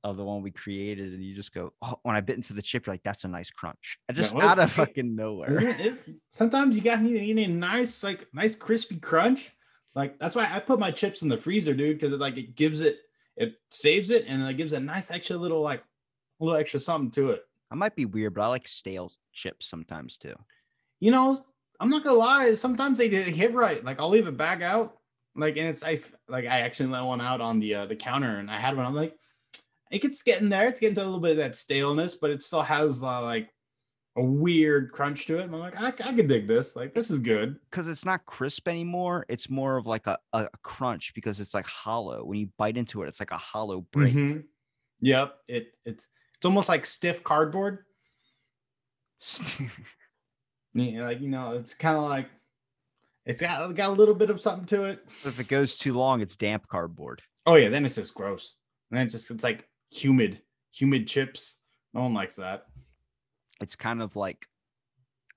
of 0.04 0.18
the 0.18 0.24
one 0.24 0.42
we 0.42 0.52
created 0.52 1.14
and 1.14 1.24
you 1.24 1.34
just 1.34 1.54
go 1.54 1.72
oh, 1.82 1.98
when 2.04 2.16
I 2.16 2.22
bit 2.22 2.36
into 2.36 2.54
the 2.54 2.62
chip 2.62 2.86
you're 2.86 2.94
like 2.94 3.04
that's 3.04 3.24
a 3.24 3.28
nice 3.28 3.50
crunch 3.50 3.98
I 4.10 4.14
just 4.14 4.36
well, 4.36 4.48
out 4.48 4.60
of 4.60 4.72
fucking 4.72 5.16
nowhere. 5.16 5.52
Isn't 5.52 5.68
it? 5.70 5.80
It's- 5.80 6.04
sometimes 6.30 6.76
you 6.76 6.82
got 6.82 7.02
you 7.02 7.34
need 7.34 7.50
a 7.50 7.54
nice 7.54 8.04
like 8.04 8.28
nice 8.34 8.56
crispy 8.56 8.98
crunch. 8.98 9.52
Like 9.96 10.20
that's 10.20 10.36
why 10.36 10.48
I 10.54 10.60
put 10.60 10.80
my 10.80 10.92
chips 10.92 11.22
in 11.22 11.30
the 11.30 11.38
freezer, 11.38 11.74
dude, 11.74 11.98
because 12.00 12.14
it 12.14 12.20
like 12.20 12.38
it 12.38 12.56
gives 12.56 12.82
it 12.82 12.98
it 13.38 13.54
saves 13.72 14.10
it 14.10 14.26
and 14.28 14.44
it 14.44 14.58
gives 14.58 14.74
a 14.74 14.80
nice 14.80 15.12
extra 15.12 15.38
little 15.38 15.62
like 15.62 15.80
a 16.40 16.44
little 16.44 16.60
extra 16.60 16.80
something 16.80 17.12
to 17.12 17.32
it. 17.32 17.44
I 17.72 17.76
might 17.76 17.96
be 17.96 18.06
weird, 18.06 18.34
but 18.34 18.42
I 18.42 18.48
like 18.48 18.68
stale 18.68 19.12
chips 19.34 19.68
sometimes 19.68 20.18
too. 20.18 20.36
you 21.00 21.12
know, 21.12 21.46
I'm 21.80 21.90
not 21.90 22.04
gonna 22.04 22.18
lie. 22.18 22.54
Sometimes 22.54 22.98
they, 22.98 23.08
they 23.08 23.24
hit 23.24 23.54
right. 23.54 23.84
Like 23.84 24.00
I'll 24.00 24.10
leave 24.10 24.28
a 24.28 24.32
bag 24.32 24.62
out, 24.62 24.98
like 25.36 25.58
and 25.58 25.68
it's 25.68 25.84
I 25.84 26.00
like 26.28 26.46
I 26.46 26.62
actually 26.62 26.90
let 26.90 27.02
one 27.04 27.22
out 27.22 27.42
on 27.42 27.60
the 27.60 27.76
uh, 27.76 27.86
the 27.86 27.96
counter 27.96 28.38
and 28.40 28.50
I 28.50 28.60
had 28.60 28.76
one. 28.78 28.86
I'm 28.86 28.96
like, 28.96 29.16
it 29.92 30.02
gets 30.02 30.22
getting 30.22 30.50
there. 30.50 30.68
It's 30.68 30.80
getting 30.80 30.96
to 30.96 31.04
a 31.04 31.06
little 31.06 31.20
bit 31.20 31.32
of 31.32 31.38
that 31.38 31.56
staleness, 31.56 32.16
but 32.16 32.30
it 32.30 32.42
still 32.42 32.62
has 32.62 33.04
uh, 33.04 33.22
like 33.22 33.50
a 34.16 34.24
weird 34.24 34.92
crunch 34.92 35.26
to 35.28 35.40
it. 35.40 35.44
And 35.44 35.56
I'm 35.56 35.62
like, 35.62 35.80
I, 35.80 35.88
I 35.88 36.14
could 36.14 36.28
dig 36.28 36.48
this. 36.48 36.76
Like 36.76 36.94
this 36.94 37.12
is 37.12 37.20
good. 37.20 37.58
Because 37.70 37.88
it's 37.88 38.06
not 38.06 38.26
crisp 38.26 38.68
anymore. 38.68 39.26
It's 39.30 39.50
more 39.50 39.78
of 39.78 39.86
like 39.86 40.08
a, 40.08 40.18
a, 40.34 40.48
crunch 40.64 41.14
because 41.14 41.40
it's 41.40 41.54
like 41.54 41.68
hollow. 41.68 42.24
When 42.26 42.40
you 42.40 42.50
bite 42.58 42.78
into 42.78 43.04
it, 43.04 43.08
it's 43.08 43.20
like 43.20 43.32
a 43.32 43.38
hollow 43.38 43.82
break. 43.92 44.14
Mhm. 44.14 44.44
Yep. 45.02 45.36
It 45.48 45.68
it's 45.86 46.08
it's 46.36 46.46
almost 46.46 46.70
like 46.70 46.86
stiff 46.86 47.24
cardboard. 47.24 47.80
Yeah, 50.74 51.06
like 51.06 51.22
you 51.22 51.30
know, 51.30 51.54
it's 51.54 51.74
kind 51.74 51.98
of 51.98 52.04
like 52.04 52.28
it's 53.26 53.42
got 53.42 53.74
got 53.76 53.90
a 53.90 53.94
little 53.94 54.14
bit 54.14 54.30
of 54.30 54.40
something 54.40 54.68
to 54.68 54.84
it. 54.84 55.04
if 55.26 55.40
it 55.40 55.48
goes 55.48 55.78
too 55.78 55.94
long, 55.94 56.22
it's 56.22 56.36
damp 56.36 56.68
cardboard. 56.68 57.22
Oh 57.46 57.56
yeah, 57.56 57.70
then 57.70 57.84
it's 57.86 57.96
just 57.96 58.14
gross. 58.14 58.56
And 58.92 58.98
then 58.98 59.08
it's 59.08 59.16
just 59.16 59.32
it's 59.32 59.44
like 59.44 59.67
humid, 59.92 60.42
humid 60.72 61.08
chips. 61.08 61.58
No 61.94 62.02
one 62.02 62.14
likes 62.14 62.36
that. 62.38 62.66
it's 63.62 63.76
kind 63.76 64.02
of 64.02 64.16
like 64.16 64.46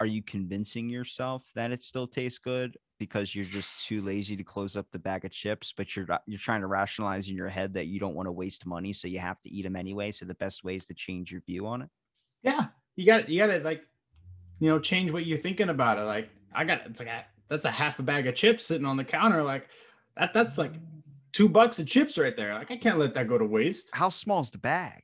are 0.00 0.06
you 0.06 0.22
convincing 0.22 0.88
yourself 0.88 1.44
that 1.54 1.70
it 1.72 1.82
still 1.82 2.06
tastes 2.06 2.38
good 2.38 2.76
because 2.98 3.34
you're 3.34 3.44
just 3.46 3.86
too 3.86 4.02
lazy 4.02 4.36
to 4.36 4.42
close 4.44 4.76
up 4.76 4.86
the 4.92 4.98
bag 4.98 5.24
of 5.24 5.30
chips 5.30 5.72
but 5.76 5.94
you're 5.96 6.06
you're 6.26 6.38
trying 6.38 6.60
to 6.60 6.66
rationalize 6.66 7.28
in 7.28 7.36
your 7.36 7.48
head 7.48 7.72
that 7.72 7.86
you 7.86 7.98
don't 8.00 8.14
want 8.14 8.26
to 8.26 8.32
waste 8.32 8.66
money 8.66 8.92
so 8.92 9.08
you 9.08 9.18
have 9.18 9.40
to 9.40 9.50
eat 9.50 9.62
them 9.62 9.76
anyway 9.76 10.10
so 10.10 10.24
the 10.26 10.34
best 10.34 10.64
way 10.64 10.76
is 10.76 10.84
to 10.86 10.94
change 10.94 11.32
your 11.32 11.40
view 11.46 11.66
on 11.66 11.82
it 11.82 11.88
Yeah, 12.42 12.66
you 12.96 13.06
got 13.06 13.20
it. 13.20 13.28
you 13.28 13.38
got 13.38 13.46
to 13.52 13.58
like, 13.60 13.82
you 14.58 14.68
know, 14.68 14.78
change 14.78 15.12
what 15.12 15.24
you're 15.26 15.38
thinking 15.38 15.68
about 15.70 15.98
it. 15.98 16.02
Like 16.02 16.28
I 16.54 16.64
got 16.64 16.84
it's 16.86 17.00
like 17.00 17.08
a, 17.08 17.24
that's 17.48 17.64
a 17.64 17.70
half 17.70 17.98
a 17.98 18.02
bag 18.02 18.26
of 18.26 18.34
chips 18.34 18.64
sitting 18.66 18.86
on 18.86 18.96
the 18.98 19.04
counter. 19.04 19.42
Like 19.42 19.68
that 20.16 20.32
that's 20.34 20.58
like 20.58 20.72
two 21.32 21.48
bucks 21.48 21.78
of 21.78 21.86
chips 21.86 22.18
right 22.18 22.34
there. 22.36 22.54
Like 22.54 22.70
I 22.70 22.76
can't 22.76 22.98
let 22.98 23.14
that 23.14 23.28
go 23.28 23.38
to 23.38 23.44
waste. 23.44 23.90
how 23.92 24.08
small 24.10 24.40
is 24.40 24.50
the 24.50 24.58
bag 24.58 25.02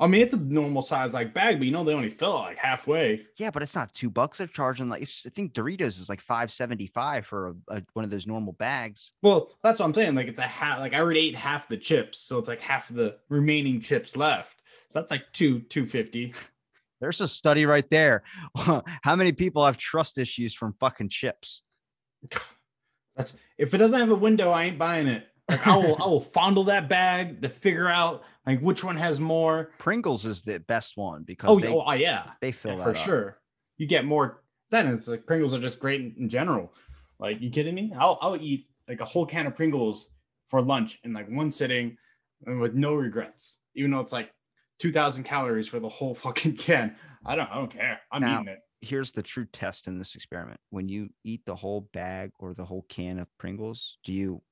I 0.00 0.06
mean, 0.06 0.20
it's 0.20 0.32
a 0.34 0.36
normal 0.38 0.82
size 0.82 1.12
like 1.12 1.34
bag, 1.34 1.58
but 1.58 1.66
you 1.66 1.72
know 1.72 1.82
they 1.82 1.92
only 1.92 2.08
fill 2.08 2.36
it 2.36 2.40
like 2.40 2.56
halfway. 2.56 3.26
yeah 3.36 3.50
but 3.50 3.64
it's 3.64 3.74
not 3.74 3.92
two 3.94 4.08
bucks 4.08 4.38
they're 4.38 4.46
charging 4.46 4.88
like 4.88 5.02
i 5.02 5.28
think 5.30 5.54
doritos 5.54 5.98
is 6.00 6.08
like 6.08 6.20
575 6.20 7.26
for 7.26 7.48
a, 7.48 7.76
a, 7.78 7.82
one 7.94 8.04
of 8.04 8.10
those 8.10 8.24
normal 8.26 8.52
bags 8.52 9.12
Well, 9.22 9.50
that's 9.64 9.80
what 9.80 9.86
I'm 9.86 9.94
saying. 9.94 10.14
Like 10.14 10.28
it's 10.28 10.38
a 10.38 10.42
half. 10.46 10.78
Like 10.78 10.94
I 10.94 11.00
already 11.00 11.20
ate 11.28 11.34
half 11.34 11.66
the 11.68 11.76
chips, 11.76 12.20
so 12.20 12.38
it's 12.38 12.48
like 12.48 12.60
half 12.60 12.88
the 12.88 13.16
remaining 13.28 13.80
chips 13.80 14.16
left. 14.16 14.62
So 14.88 15.00
that's 15.00 15.10
like 15.10 15.24
two 15.32 15.60
two 15.62 15.84
fifty. 15.84 16.32
there's 17.00 17.20
a 17.20 17.28
study 17.28 17.64
right 17.66 17.88
there 17.90 18.22
how 18.56 19.14
many 19.16 19.30
people 19.32 19.64
have 19.64 19.76
trust 19.76 20.18
issues 20.18 20.52
from 20.54 20.72
fucking 20.80 21.08
chips 21.08 21.62
That's 23.16 23.34
if 23.56 23.74
it 23.74 23.78
doesn't 23.78 23.98
have 23.98 24.10
a 24.10 24.14
window, 24.14 24.50
I 24.52 24.64
ain't 24.64 24.78
buying 24.78 25.08
it. 25.08 25.26
Like 25.48 25.66
I 25.66 25.76
will, 25.76 25.96
I 26.02 26.06
will 26.06 26.20
fondle 26.20 26.64
that 26.64 26.88
bag 26.88 27.40
to 27.42 27.48
figure 27.48 27.88
out 27.88 28.22
like 28.46 28.60
which 28.60 28.84
one 28.84 28.96
has 28.96 29.18
more. 29.18 29.70
pringles 29.78 30.26
is 30.26 30.42
the 30.42 30.60
best 30.60 30.96
one 30.96 31.22
because 31.22 31.50
Oh, 31.50 31.58
they, 31.58 31.68
oh, 31.68 31.92
yeah, 31.92 32.30
they 32.40 32.52
fill 32.52 32.76
yeah, 32.76 32.84
for 32.84 32.90
up. 32.90 32.96
sure. 32.96 33.38
You 33.78 33.86
get 33.86 34.04
more. 34.04 34.42
Then 34.70 34.88
it's 34.88 35.08
like 35.08 35.24
Pringles 35.26 35.54
are 35.54 35.60
just 35.60 35.80
great 35.80 36.00
in, 36.02 36.14
in 36.18 36.28
general. 36.28 36.74
Like 37.18 37.40
you 37.40 37.48
kidding 37.50 37.74
me? 37.74 37.92
I'll 37.98 38.18
I'll 38.20 38.36
eat 38.36 38.66
like 38.88 39.00
a 39.00 39.04
whole 39.06 39.24
can 39.24 39.46
of 39.46 39.56
Pringles 39.56 40.08
for 40.48 40.60
lunch 40.60 40.98
in 41.04 41.12
like 41.14 41.28
one 41.30 41.50
sitting, 41.50 41.96
and 42.46 42.60
with 42.60 42.74
no 42.74 42.94
regrets. 42.94 43.58
Even 43.74 43.90
though 43.90 44.00
it's 44.00 44.12
like 44.12 44.30
two 44.78 44.92
thousand 44.92 45.24
calories 45.24 45.66
for 45.68 45.80
the 45.80 45.88
whole 45.88 46.14
fucking 46.14 46.56
can. 46.58 46.94
I 47.24 47.36
don't 47.36 47.50
I 47.50 47.54
don't 47.54 47.72
care. 47.72 48.00
I'm 48.12 48.20
Now- 48.20 48.42
eating 48.42 48.52
it. 48.54 48.58
here's 48.82 49.12
the 49.12 49.22
true 49.22 49.46
test 49.52 49.88
in 49.88 49.98
this 49.98 50.14
experiment. 50.14 50.60
When 50.70 50.88
you 50.88 51.08
eat 51.24 51.40
the 51.46 51.56
whole 51.56 51.88
bag 51.94 52.30
or 52.38 52.52
the 52.52 52.64
whole 52.64 52.84
can 52.90 53.18
of 53.18 53.26
Pringles, 53.38 53.96
do 54.04 54.12
you 54.12 54.42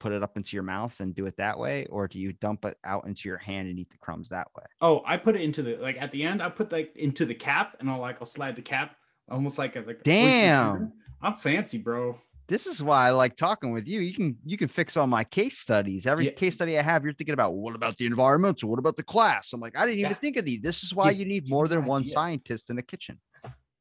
put 0.00 0.12
it 0.12 0.22
up 0.22 0.36
into 0.36 0.56
your 0.56 0.62
mouth 0.62 0.98
and 1.00 1.14
do 1.14 1.26
it 1.26 1.36
that 1.38 1.58
way, 1.58 1.86
or 1.86 2.06
do 2.08 2.18
you 2.18 2.32
dump 2.34 2.64
it 2.64 2.76
out 2.84 3.06
into 3.06 3.28
your 3.28 3.38
hand 3.38 3.68
and 3.68 3.78
eat 3.78 3.90
the 3.90 3.98
crumbs 3.98 4.28
that 4.30 4.48
way? 4.56 4.64
Oh, 4.80 5.02
I 5.06 5.16
put 5.16 5.36
it 5.36 5.42
into 5.42 5.62
the 5.62 5.76
like 5.76 5.96
at 6.00 6.12
the 6.12 6.22
end. 6.22 6.42
I 6.42 6.48
put 6.50 6.72
like 6.72 6.94
into 6.96 7.24
the 7.24 7.34
cap, 7.34 7.76
and 7.80 7.88
I'll 7.90 8.00
like 8.00 8.16
I'll 8.20 8.26
slide 8.26 8.56
the 8.56 8.62
cap 8.62 8.96
almost 9.30 9.58
like 9.58 9.76
a 9.76 9.80
like. 9.80 10.02
Damn. 10.02 10.72
finger. 10.76 10.92
I'm 11.22 11.36
fancy, 11.36 11.78
bro. 11.78 12.18
This 12.46 12.66
is 12.66 12.82
why 12.82 13.06
I 13.06 13.10
like 13.10 13.36
talking 13.36 13.72
with 13.72 13.88
you. 13.88 14.00
You 14.00 14.12
can 14.12 14.36
you 14.44 14.58
can 14.58 14.68
fix 14.68 14.98
all 14.98 15.06
my 15.06 15.24
case 15.24 15.56
studies. 15.58 16.06
Every 16.06 16.26
Yeah. 16.26 16.32
case 16.32 16.54
study 16.54 16.78
I 16.78 16.82
have, 16.82 17.02
you're 17.02 17.14
thinking 17.14 17.32
about 17.32 17.54
what 17.54 17.74
about 17.74 17.96
the 17.96 18.04
environmental? 18.04 18.68
What 18.68 18.78
about 18.78 18.98
the 18.98 19.02
class? 19.02 19.54
I'm 19.54 19.60
like, 19.60 19.74
I 19.78 19.86
didn't 19.86 20.00
even 20.00 20.14
think 20.16 20.36
of 20.36 20.44
these. 20.44 20.60
This 20.60 20.82
is 20.84 20.94
why 20.94 21.10
Give- 21.12 21.20
you 21.20 21.24
need 21.26 21.48
more 21.48 21.68
than 21.68 21.86
one 21.86 22.04
scientist 22.04 22.68
in 22.68 22.76
a 22.76 22.82
kitchen. 22.82 23.18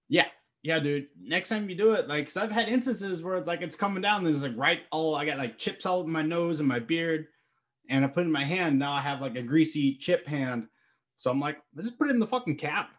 Yeah, 0.07 0.27
yeah, 0.63 0.79
dude. 0.79 1.07
Next 1.21 1.49
time 1.49 1.69
you 1.69 1.75
do 1.75 1.91
it, 1.91 2.07
like, 2.07 2.25
cause 2.25 2.37
I've 2.37 2.51
had 2.51 2.67
instances 2.69 3.21
where 3.21 3.41
like 3.41 3.61
it's 3.61 3.75
coming 3.75 4.01
down. 4.01 4.17
And 4.17 4.27
there's 4.27 4.43
like 4.43 4.57
right 4.57 4.81
all 4.91 5.15
I 5.15 5.25
got 5.25 5.37
like 5.37 5.57
chips 5.57 5.85
all 5.85 6.01
in 6.01 6.09
my 6.09 6.21
nose 6.21 6.59
and 6.59 6.67
my 6.69 6.79
beard, 6.79 7.27
and 7.89 8.03
I 8.03 8.07
put 8.07 8.21
it 8.21 8.27
in 8.27 8.31
my 8.31 8.43
hand. 8.43 8.79
Now 8.79 8.93
I 8.93 9.01
have 9.01 9.21
like 9.21 9.35
a 9.35 9.43
greasy 9.43 9.95
chip 9.95 10.25
hand. 10.27 10.67
So 11.15 11.29
I'm 11.29 11.39
like, 11.39 11.57
let's 11.75 11.87
just 11.89 11.99
put 11.99 12.07
it 12.09 12.11
in 12.13 12.19
the 12.19 12.27
fucking 12.27 12.55
cap. 12.57 12.89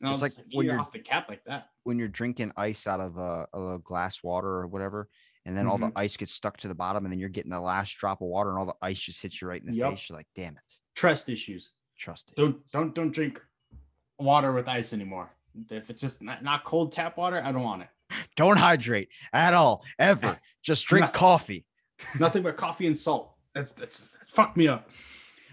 And 0.00 0.10
It's 0.12 0.20
like 0.22 0.32
when 0.52 0.66
you're- 0.66 0.78
off 0.78 0.92
the 0.92 0.98
cap 0.98 1.28
like 1.28 1.44
that. 1.44 1.68
When 1.84 1.98
you're 1.98 2.08
drinking 2.08 2.52
ice 2.56 2.86
out 2.86 3.00
of 3.00 3.16
a, 3.16 3.46
a 3.54 3.78
glass 3.78 4.22
water 4.22 4.48
or 4.48 4.66
whatever, 4.66 5.08
and 5.46 5.56
then 5.56 5.66
all 5.66 5.78
the 5.78 5.86
Mhm. 5.88 5.92
ice 5.96 6.16
gets 6.16 6.32
stuck 6.32 6.56
to 6.58 6.68
the 6.68 6.74
bottom, 6.74 7.04
and 7.04 7.12
then 7.12 7.18
you're 7.20 7.28
getting 7.28 7.50
the 7.50 7.60
last 7.60 7.92
drop 7.98 8.20
of 8.22 8.28
water, 8.28 8.50
and 8.50 8.58
all 8.58 8.66
the 8.66 8.74
ice 8.82 8.98
just 8.98 9.20
hits 9.22 9.40
you 9.40 9.48
right 9.48 9.60
in 9.60 9.66
the 9.68 9.74
Yup. 9.74 9.92
face. 9.92 10.08
You're 10.08 10.16
like, 10.18 10.26
damn 10.34 10.56
it, 10.56 10.62
Trust 10.94 11.28
issues. 11.28 11.70
trust 11.98 12.30
it. 12.30 12.36
Don't 12.36 12.68
don't 12.70 12.94
don't 12.94 13.12
drink 13.12 13.40
water 14.18 14.52
with 14.52 14.66
ice 14.68 14.92
anymore. 14.92 15.30
If 15.70 15.90
it's 15.90 16.00
just 16.00 16.22
not, 16.22 16.42
not 16.42 16.64
cold 16.64 16.92
tap 16.92 17.16
water, 17.16 17.40
I 17.44 17.52
don't 17.52 17.62
want 17.62 17.82
it. 17.82 17.88
Don't 18.36 18.56
hydrate 18.58 19.08
at 19.32 19.54
all, 19.54 19.84
ever. 19.98 20.38
Just 20.62 20.86
drink 20.86 21.02
Nothing. 21.04 21.18
coffee. 21.18 21.66
Nothing 22.18 22.42
but 22.42 22.56
coffee 22.56 22.86
and 22.86 22.98
salt. 22.98 23.34
That's 23.54 23.72
that's, 23.72 24.00
that's 24.00 24.32
fucked 24.32 24.56
me 24.56 24.68
up. 24.68 24.90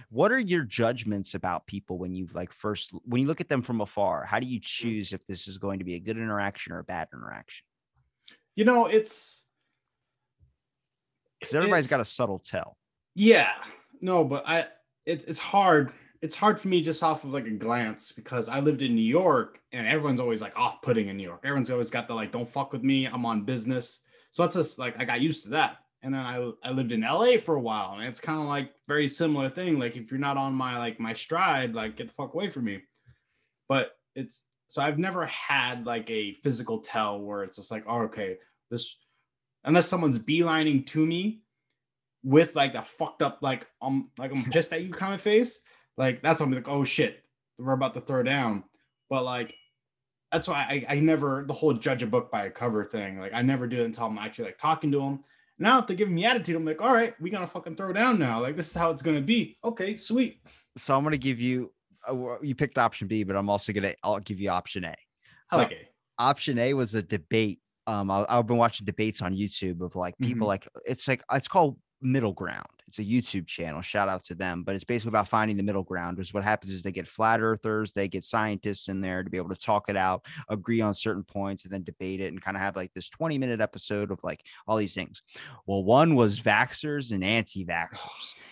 What 0.09 0.31
are 0.31 0.39
your 0.39 0.63
judgments 0.63 1.35
about 1.35 1.65
people 1.67 1.97
when 1.97 2.13
you 2.13 2.27
like 2.33 2.51
first 2.51 2.91
when 3.05 3.21
you 3.21 3.27
look 3.27 3.39
at 3.41 3.47
them 3.47 3.61
from 3.61 3.79
afar? 3.81 4.25
How 4.25 4.39
do 4.39 4.45
you 4.45 4.59
choose 4.61 5.13
if 5.13 5.25
this 5.27 5.47
is 5.47 5.57
going 5.57 5.79
to 5.79 5.85
be 5.85 5.95
a 5.95 5.99
good 5.99 6.17
interaction 6.17 6.73
or 6.73 6.79
a 6.79 6.83
bad 6.83 7.07
interaction? 7.13 7.63
You 8.55 8.65
know, 8.65 8.87
it's 8.87 9.41
Because 11.39 11.55
everybody's 11.55 11.89
got 11.89 12.01
a 12.01 12.05
subtle 12.05 12.39
tell. 12.39 12.75
Yeah, 13.15 13.51
no, 14.01 14.23
but 14.23 14.47
I 14.47 14.67
it's 15.05 15.23
it's 15.25 15.39
hard. 15.39 15.93
It's 16.21 16.35
hard 16.35 16.59
for 16.59 16.67
me 16.67 16.81
just 16.81 17.01
off 17.01 17.23
of 17.23 17.31
like 17.31 17.47
a 17.47 17.51
glance 17.51 18.11
because 18.11 18.47
I 18.47 18.59
lived 18.59 18.83
in 18.83 18.95
New 18.95 19.01
York 19.01 19.59
and 19.71 19.87
everyone's 19.87 20.19
always 20.19 20.41
like 20.41 20.57
off 20.57 20.81
putting 20.81 21.07
in 21.07 21.17
New 21.17 21.23
York. 21.23 21.41
Everyone's 21.43 21.71
always 21.71 21.89
got 21.89 22.07
the 22.07 22.13
like, 22.13 22.31
don't 22.31 22.47
fuck 22.47 22.71
with 22.71 22.83
me. 22.83 23.05
I'm 23.05 23.25
on 23.25 23.43
business. 23.43 23.99
So 24.29 24.43
that's 24.43 24.55
just 24.55 24.79
like 24.79 24.95
I 24.99 25.05
got 25.05 25.21
used 25.21 25.43
to 25.43 25.49
that. 25.49 25.77
And 26.03 26.13
then 26.13 26.21
I 26.21 26.51
I 26.63 26.71
lived 26.71 26.91
in 26.91 27.01
LA 27.01 27.37
for 27.37 27.55
a 27.55 27.61
while, 27.61 27.93
and 27.95 28.05
it's 28.05 28.19
kind 28.19 28.39
of 28.39 28.45
like 28.45 28.71
very 28.87 29.07
similar 29.07 29.49
thing. 29.49 29.77
Like 29.77 29.95
if 29.95 30.09
you're 30.09 30.19
not 30.19 30.37
on 30.37 30.53
my 30.53 30.77
like 30.79 30.99
my 30.99 31.13
stride, 31.13 31.75
like 31.75 31.95
get 31.95 32.07
the 32.07 32.13
fuck 32.13 32.33
away 32.33 32.49
from 32.49 32.65
me. 32.65 32.81
But 33.67 33.91
it's 34.15 34.45
so 34.69 34.81
I've 34.81 34.97
never 34.97 35.25
had 35.27 35.85
like 35.85 36.09
a 36.09 36.33
physical 36.35 36.79
tell 36.79 37.19
where 37.19 37.43
it's 37.43 37.57
just 37.57 37.71
like, 37.71 37.83
oh, 37.87 38.03
okay, 38.03 38.37
this 38.71 38.95
unless 39.63 39.87
someone's 39.87 40.17
beelining 40.17 40.87
to 40.87 41.05
me 41.05 41.41
with 42.23 42.55
like 42.55 42.73
a 42.73 42.83
fucked 42.83 43.21
up 43.21 43.39
like 43.41 43.67
um 43.81 44.09
like 44.17 44.31
I'm 44.31 44.43
pissed 44.45 44.73
at 44.73 44.83
you 44.83 44.91
kind 44.91 45.13
of 45.13 45.21
face, 45.21 45.59
like 45.97 46.21
that's 46.21 46.39
what 46.39 46.47
I'm 46.47 46.53
like, 46.53 46.67
oh 46.67 46.83
shit, 46.83 47.23
we're 47.57 47.73
about 47.73 47.93
to 47.95 48.01
throw 48.01 48.23
down. 48.23 48.63
But 49.09 49.23
like 49.23 49.53
that's 50.31 50.47
why 50.47 50.85
I, 50.89 50.95
I 50.95 50.99
never 50.99 51.43
the 51.47 51.53
whole 51.53 51.73
judge 51.73 52.03
a 52.03 52.07
book 52.07 52.31
by 52.31 52.45
a 52.45 52.49
cover 52.49 52.85
thing. 52.85 53.19
Like 53.19 53.33
I 53.33 53.41
never 53.41 53.67
do 53.67 53.77
it 53.77 53.85
until 53.85 54.05
I'm 54.05 54.17
actually 54.17 54.45
like 54.45 54.57
talking 54.57 54.91
to 54.91 54.99
them. 54.99 55.23
Now 55.59 55.79
if 55.79 55.87
they 55.87 55.95
give 55.95 56.09
me 56.09 56.25
attitude, 56.25 56.55
I'm 56.55 56.65
like, 56.65 56.81
all 56.81 56.93
right, 56.93 57.13
we 57.19 57.29
gonna 57.29 57.45
fucking 57.45 57.75
throw 57.75 57.93
down 57.93 58.17
now. 58.17 58.41
Like 58.41 58.55
this 58.55 58.67
is 58.67 58.73
how 58.73 58.89
it's 58.89 59.01
gonna 59.01 59.21
be. 59.21 59.57
Okay, 59.63 59.97
sweet. 59.97 60.41
So 60.77 60.95
I'm 60.95 61.03
gonna 61.03 61.17
give 61.17 61.39
you. 61.39 61.71
Uh, 62.07 62.41
you 62.41 62.55
picked 62.55 62.79
option 62.79 63.07
B, 63.07 63.23
but 63.23 63.35
I'm 63.35 63.49
also 63.49 63.71
gonna. 63.73 63.93
I'll 64.03 64.19
give 64.19 64.39
you 64.39 64.49
option 64.49 64.85
A. 64.85 64.95
So 65.51 65.57
like 65.57 65.89
option 66.17 66.57
A 66.57 66.73
was 66.73 66.95
a 66.95 67.03
debate. 67.03 67.59
Um, 67.85 68.09
I, 68.09 68.25
I've 68.29 68.47
been 68.47 68.57
watching 68.57 68.85
debates 68.85 69.21
on 69.21 69.35
YouTube 69.35 69.81
of 69.81 69.95
like 69.95 70.17
people 70.17 70.47
like 70.47 70.67
it's 70.87 71.07
like 71.07 71.21
it's 71.31 71.47
called 71.47 71.77
Middle 72.01 72.33
Ground. 72.33 72.65
It's 72.91 72.99
a 72.99 73.03
YouTube 73.03 73.47
channel. 73.47 73.81
Shout 73.81 74.09
out 74.09 74.25
to 74.25 74.35
them. 74.35 74.63
But 74.63 74.75
it's 74.75 74.83
basically 74.83 75.11
about 75.11 75.29
finding 75.29 75.55
the 75.55 75.63
middle 75.63 75.83
ground. 75.83 76.19
Is 76.19 76.33
what 76.33 76.43
happens 76.43 76.73
is 76.73 76.83
they 76.83 76.91
get 76.91 77.07
flat 77.07 77.39
earthers, 77.39 77.93
they 77.93 78.09
get 78.09 78.25
scientists 78.25 78.89
in 78.89 78.99
there 78.99 79.23
to 79.23 79.29
be 79.29 79.37
able 79.37 79.49
to 79.49 79.55
talk 79.55 79.89
it 79.89 79.95
out, 79.95 80.25
agree 80.49 80.81
on 80.81 80.93
certain 80.93 81.23
points, 81.23 81.63
and 81.63 81.73
then 81.73 81.83
debate 81.83 82.19
it 82.19 82.27
and 82.27 82.41
kind 82.41 82.57
of 82.57 82.61
have 82.61 82.75
like 82.75 82.93
this 82.93 83.07
20 83.07 83.37
minute 83.37 83.61
episode 83.61 84.11
of 84.11 84.19
like 84.23 84.41
all 84.67 84.75
these 84.75 84.93
things. 84.93 85.21
Well, 85.65 85.85
one 85.85 86.15
was 86.15 86.41
vaxxers 86.41 87.13
and 87.13 87.23
anti-vaxxers. 87.23 88.33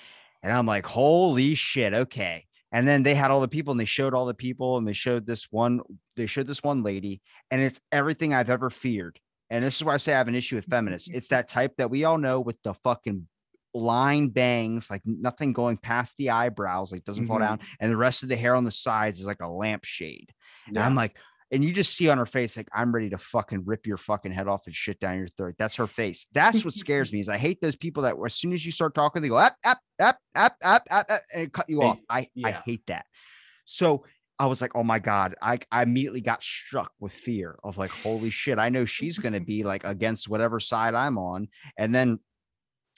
And 0.41 0.53
I'm 0.53 0.65
like, 0.65 0.85
holy 0.85 1.53
shit, 1.53 1.93
okay. 1.93 2.45
And 2.71 2.87
then 2.87 3.03
they 3.03 3.13
had 3.13 3.29
all 3.29 3.41
the 3.41 3.49
people 3.49 3.71
and 3.71 3.79
they 3.79 3.83
showed 3.83 4.13
all 4.13 4.25
the 4.25 4.33
people 4.33 4.77
and 4.77 4.87
they 4.87 4.93
showed 4.93 5.25
this 5.25 5.49
one, 5.51 5.81
they 6.15 6.27
showed 6.27 6.47
this 6.47 6.63
one 6.63 6.81
lady, 6.81 7.21
and 7.51 7.59
it's 7.61 7.81
everything 7.91 8.33
I've 8.33 8.49
ever 8.49 8.69
feared. 8.69 9.19
And 9.49 9.61
this 9.61 9.75
is 9.75 9.83
why 9.83 9.95
I 9.95 9.97
say 9.97 10.13
I 10.13 10.17
have 10.17 10.29
an 10.29 10.35
issue 10.35 10.55
with 10.55 10.63
feminists. 10.69 11.09
It's 11.11 11.27
that 11.27 11.49
type 11.49 11.73
that 11.77 11.89
we 11.89 12.05
all 12.05 12.17
know 12.17 12.39
with 12.39 12.55
the 12.63 12.73
fucking 12.73 13.27
line 13.73 14.29
bangs, 14.29 14.89
like 14.89 15.01
nothing 15.05 15.53
going 15.53 15.77
past 15.77 16.15
the 16.17 16.29
eyebrows, 16.31 16.91
like 16.91 17.03
doesn't 17.05 17.27
fall 17.27 17.37
Mhm. 17.37 17.41
down, 17.41 17.59
and 17.79 17.91
the 17.91 17.97
rest 17.97 18.23
of 18.23 18.29
the 18.29 18.35
hair 18.35 18.55
on 18.55 18.63
the 18.63 18.71
sides 18.71 19.19
is 19.19 19.25
like 19.25 19.41
a 19.41 19.47
lampshade. 19.47 20.31
And 20.67 20.77
I'm 20.79 20.95
like, 20.95 21.17
and 21.51 21.63
you 21.63 21.73
just 21.73 21.95
see 21.95 22.09
on 22.09 22.19
her 22.19 22.27
face, 22.27 22.55
like, 22.57 22.67
I'm 22.73 22.91
ready 22.91 23.09
to 23.09 23.17
fucking 23.17 23.65
rip 23.65 23.87
your 23.87 23.97
fucking 23.97 24.31
head 24.31 24.47
off 24.47 24.67
and 24.67 24.75
shit 24.75 24.99
down 24.99 25.17
your 25.17 25.29
throat. 25.29 25.55
That's 25.57 25.75
her 25.77 25.87
face. 25.87 26.27
That's 26.31 26.63
what 26.63 26.73
scares 26.75 27.11
me. 27.13 27.21
Is 27.21 27.29
I 27.29 27.37
hate 27.37 27.59
those 27.59 27.75
people 27.75 28.03
that 28.03 28.15
as 28.23 28.35
soon 28.35 28.53
as 28.53 28.63
you 28.65 28.71
start 28.71 28.93
talking, 28.93 29.21
they 29.23 29.29
go 29.29 29.37
up, 29.37 29.55
up, 29.63 29.79
up, 29.99 30.19
up, 30.35 30.55
up, 30.63 30.83
up, 30.91 31.07
and 31.33 31.51
cut 31.51 31.67
you 31.67 31.81
off. 31.81 31.97
I 32.09 32.29
I 32.45 32.51
hate 32.65 32.85
that. 32.87 33.05
So 33.65 34.05
I 34.37 34.45
was 34.45 34.61
like, 34.61 34.75
oh 34.75 34.83
my 34.83 34.99
god, 34.99 35.35
I 35.41 35.59
I 35.71 35.83
immediately 35.83 36.21
got 36.21 36.43
struck 36.43 36.91
with 36.99 37.13
fear 37.13 37.57
of 37.63 37.77
like, 37.77 37.91
holy 37.91 38.29
shit, 38.29 38.57
I 38.59 38.69
know 38.69 38.85
she's 38.85 39.17
gonna 39.19 39.41
be 39.41 39.63
like 39.63 39.83
against 39.83 40.29
whatever 40.29 40.59
side 40.59 40.93
I'm 40.93 41.17
on, 41.17 41.47
and 41.77 41.93
then 41.93 42.19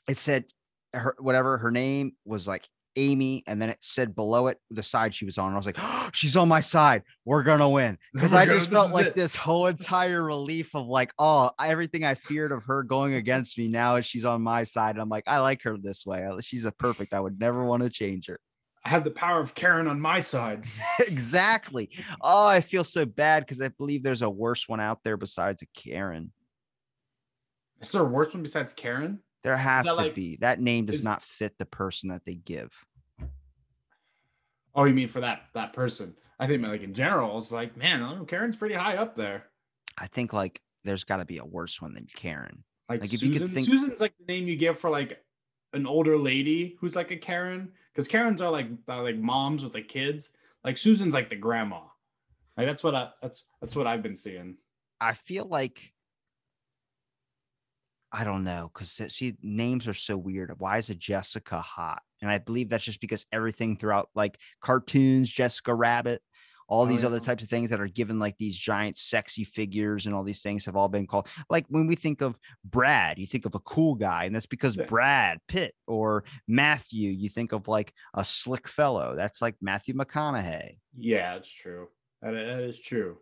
it 0.09 0.17
said 0.17 0.45
her 0.94 1.16
whatever 1.20 1.58
her 1.58 1.72
name 1.72 2.14
was 2.26 2.48
like 2.48 2.68
Amy, 2.96 3.44
and 3.48 3.62
then 3.62 3.70
it 3.70 3.78
said 3.82 4.16
below 4.16 4.48
it 4.48 4.58
the 4.70 4.84
side 4.84 5.16
she 5.16 5.26
was 5.26 5.38
on. 5.38 5.48
And 5.48 5.56
I 5.56 5.58
was 5.58 5.66
like, 5.66 5.78
she's 6.14 6.36
on 6.36 6.48
my 6.48 6.62
side. 6.62 7.04
We're 7.26 7.44
gonna 7.44 7.70
win. 7.70 7.98
Because 8.14 8.34
I 8.34 8.46
just 8.46 8.70
felt 8.70 8.92
like 8.92 9.08
it. 9.08 9.16
this 9.16 9.36
whole 9.36 9.68
entire 9.68 10.24
relief 10.24 10.76
of 10.76 10.88
like, 10.88 11.12
oh, 11.18 11.52
everything 11.60 12.04
I 12.04 12.16
feared 12.16 12.52
of 12.52 12.64
her 12.66 12.84
going 12.84 13.14
against 13.14 13.58
me 13.58 13.68
now 13.68 13.96
is 13.96 14.06
she's 14.06 14.26
on 14.26 14.42
my 14.42 14.64
side. 14.64 14.96
And 14.96 15.02
I'm 15.02 15.10
like, 15.10 15.24
I 15.28 15.39
like 15.39 15.64
her 15.64 15.78
this 15.78 16.06
way. 16.06 16.28
She's 16.42 16.66
a 16.66 16.72
perfect. 16.72 17.14
I 17.14 17.20
would 17.20 17.39
never 17.39 17.64
want 17.64 17.84
to 17.84 17.89
change 17.89 18.28
her. 18.28 18.39
I 18.84 18.89
have 18.89 19.04
the 19.04 19.12
power 19.12 19.39
of 19.39 19.54
Karen 19.54 19.88
on 19.88 20.02
my 20.02 20.20
side. 20.20 20.66
exactly. 21.00 21.92
Oh, 22.20 22.48
I 22.48 22.62
feel 22.62 22.84
so 22.84 23.06
bad 23.06 23.46
because 23.46 23.62
I 23.62 23.68
believe 23.70 24.04
there's 24.04 24.24
a 24.24 24.30
worse 24.30 24.68
one 24.68 24.80
out 24.80 25.00
there 25.04 25.18
besides 25.18 25.62
a 25.62 25.68
Karen. 25.80 26.32
Is 27.80 27.92
there 27.92 28.02
a 28.02 28.06
worse 28.06 28.34
one 28.34 28.44
besides 28.44 28.74
Karen? 28.74 29.20
There 29.44 29.58
has 29.58 29.86
to 29.86 29.94
like- 29.94 30.16
be. 30.16 30.38
That 30.38 30.60
name 30.62 30.86
does 30.86 30.98
is- 30.98 31.04
not 31.04 31.24
fit 31.24 31.58
the 31.58 31.66
person 31.66 32.10
that 32.10 32.26
they 32.26 32.36
give. 32.36 32.72
Oh, 34.74 34.86
you 34.86 34.94
mean 34.94 35.10
for 35.10 35.20
that 35.22 35.44
that 35.54 35.74
person? 35.74 36.16
I 36.39 36.48
think 36.48 36.64
like 36.64 36.82
in 36.82 36.94
general, 36.94 37.38
it's 37.38 37.52
like, 37.52 37.76
man, 37.78 38.02
I 38.02 38.10
don't 38.10 38.20
know, 38.20 38.26
Karen's 38.26 38.56
pretty 38.56 38.76
high 38.76 38.96
up 38.96 39.16
there. 39.16 39.46
I 39.98 40.08
think 40.08 40.34
like 40.34 40.62
there's 40.84 41.04
got 41.04 41.18
to 41.18 41.26
be 41.26 41.38
a 41.38 41.46
worse 41.46 41.82
one 41.82 41.94
than 41.94 42.08
Karen. 42.16 42.64
Like, 42.89 43.02
Like, 43.02 43.14
if 43.14 43.22
you 43.22 43.32
could 43.32 43.42
Susan. 43.42 43.54
think- 43.56 43.68
Susan's 43.68 44.02
like 44.02 44.14
the 44.18 44.26
name 44.26 44.48
you 44.48 44.56
give 44.56 44.80
for 44.80 44.89
like 44.89 45.24
an 45.74 45.86
older 45.86 46.18
lady 46.18 46.78
who's 46.80 46.96
like 46.96 47.12
a 47.12 47.18
Karen, 47.18 47.72
because 47.94 48.08
Karens 48.08 48.42
are 48.42 48.50
like 48.52 48.68
are 48.88 49.04
like 49.04 49.18
moms 49.18 49.64
with 49.64 49.74
like 49.74 49.88
kids. 49.88 50.32
Like 50.64 50.78
Susan's 50.78 51.14
like 51.14 51.30
the 51.30 51.36
grandma. 51.36 51.82
Like 52.58 52.68
that's 52.68 52.84
what 52.84 52.96
I 52.96 53.10
that's 53.22 53.46
that's 53.62 53.76
what 53.76 53.88
I've 53.88 54.02
been 54.04 54.16
seeing. 54.16 54.58
I 55.02 55.14
feel 55.16 55.46
like 55.46 55.91
I 58.14 58.24
don't 58.24 58.43
know 58.43 58.70
because 58.74 58.91
see 59.14 59.36
names 59.41 59.88
are 59.88 59.93
so 59.93 60.18
weird. 60.18 60.53
Why 60.57 60.78
is 60.78 60.89
a 60.89 60.95
Jessica 60.95 61.62
hot? 61.62 62.01
And 62.22 62.30
I 62.30 62.38
believe 62.38 62.70
that's 62.70 62.84
just 62.84 63.01
because 63.01 63.26
everything 63.32 63.78
throughout 63.78 64.09
like 64.16 64.38
cartoons, 64.62 65.32
Jessica 65.32 65.74
Rabbit, 65.74 66.22
all 66.68 66.84
Oh, 66.84 66.86
these 66.86 67.03
other 67.03 67.20
types 67.20 67.43
of 67.43 67.49
things 67.49 67.70
that 67.70 67.82
are 67.82 67.88
given 67.88 68.18
like 68.20 68.38
these 68.38 68.57
giant 68.57 68.97
sexy 68.97 69.43
figures 69.43 70.05
and 70.05 70.16
all 70.16 70.24
these 70.24 70.41
things 70.41 70.64
have 70.66 70.76
all 70.78 70.88
been 70.88 71.05
called 71.07 71.28
like 71.49 71.66
when 71.70 71.86
we 71.88 71.95
think 71.95 72.22
of 72.22 72.38
Brad, 72.64 73.18
you 73.18 73.28
think 73.28 73.45
of 73.45 73.55
a 73.55 73.59
cool 73.59 73.95
guy, 73.95 74.26
and 74.26 74.36
that's 74.36 74.45
because 74.45 74.78
Yeah. 74.78 74.86
Brad 74.86 75.39
Pitt 75.47 75.74
or 75.88 76.24
Matthew, 76.47 77.09
you 77.12 77.30
think 77.30 77.51
of 77.51 77.68
like 77.68 77.93
a 78.14 78.24
slick 78.24 78.68
fellow. 78.68 79.16
That's 79.16 79.41
like 79.41 79.55
Matthew 79.62 79.95
McConaughey. 79.95 80.72
Yeah, 80.97 81.36
it's 81.36 81.51
true. 81.51 81.88
That 82.22 82.36
is 82.36 82.80
true. 82.80 83.18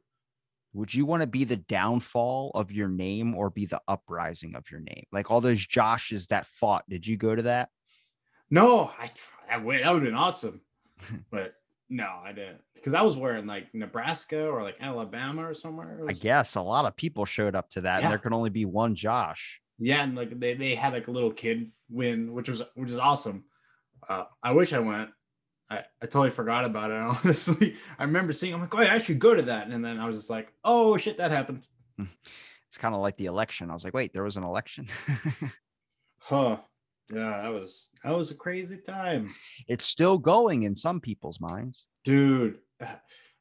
Would 0.74 0.94
you 0.94 1.06
want 1.06 1.22
to 1.22 1.28
be 1.28 1.46
the 1.46 1.56
downfall 1.56 2.52
of 2.54 2.72
your 2.72 2.88
name 2.88 3.34
or 3.34 3.50
be 3.50 3.66
the 3.66 3.82
uprising 3.88 4.56
of 4.56 4.70
your 4.70 4.82
name? 4.82 5.06
Like 5.12 5.32
all 5.32 5.42
those 5.42 5.66
Joshes 5.66 6.28
that 6.28 6.48
fought. 6.48 6.84
Did 6.88 7.08
you 7.08 7.18
go 7.18 7.36
to 7.36 7.42
that? 7.44 7.70
No, 8.52 8.92
I 9.00 9.10
that 9.50 9.64
would 9.64 9.80
that 9.84 9.94
would 9.94 10.04
have 10.04 10.12
been 10.12 10.16
awesome, 10.16 10.62
but 11.32 11.54
no, 11.90 12.08
I 12.24 12.32
didn't 12.32 12.62
because 12.76 12.94
I 12.94 13.02
was 13.02 13.18
wearing 13.18 13.46
like 13.46 13.74
Nebraska 13.74 14.48
or 14.48 14.64
like 14.64 14.78
Alabama 14.80 15.48
or 15.48 15.54
somewhere. 15.54 16.00
It 16.00 16.10
I 16.10 16.14
guess 16.14 16.56
a 16.56 16.62
lot 16.62 16.86
of 16.86 16.96
people 16.96 17.26
showed 17.26 17.56
up 17.56 17.70
to 17.72 17.82
that, 17.82 18.02
and 18.02 18.12
there 18.12 18.20
could 18.20 18.34
only 18.34 18.50
be 18.50 18.66
one 18.66 18.96
Josh. 18.96 19.62
Yeah, 19.78 20.04
and 20.04 20.16
like 20.16 20.40
they, 20.40 20.56
they 20.56 20.76
had 20.76 20.94
like 20.94 21.08
a 21.08 21.12
little 21.12 21.32
kid 21.32 21.72
win, 21.90 22.34
which 22.34 22.50
was 22.50 22.62
which 22.76 22.92
is 22.92 22.98
awesome. 22.98 23.46
Uh, 24.08 24.26
I 24.42 24.52
wish 24.52 24.74
I 24.74 24.80
went. 24.80 25.10
I, 25.70 25.78
I 26.02 26.06
totally 26.06 26.32
forgot 26.32 26.66
about 26.66 26.92
it. 26.92 26.96
Honestly, 27.26 27.76
I 27.98 28.04
remember 28.04 28.34
seeing. 28.34 28.54
I'm 28.54 28.62
like, 28.62 28.74
oh, 28.76 28.82
yeah, 28.82 28.94
I 28.94 28.98
should 28.98 29.20
go 29.20 29.36
to 29.36 29.42
that, 29.44 29.68
and 29.68 29.84
then 29.86 30.00
I 30.00 30.08
was 30.08 30.18
just 30.18 30.30
like, 30.30 30.52
oh 30.64 30.98
shit, 30.98 31.18
that 31.18 31.32
happened. 31.32 31.68
It's 32.70 32.78
kind 32.78 32.94
of 32.94 33.02
like 33.02 33.18
the 33.18 33.26
election. 33.26 33.72
I 33.72 33.74
was 33.74 33.84
like, 33.84 33.96
wait, 33.96 34.14
there 34.14 34.24
was 34.24 34.38
an 34.38 34.44
election. 34.44 34.88
Huh? 36.20 36.58
Yeah, 37.12 37.42
that 37.42 37.48
was 37.52 37.88
that 38.04 38.16
was 38.16 38.30
a 38.30 38.36
crazy 38.36 38.78
time, 38.78 39.34
it's 39.68 39.86
still 39.86 40.20
going 40.20 40.64
in 40.64 40.76
some 40.76 41.00
people's 41.02 41.40
minds. 41.42 41.88
dude. 42.04 42.60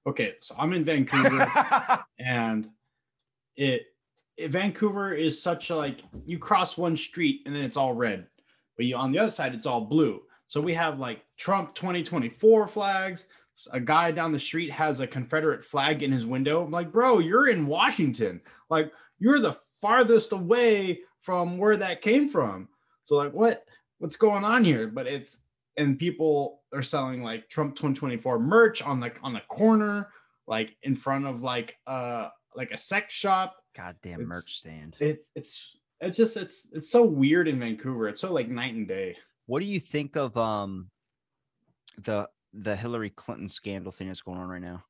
Okay, 0.06 0.36
so 0.40 0.54
I'm 0.58 0.72
in 0.72 0.86
Vancouver. 0.86 1.46
and 2.18 2.70
it, 3.56 3.82
it 4.38 4.50
Vancouver 4.50 5.12
is 5.12 5.42
such 5.42 5.68
a 5.68 5.76
like 5.76 6.00
you 6.24 6.38
cross 6.38 6.78
one 6.78 6.96
street 6.96 7.42
and 7.44 7.54
then 7.54 7.64
it's 7.64 7.76
all 7.76 7.92
red, 7.92 8.26
but 8.78 8.86
you 8.86 8.96
on 8.96 9.12
the 9.12 9.18
other 9.18 9.30
side 9.30 9.52
it's 9.54 9.66
all 9.66 9.82
blue. 9.82 10.22
So 10.48 10.60
we 10.60 10.74
have 10.74 10.98
like 10.98 11.22
Trump 11.36 11.74
2024 11.74 12.68
flags. 12.68 13.26
A 13.72 13.80
guy 13.80 14.10
down 14.12 14.32
the 14.32 14.38
street 14.38 14.70
has 14.70 15.00
a 15.00 15.06
Confederate 15.06 15.64
flag 15.64 16.02
in 16.02 16.10
his 16.12 16.26
window. 16.26 16.64
I'm 16.64 16.70
like, 16.70 16.90
bro, 16.92 17.18
you're 17.18 17.48
in 17.48 17.66
Washington. 17.66 18.40
Like 18.70 18.92
you're 19.18 19.40
the 19.40 19.56
farthest 19.80 20.32
away 20.32 21.00
from 21.22 21.58
where 21.58 21.76
that 21.76 22.00
came 22.00 22.28
from. 22.28 22.68
So 23.04 23.16
like 23.16 23.32
what 23.32 23.64
what's 23.98 24.16
going 24.16 24.44
on 24.44 24.64
here? 24.64 24.86
But 24.88 25.06
it's 25.06 25.40
and 25.76 25.98
people 25.98 26.62
are 26.72 26.82
selling 26.82 27.22
like 27.22 27.48
Trump 27.48 27.74
2024 27.76 28.38
merch 28.38 28.82
on 28.82 29.00
like 29.00 29.18
on 29.22 29.32
the 29.34 29.42
corner, 29.48 30.08
like 30.46 30.76
in 30.82 30.96
front 30.96 31.26
of 31.26 31.42
like 31.42 31.76
uh 31.86 32.28
like 32.54 32.70
a 32.70 32.78
sex 32.78 33.12
shop. 33.12 33.56
Goddamn 33.76 34.20
It's- 34.20 34.28
merch 34.28 34.58
stand. 34.58 34.96
It 35.00 35.26
it's 35.34 35.76
it's 36.00 36.16
just 36.16 36.36
it's 36.36 36.68
it's 36.72 36.90
so 36.90 37.02
weird 37.02 37.48
in 37.48 37.58
Vancouver. 37.58 38.08
It's 38.08 38.20
so 38.20 38.32
like 38.32 38.48
night 38.48 38.74
and 38.74 38.86
day. 38.86 39.16
What 39.48 39.62
do 39.62 39.66
you 39.66 39.80
think 39.80 40.14
of 40.16 40.36
um 40.36 40.90
the 42.04 42.28
the 42.52 42.76
Hillary 42.76 43.08
Clinton 43.10 43.48
scandal 43.48 43.90
thing 43.90 44.08
that's 44.08 44.20
going 44.20 44.38
on 44.38 44.46
right 44.48 44.60
now? 44.60 44.84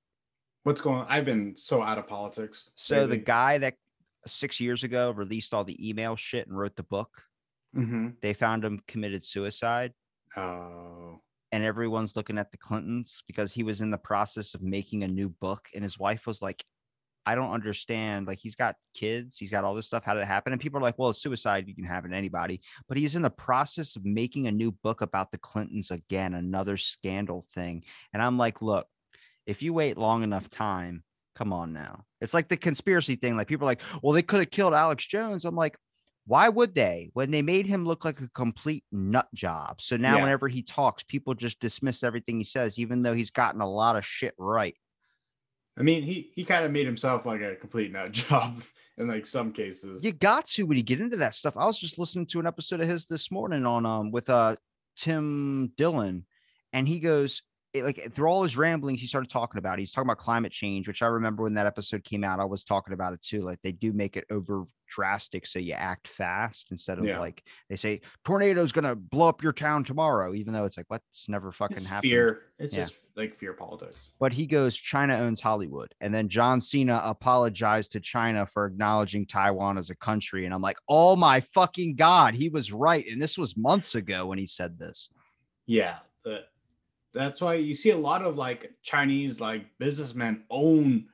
What's 0.65 0.81
going 0.81 0.99
on? 1.01 1.07
I've 1.09 1.25
been 1.25 1.55
so 1.57 1.81
out 1.81 1.97
of 1.97 2.09
politics. 2.09 2.69
So 2.75 3.07
the 3.07 3.17
guy 3.17 3.59
that 3.59 3.75
six 4.27 4.59
years 4.61 4.83
ago 4.83 5.13
released 5.13 5.55
all 5.55 5.63
the 5.65 5.89
email 5.89 6.17
shit 6.17 6.49
and 6.49 6.59
wrote 6.59 6.75
the 6.75 6.83
book, 6.83 7.23
Mhm. 7.77 8.21
they 8.21 8.35
found 8.35 8.65
him 8.65 8.83
committed 8.89 9.25
suicide. 9.25 9.95
Oh. 10.37 11.23
and 11.51 11.65
everyone's 11.65 12.15
looking 12.15 12.37
at 12.37 12.51
the 12.53 12.59
Clintons 12.59 13.23
because 13.27 13.55
he 13.55 13.63
was 13.63 13.81
in 13.81 13.91
the 13.91 13.97
process 13.97 14.53
of 14.55 14.61
making 14.61 15.03
a 15.03 15.09
new 15.09 15.31
book 15.31 15.67
and 15.75 15.83
his 15.83 15.99
wife 15.99 16.27
was 16.27 16.43
like 16.43 16.63
I 17.29 17.35
don't 17.35 17.53
understand. 17.53 18.27
Like 18.27 18.39
he's 18.39 18.55
got 18.55 18.77
kids, 18.95 19.37
he's 19.37 19.51
got 19.51 19.63
all 19.63 19.75
this 19.75 19.87
stuff. 19.87 20.03
How 20.03 20.15
did 20.15 20.23
it 20.23 20.27
happen? 20.27 20.53
And 20.55 20.63
people 20.63 20.79
are 20.79 20.83
like, 20.83 20.99
well, 20.99 21.11
it's 21.11 21.21
suicide. 21.21 21.69
You 21.69 21.75
can 21.75 21.85
happen 21.85 22.11
to 22.13 22.17
anybody. 22.17 22.63
But 22.89 22.97
he's 22.97 23.17
in 23.17 23.21
the 23.21 23.29
process 23.29 23.97
of 23.97 24.05
making 24.07 24.47
a 24.47 24.53
new 24.53 24.73
book 24.73 25.03
about 25.03 25.31
the 25.31 25.37
Clintons 25.37 25.91
again, 25.91 26.33
another 26.33 26.79
scandal 26.79 27.45
thing. 27.55 27.85
And 28.15 28.23
I'm 28.23 28.39
like, 28.39 28.63
look, 28.63 28.87
if 29.47 29.61
you 29.61 29.75
wait 29.75 29.99
long 29.99 30.23
enough 30.23 30.49
time, 30.49 31.05
come 31.37 31.53
on 31.53 31.75
now. 31.75 32.05
It's 32.23 32.33
like 32.33 32.49
the 32.49 32.57
conspiracy 32.57 33.17
thing. 33.17 33.37
Like 33.37 33.47
people 33.47 33.67
are 33.67 33.73
like, 33.73 33.83
well, 34.03 34.15
they 34.15 34.23
could 34.23 34.41
have 34.41 34.51
killed 34.51 34.73
Alex 34.73 35.07
Jones. 35.07 35.45
I'm 35.45 35.55
like, 35.55 35.77
why 36.27 36.49
would 36.49 36.75
they? 36.75 37.11
When 37.13 37.31
they 37.31 37.43
made 37.43 37.67
him 37.67 37.85
look 37.85 38.07
like 38.07 38.21
a 38.21 38.29
complete 38.31 38.85
nut 38.91 39.29
job. 39.35 39.83
So 39.83 39.99
now 39.99 40.17
Yeah. 40.17 40.23
whenever 40.23 40.49
he 40.49 40.63
talks, 40.63 41.03
people 41.03 41.35
just 41.35 41.61
dismiss 41.61 42.03
everything 42.03 42.39
he 42.39 42.45
says, 42.45 42.79
even 42.79 43.03
though 43.03 43.15
he's 43.15 43.31
gotten 43.31 43.61
a 43.61 43.71
lot 43.71 43.97
of 43.97 44.05
shit 44.07 44.35
right. 44.39 44.75
I 45.79 45.83
mean, 45.83 46.03
he 46.03 46.31
he 46.35 46.45
kind 46.45 46.65
of 46.65 46.73
made 46.73 46.87
himself 46.87 47.25
like 47.25 47.41
a 47.41 47.57
complete 47.57 47.93
nut 47.93 48.13
job 48.13 48.63
in 48.97 49.07
like 49.07 49.27
some 49.27 49.53
cases. 49.53 50.05
You 50.05 50.13
got 50.13 50.47
to 50.49 50.65
when 50.65 50.77
you 50.77 50.83
get 50.83 51.01
into 51.01 51.17
that 51.19 51.35
stuff. 51.35 51.57
I 51.57 51.67
was 51.67 51.79
just 51.79 51.99
listening 51.99 52.27
to 52.27 52.41
an 52.41 52.47
episode 52.47 52.81
of 52.81 52.89
his 52.89 53.07
this 53.07 53.31
morning 53.31 53.65
on 53.65 53.87
um 53.87 54.11
with 54.11 54.29
uh 54.29 54.57
Tim 54.97 55.73
Dillon, 55.77 56.27
and 56.73 56.89
he 56.89 56.99
goes 56.99 57.43
it, 57.75 57.85
like 57.85 58.13
through 58.15 58.29
all 58.29 58.43
his 58.43 58.57
ramblings, 58.57 59.01
he 59.01 59.07
started 59.07 59.31
talking 59.31 59.59
about. 59.59 59.79
it. 59.79 59.81
He's 59.83 59.93
talking 59.93 60.07
about 60.09 60.19
climate 60.19 60.53
change, 60.53 60.89
which 60.89 61.03
I 61.03 61.07
remember 61.07 61.43
when 61.43 61.55
that 61.55 61.67
episode 61.67 62.03
came 62.03 62.25
out. 62.25 62.41
I 62.41 62.45
was 62.45 62.65
talking 62.65 62.95
about 62.95 63.13
it 63.13 63.21
too. 63.23 63.43
Like 63.43 63.61
they 63.63 63.73
do 63.73 63.93
make 63.93 64.17
it 64.17 64.25
over 64.31 64.65
drastic, 64.89 65.47
so 65.47 65.59
you 65.59 65.75
act 65.75 66.09
fast 66.09 66.69
instead 66.71 66.99
of 66.99 67.05
Yeah. 67.05 67.19
like 67.19 67.43
they 67.69 67.77
say 67.77 68.01
tornado's 68.25 68.73
gonna 68.73 68.95
blow 68.97 69.29
up 69.29 69.43
your 69.43 69.53
town 69.53 69.85
tomorrow, 69.85 70.33
even 70.35 70.55
though 70.55 70.65
it's 70.65 70.79
like 70.79 70.87
what's 70.89 71.29
never 71.29 71.53
fucking 71.53 71.77
it's 71.77 71.87
happened. 71.87 72.11
fear. 72.11 72.43
It's 72.59 72.75
Yeah. 72.75 72.85
just 72.85 72.99
like 73.17 73.37
fear 73.39 73.53
politics. 73.53 74.13
But 74.19 74.33
he 74.33 74.47
goes, 74.47 74.75
China 74.75 75.17
owns 75.19 75.41
Hollywood. 75.41 75.93
And 76.01 76.15
then 76.15 76.29
John 76.29 76.61
Cena 76.63 77.03
apologized 77.05 77.93
to 77.93 78.01
China 78.01 78.47
for 78.47 78.65
acknowledging 78.67 79.27
Taiwan 79.27 79.77
as 79.77 79.91
a 79.91 79.97
country. 79.97 80.45
And 80.47 80.55
I'm 80.55 80.63
like, 80.63 80.79
oh 80.89 81.17
my 81.17 81.41
fucking 81.41 81.97
God, 81.97 82.35
he 82.35 82.49
was 82.49 82.73
right. 82.73 83.05
And 83.07 83.21
this 83.21 83.37
was 83.37 83.57
months 83.59 83.95
ago 83.95 84.27
when 84.27 84.39
he 84.39 84.47
said 84.47 84.79
this. 84.79 85.11
Yeah, 85.67 85.99
but 86.25 86.49
that's 87.15 87.41
why 87.41 87.55
you 87.55 87.75
see 87.75 87.91
a 87.91 87.97
lot 87.97 88.23
of 88.23 88.37
like 88.37 88.71
Chinese 88.83 89.41
like 89.41 89.67
businessmen 89.79 90.45
own 90.51 91.07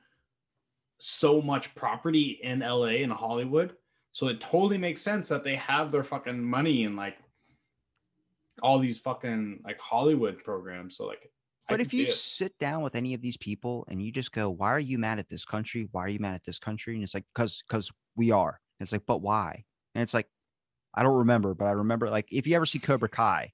so 0.99 1.41
much 1.41 1.73
property 1.75 2.39
in 2.43 2.59
LA 2.59 3.01
and 3.03 3.11
Hollywood. 3.11 3.73
So 4.11 4.27
it 4.27 4.39
totally 4.39 4.77
makes 4.77 5.01
sense 5.01 5.27
that 5.29 5.43
they 5.43 5.55
have 5.55 5.91
their 5.91 6.03
fucking 6.03 6.41
money 6.41 6.83
in 6.83 6.95
like 6.95 7.17
all 8.61 8.79
these 8.79 8.99
fucking 8.99 9.61
like 9.65 9.79
Hollywood 9.79 10.43
programs. 10.43 10.97
So 10.97 11.05
like 11.05 11.29
But 11.67 11.81
if 11.81 11.93
you 11.93 12.05
it. 12.05 12.13
sit 12.13 12.57
down 12.59 12.81
with 12.81 12.95
any 12.95 13.13
of 13.13 13.21
these 13.21 13.37
people 13.37 13.85
and 13.89 14.01
you 14.01 14.11
just 14.11 14.31
go, 14.31 14.49
why 14.49 14.71
are 14.71 14.79
you 14.79 14.97
mad 14.97 15.19
at 15.19 15.29
this 15.29 15.43
country? 15.43 15.87
Why 15.91 16.03
are 16.03 16.09
you 16.09 16.19
mad 16.19 16.35
at 16.35 16.45
this 16.45 16.59
country? 16.59 16.95
And 16.95 17.03
it's 17.03 17.13
like, 17.13 17.25
because 17.33 17.63
because 17.67 17.91
we 18.15 18.31
are. 18.31 18.59
And 18.79 18.85
it's 18.85 18.91
like, 18.91 19.05
but 19.05 19.21
why? 19.21 19.63
And 19.95 20.01
it's 20.01 20.13
like, 20.13 20.27
I 20.93 21.03
don't 21.03 21.17
remember, 21.17 21.53
but 21.53 21.65
I 21.65 21.71
remember 21.71 22.09
like 22.09 22.27
if 22.31 22.47
you 22.47 22.55
ever 22.55 22.65
see 22.65 22.79
Cobra 22.79 23.09
Kai, 23.09 23.51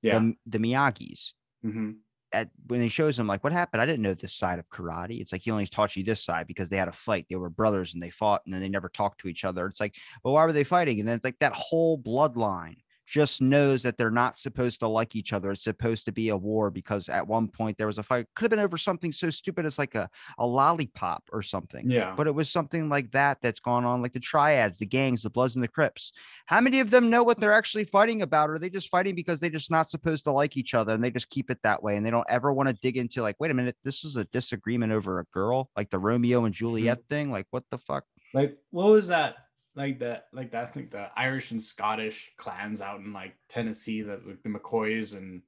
yeah. 0.00 0.18
the, 0.18 0.34
the 0.46 0.58
Miyagi's, 0.58 1.34
hmm 1.62 1.92
at 2.32 2.50
when 2.66 2.80
he 2.80 2.88
shows 2.88 3.18
him 3.18 3.26
like 3.26 3.42
what 3.42 3.52
happened, 3.52 3.80
I 3.80 3.86
didn't 3.86 4.02
know 4.02 4.14
this 4.14 4.34
side 4.34 4.58
of 4.58 4.68
karate. 4.68 5.20
It's 5.20 5.32
like 5.32 5.42
he 5.42 5.50
only 5.50 5.66
taught 5.66 5.96
you 5.96 6.04
this 6.04 6.22
side 6.22 6.46
because 6.46 6.68
they 6.68 6.76
had 6.76 6.88
a 6.88 6.92
fight. 6.92 7.26
They 7.28 7.36
were 7.36 7.50
brothers 7.50 7.94
and 7.94 8.02
they 8.02 8.10
fought 8.10 8.42
and 8.44 8.52
then 8.52 8.60
they 8.60 8.68
never 8.68 8.88
talked 8.88 9.20
to 9.22 9.28
each 9.28 9.44
other. 9.44 9.66
It's 9.66 9.80
like, 9.80 9.94
well, 10.22 10.34
why 10.34 10.44
were 10.44 10.52
they 10.52 10.64
fighting? 10.64 11.00
And 11.00 11.08
then 11.08 11.16
it's 11.16 11.24
like 11.24 11.38
that 11.40 11.54
whole 11.54 11.98
bloodline 11.98 12.76
just 13.08 13.40
knows 13.40 13.82
that 13.82 13.96
they're 13.96 14.10
not 14.10 14.36
supposed 14.36 14.80
to 14.80 14.86
like 14.86 15.16
each 15.16 15.32
other. 15.32 15.50
It's 15.50 15.64
supposed 15.64 16.04
to 16.04 16.12
be 16.12 16.28
a 16.28 16.36
war 16.36 16.70
because 16.70 17.08
at 17.08 17.26
one 17.26 17.48
point 17.48 17.78
there 17.78 17.86
was 17.86 17.96
a 17.96 18.02
fight. 18.02 18.26
Could 18.34 18.44
have 18.44 18.50
been 18.50 18.58
over 18.58 18.76
something 18.76 19.12
so 19.12 19.30
stupid 19.30 19.64
as 19.64 19.78
like 19.78 19.94
a, 19.94 20.10
a 20.38 20.46
lollipop 20.46 21.22
or 21.32 21.42
something. 21.42 21.90
Yeah. 21.90 22.14
But 22.14 22.26
it 22.26 22.34
was 22.34 22.50
something 22.50 22.90
like 22.90 23.10
that 23.12 23.38
that's 23.40 23.60
gone 23.60 23.86
on, 23.86 24.02
like 24.02 24.12
the 24.12 24.20
triads, 24.20 24.78
the 24.78 24.86
gangs, 24.86 25.22
the 25.22 25.30
Bloods, 25.30 25.56
and 25.56 25.62
the 25.62 25.68
Crips. 25.68 26.12
How 26.46 26.60
many 26.60 26.80
of 26.80 26.90
them 26.90 27.08
know 27.08 27.22
what 27.22 27.40
they're 27.40 27.52
actually 27.52 27.84
fighting 27.84 28.20
about? 28.20 28.50
Or 28.50 28.54
are 28.54 28.58
they 28.58 28.70
just 28.70 28.90
fighting 28.90 29.14
because 29.14 29.40
they're 29.40 29.48
just 29.48 29.70
not 29.70 29.88
supposed 29.88 30.24
to 30.24 30.32
like 30.32 30.58
each 30.58 30.74
other 30.74 30.92
and 30.92 31.02
they 31.02 31.10
just 31.10 31.30
keep 31.30 31.50
it 31.50 31.58
that 31.62 31.82
way 31.82 31.96
and 31.96 32.04
they 32.04 32.10
don't 32.10 32.28
ever 32.28 32.52
want 32.52 32.68
to 32.68 32.74
dig 32.74 32.98
into, 32.98 33.22
like, 33.22 33.36
wait 33.40 33.50
a 33.50 33.54
minute, 33.54 33.76
this 33.84 34.04
is 34.04 34.16
a 34.16 34.24
disagreement 34.26 34.92
over 34.92 35.20
a 35.20 35.24
girl, 35.32 35.70
like 35.76 35.88
the 35.90 35.98
Romeo 35.98 36.44
and 36.44 36.54
mm-hmm. 36.54 36.58
Juliet 36.58 36.98
thing? 37.08 37.30
Like, 37.30 37.46
what 37.50 37.64
the 37.70 37.78
fuck? 37.78 38.04
like 38.34 38.56
what 38.70 38.90
was 38.90 39.08
that 39.08 39.36
like 39.78 40.00
that 40.00 40.26
like 40.32 40.50
that 40.50 40.74
think 40.74 40.90
the 40.90 41.08
Irish 41.16 41.52
and 41.52 41.62
Scottish 41.62 42.32
clans 42.36 42.82
out 42.82 42.98
in 42.98 43.12
like 43.12 43.34
Tennessee 43.48 44.02
that 44.02 44.26
like 44.26 44.42
the 44.42 44.48
McCoys 44.48 45.16
and 45.16 45.40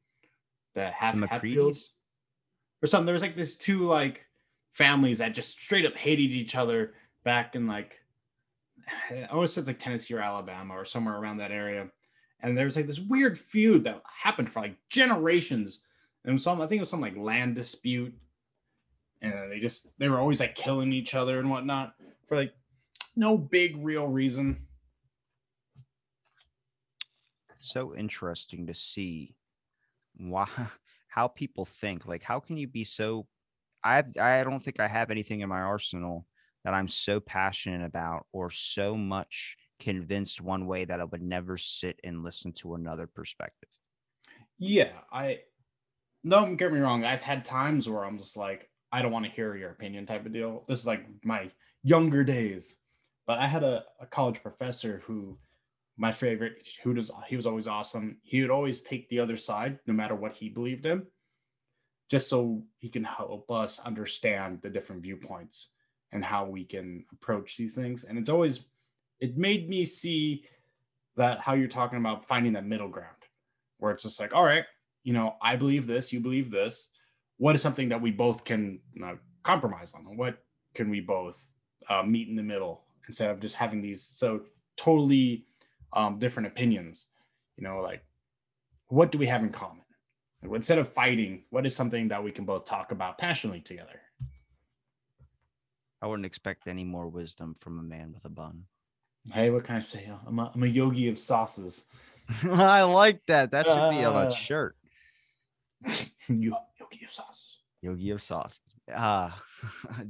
the 0.74 0.88
Half 0.90 1.18
The 1.18 1.26
Hatfields 1.26 1.96
or 2.80 2.86
something. 2.86 3.06
There 3.06 3.12
was 3.12 3.22
like 3.22 3.36
this 3.36 3.56
two 3.56 3.84
like 3.86 4.24
families 4.72 5.18
that 5.18 5.34
just 5.34 5.58
straight 5.60 5.84
up 5.84 5.96
hated 5.96 6.30
each 6.30 6.54
other 6.54 6.94
back 7.24 7.56
in 7.56 7.66
like 7.66 7.98
I 9.10 9.26
always 9.32 9.52
said 9.52 9.62
it's 9.62 9.68
like 9.68 9.80
Tennessee 9.80 10.14
or 10.14 10.20
Alabama 10.20 10.74
or 10.74 10.84
somewhere 10.84 11.16
around 11.16 11.38
that 11.38 11.50
area. 11.50 11.88
And 12.40 12.56
there 12.56 12.64
was 12.64 12.76
like 12.76 12.86
this 12.86 13.00
weird 13.00 13.36
feud 13.36 13.84
that 13.84 14.00
happened 14.04 14.48
for 14.48 14.60
like 14.60 14.76
generations. 14.88 15.80
And 16.24 16.40
some 16.40 16.60
I 16.60 16.68
think 16.68 16.78
it 16.78 16.82
was 16.82 16.90
some 16.90 17.00
like 17.00 17.16
land 17.16 17.56
dispute. 17.56 18.14
And 19.22 19.50
they 19.50 19.58
just 19.58 19.88
they 19.98 20.08
were 20.08 20.20
always 20.20 20.38
like 20.38 20.54
killing 20.54 20.92
each 20.92 21.16
other 21.16 21.40
and 21.40 21.50
whatnot 21.50 21.94
for 22.26 22.36
like 22.36 22.54
no 23.16 23.36
big 23.36 23.76
real 23.78 24.06
reason. 24.06 24.66
so 27.58 27.94
interesting 27.94 28.66
to 28.66 28.74
see 28.74 29.36
why 30.16 30.48
how 31.08 31.28
people 31.28 31.66
think 31.66 32.06
like 32.06 32.22
how 32.22 32.40
can 32.40 32.56
you 32.56 32.66
be 32.66 32.84
so 32.84 33.26
i 33.84 34.02
i 34.20 34.42
don't 34.42 34.60
think 34.60 34.80
i 34.80 34.88
have 34.88 35.10
anything 35.10 35.40
in 35.40 35.48
my 35.48 35.60
arsenal 35.60 36.26
that 36.64 36.74
i'm 36.74 36.88
so 36.88 37.20
passionate 37.20 37.84
about 37.84 38.26
or 38.32 38.50
so 38.50 38.96
much 38.96 39.56
convinced 39.78 40.40
one 40.40 40.66
way 40.66 40.84
that 40.84 41.00
i 41.00 41.04
would 41.04 41.22
never 41.22 41.58
sit 41.58 42.00
and 42.02 42.24
listen 42.24 42.52
to 42.52 42.74
another 42.74 43.06
perspective 43.06 43.68
Yeah, 44.58 44.92
I 45.12 45.40
don't 46.26 46.56
get 46.56 46.72
me 46.72 46.80
wrong. 46.80 47.04
I've 47.04 47.22
had 47.22 47.44
times 47.44 47.88
where 47.88 48.04
I'm 48.04 48.18
just 48.18 48.36
like, 48.36 48.68
I 48.92 49.02
don't 49.02 49.12
want 49.12 49.24
to 49.24 49.30
hear 49.30 49.54
your 49.56 49.70
opinion 49.70 50.06
type 50.06 50.26
of 50.26 50.32
deal. 50.32 50.64
This 50.68 50.80
is 50.80 50.86
like 50.86 51.06
my 51.24 51.50
younger 51.82 52.24
days. 52.24 52.76
But 53.30 53.38
I 53.38 53.46
had 53.46 53.62
a, 53.62 53.84
a 54.00 54.06
college 54.06 54.42
professor 54.42 55.04
who 55.06 55.38
my 55.96 56.10
favorite, 56.10 56.66
who 56.82 56.94
does 56.94 57.12
he 57.28 57.36
was 57.36 57.46
always 57.46 57.68
awesome. 57.68 58.16
He 58.22 58.40
would 58.40 58.50
always 58.50 58.80
take 58.80 59.08
the 59.08 59.20
other 59.20 59.36
side, 59.36 59.78
no 59.86 59.94
matter 59.94 60.16
what 60.16 60.36
he 60.36 60.48
believed 60.48 60.84
in, 60.84 61.06
just 62.10 62.28
so 62.28 62.64
he 62.78 62.88
can 62.88 63.04
help 63.04 63.48
us 63.48 63.78
understand 63.78 64.60
the 64.62 64.68
different 64.68 65.04
viewpoints 65.04 65.68
and 66.10 66.24
how 66.24 66.44
we 66.44 66.64
can 66.64 67.04
approach 67.12 67.56
these 67.56 67.76
things. 67.76 68.02
And 68.02 68.18
it's 68.18 68.28
always 68.28 68.64
it 69.20 69.36
made 69.36 69.68
me 69.68 69.84
see 69.84 70.44
that 71.14 71.38
how 71.38 71.54
you're 71.54 71.68
talking 71.68 72.00
about 72.00 72.26
finding 72.26 72.54
that 72.54 72.66
middle 72.66 72.88
ground 72.88 73.22
where 73.78 73.92
it's 73.92 74.02
just 74.02 74.18
like, 74.18 74.34
all 74.34 74.42
right, 74.42 74.64
you 75.04 75.12
know, 75.12 75.36
I 75.40 75.54
believe 75.54 75.86
this, 75.86 76.12
you 76.12 76.18
believe 76.18 76.50
this. 76.50 76.88
What 77.36 77.54
is 77.54 77.62
something 77.62 77.90
that 77.90 78.02
we 78.02 78.10
both 78.10 78.44
can 78.44 78.80
compromise 79.44 79.92
on? 79.94 80.16
What 80.16 80.42
can 80.74 80.90
we 80.90 80.98
both 80.98 81.52
uh, 81.88 82.02
meet 82.02 82.26
in 82.26 82.34
the 82.34 82.42
middle 82.42 82.86
instead 83.06 83.30
of 83.30 83.40
just 83.40 83.56
having 83.56 83.80
these 83.82 84.02
so 84.02 84.42
totally 84.76 85.46
um, 85.92 86.18
different 86.18 86.46
opinions? 86.46 87.06
You 87.56 87.64
know, 87.64 87.80
like 87.80 88.04
what 88.88 89.12
do 89.12 89.18
we 89.18 89.26
have 89.26 89.42
in 89.42 89.50
common? 89.50 89.82
Instead 90.42 90.78
of 90.78 90.88
fighting, 90.88 91.44
what 91.50 91.66
is 91.66 91.76
something 91.76 92.08
that 92.08 92.24
we 92.24 92.32
can 92.32 92.44
both 92.46 92.64
talk 92.64 92.92
about 92.92 93.18
passionately 93.18 93.60
together? 93.60 94.00
i 96.02 96.06
wouldn't 96.06 96.24
expect 96.24 96.66
any 96.66 96.82
more 96.82 97.08
wisdom 97.08 97.54
from 97.60 97.78
a 97.78 97.82
man 97.82 98.10
with 98.14 98.24
a 98.24 98.28
bun 98.30 98.64
Hey, 99.30 99.50
what 99.50 99.64
can 99.64 99.76
I 99.76 99.80
say? 99.80 100.10
I'm 100.26 100.38
a, 100.38 100.50
I'm 100.54 100.62
a 100.62 100.66
yogi 100.66 101.08
of 101.08 101.18
sauces. 101.18 101.84
i 102.44 102.80
like 102.82 103.20
that 103.26 103.50
that 103.50 103.66
should 103.66 103.90
be 103.90 104.02
on 104.02 104.16
Uh, 104.16 104.28
a 104.28 104.34
shirt 104.34 104.76
Yo- 106.28 106.56
yogi 106.80 107.04
of 107.04 107.10
sauces. 107.10 107.49
Yogi 107.82 108.10
of 108.10 108.22
sauces. 108.22 108.60
Uh 108.94 109.30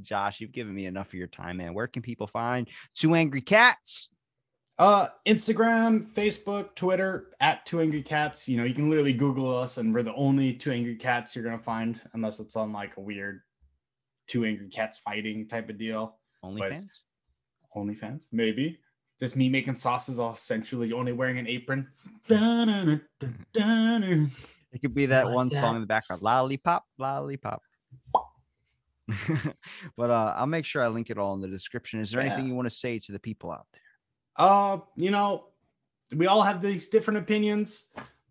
Josh, 0.01 0.39
you've 0.39 0.51
given 0.51 0.73
me 0.73 0.87
enough 0.87 1.09
of 1.09 1.13
your 1.13 1.27
time, 1.27 1.57
man. 1.57 1.73
Where 1.73 1.87
can 1.87 2.01
people 2.01 2.25
find 2.25 2.67
two 2.95 3.13
angry 3.13 3.41
cats? 3.41 4.09
Uh, 4.81 5.09
Instagram, 5.27 6.11
Facebook, 6.15 6.73
Twitter 6.73 7.27
at 7.39 7.63
Two 7.67 7.81
Angry 7.81 8.01
Cats. 8.01 8.47
You 8.47 8.57
know, 8.57 8.63
you 8.63 8.73
can 8.73 8.89
literally 8.89 9.13
Google 9.13 9.55
us, 9.55 9.77
and 9.77 9.93
we're 9.93 10.01
the 10.01 10.15
only 10.15 10.53
Two 10.53 10.71
Angry 10.71 10.95
Cats 10.95 11.35
you're 11.35 11.43
gonna 11.43 11.59
find, 11.59 12.01
unless 12.13 12.39
it's 12.39 12.55
on 12.55 12.73
like 12.73 12.97
a 12.97 12.99
weird 13.01 13.41
Two 14.27 14.43
Angry 14.43 14.69
Cats 14.69 14.97
fighting 14.97 15.47
type 15.47 15.69
of 15.69 15.77
deal. 15.77 16.17
Only 16.41 16.67
fans. 16.67 16.87
Only 17.75 17.93
fans, 17.93 18.25
maybe. 18.31 18.79
Just 19.19 19.35
me 19.35 19.49
making 19.49 19.75
sauces, 19.75 20.17
all 20.17 20.35
sensually, 20.35 20.93
only 20.93 21.13
wearing 21.13 21.37
an 21.37 21.45
apron. 21.45 21.87
It 24.71 24.81
could 24.81 24.93
be 24.93 25.07
that 25.07 25.25
like 25.27 25.35
one 25.35 25.49
that. 25.49 25.59
song 25.59 25.75
in 25.75 25.81
the 25.81 25.87
background. 25.87 26.21
Lollipop, 26.21 26.85
lollipop. 26.97 27.61
but 29.97 30.09
uh 30.09 30.33
I'll 30.37 30.47
make 30.47 30.65
sure 30.65 30.81
I 30.81 30.87
link 30.87 31.09
it 31.09 31.17
all 31.17 31.33
in 31.33 31.41
the 31.41 31.47
description. 31.47 31.99
Is 31.99 32.11
there 32.11 32.21
anything 32.21 32.47
you 32.47 32.55
want 32.55 32.67
to 32.67 32.75
say 32.75 32.97
to 32.99 33.11
the 33.11 33.19
people 33.19 33.51
out 33.51 33.67
there? 33.73 33.81
Uh, 34.37 34.77
you 34.95 35.11
know, 35.11 35.47
we 36.15 36.27
all 36.27 36.41
have 36.41 36.61
these 36.61 36.87
different 36.87 37.19
opinions, 37.19 37.85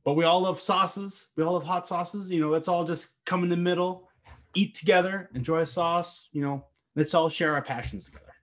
but 0.05 0.15
we 0.15 0.25
all 0.25 0.41
love 0.41 0.59
sauces. 0.59 1.27
We 1.37 1.45
all 1.45 1.53
love 1.53 1.65
hot 1.65 1.87
sauces. 1.87 2.31
You 2.31 2.41
know, 2.41 2.49
let's 2.49 2.69
all 2.69 2.85
just 2.85 3.23
come 3.27 3.43
in 3.43 3.51
the 3.51 3.57
middle, 3.57 4.09
eat 4.55 4.75
together, 4.75 5.29
enjoy 5.35 5.59
a 5.59 5.67
sauce. 5.67 6.31
You 6.33 6.41
know, 6.41 6.65
Let's 6.97 7.15
all 7.15 7.29
share 7.29 7.55
our 7.55 7.63
passions 7.63 8.07
together. 8.07 8.35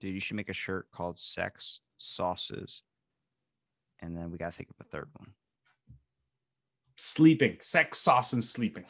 Dude, 0.00 0.14
you 0.14 0.20
should 0.20 0.36
make 0.36 0.48
a 0.48 0.54
shirt 0.54 0.86
called 0.92 1.18
Sex 1.18 1.80
Sauces. 1.98 2.82
And 4.00 4.16
then 4.16 4.30
we 4.30 4.38
gotta 4.38 4.52
think 4.52 4.70
of 4.70 4.76
a 4.80 4.88
third 4.88 5.08
one. 5.16 5.32
Sleeping, 7.02 7.56
sex, 7.60 7.98
sauce, 7.98 8.34
and 8.34 8.44
sleeping. 8.44 8.84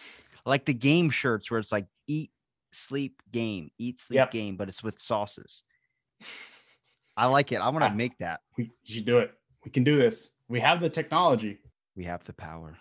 Like 0.45 0.65
the 0.65 0.75
game 0.75 1.11
shirts 1.11 1.49
where 1.51 1.61
it's 1.61 1.71
like 1.71 1.87
eat, 2.09 2.33
sleep, 2.73 3.23
game, 3.31 3.71
eat, 3.79 4.01
sleep, 4.01 4.17
Yep. 4.17 4.31
game, 4.33 4.57
but 4.57 4.69
it's 4.69 4.83
with 4.83 4.99
sauces. 5.01 5.63
I 7.17 7.27
like 7.27 7.53
it. 7.53 7.57
I 7.61 7.69
want 7.69 7.85
to 7.85 7.91
make 7.95 8.19
that. 8.19 8.41
We 8.57 8.65
you 8.85 8.95
should 8.97 9.05
do 9.05 9.19
it. 9.19 9.33
We 9.65 9.71
can 9.71 9.85
do 9.85 9.97
this. 9.97 10.31
We 10.49 10.59
have 10.61 10.81
the 10.81 10.89
technology. 10.89 11.59
We 11.95 12.05
have 12.05 12.25
the 12.25 12.33
power. 12.33 12.77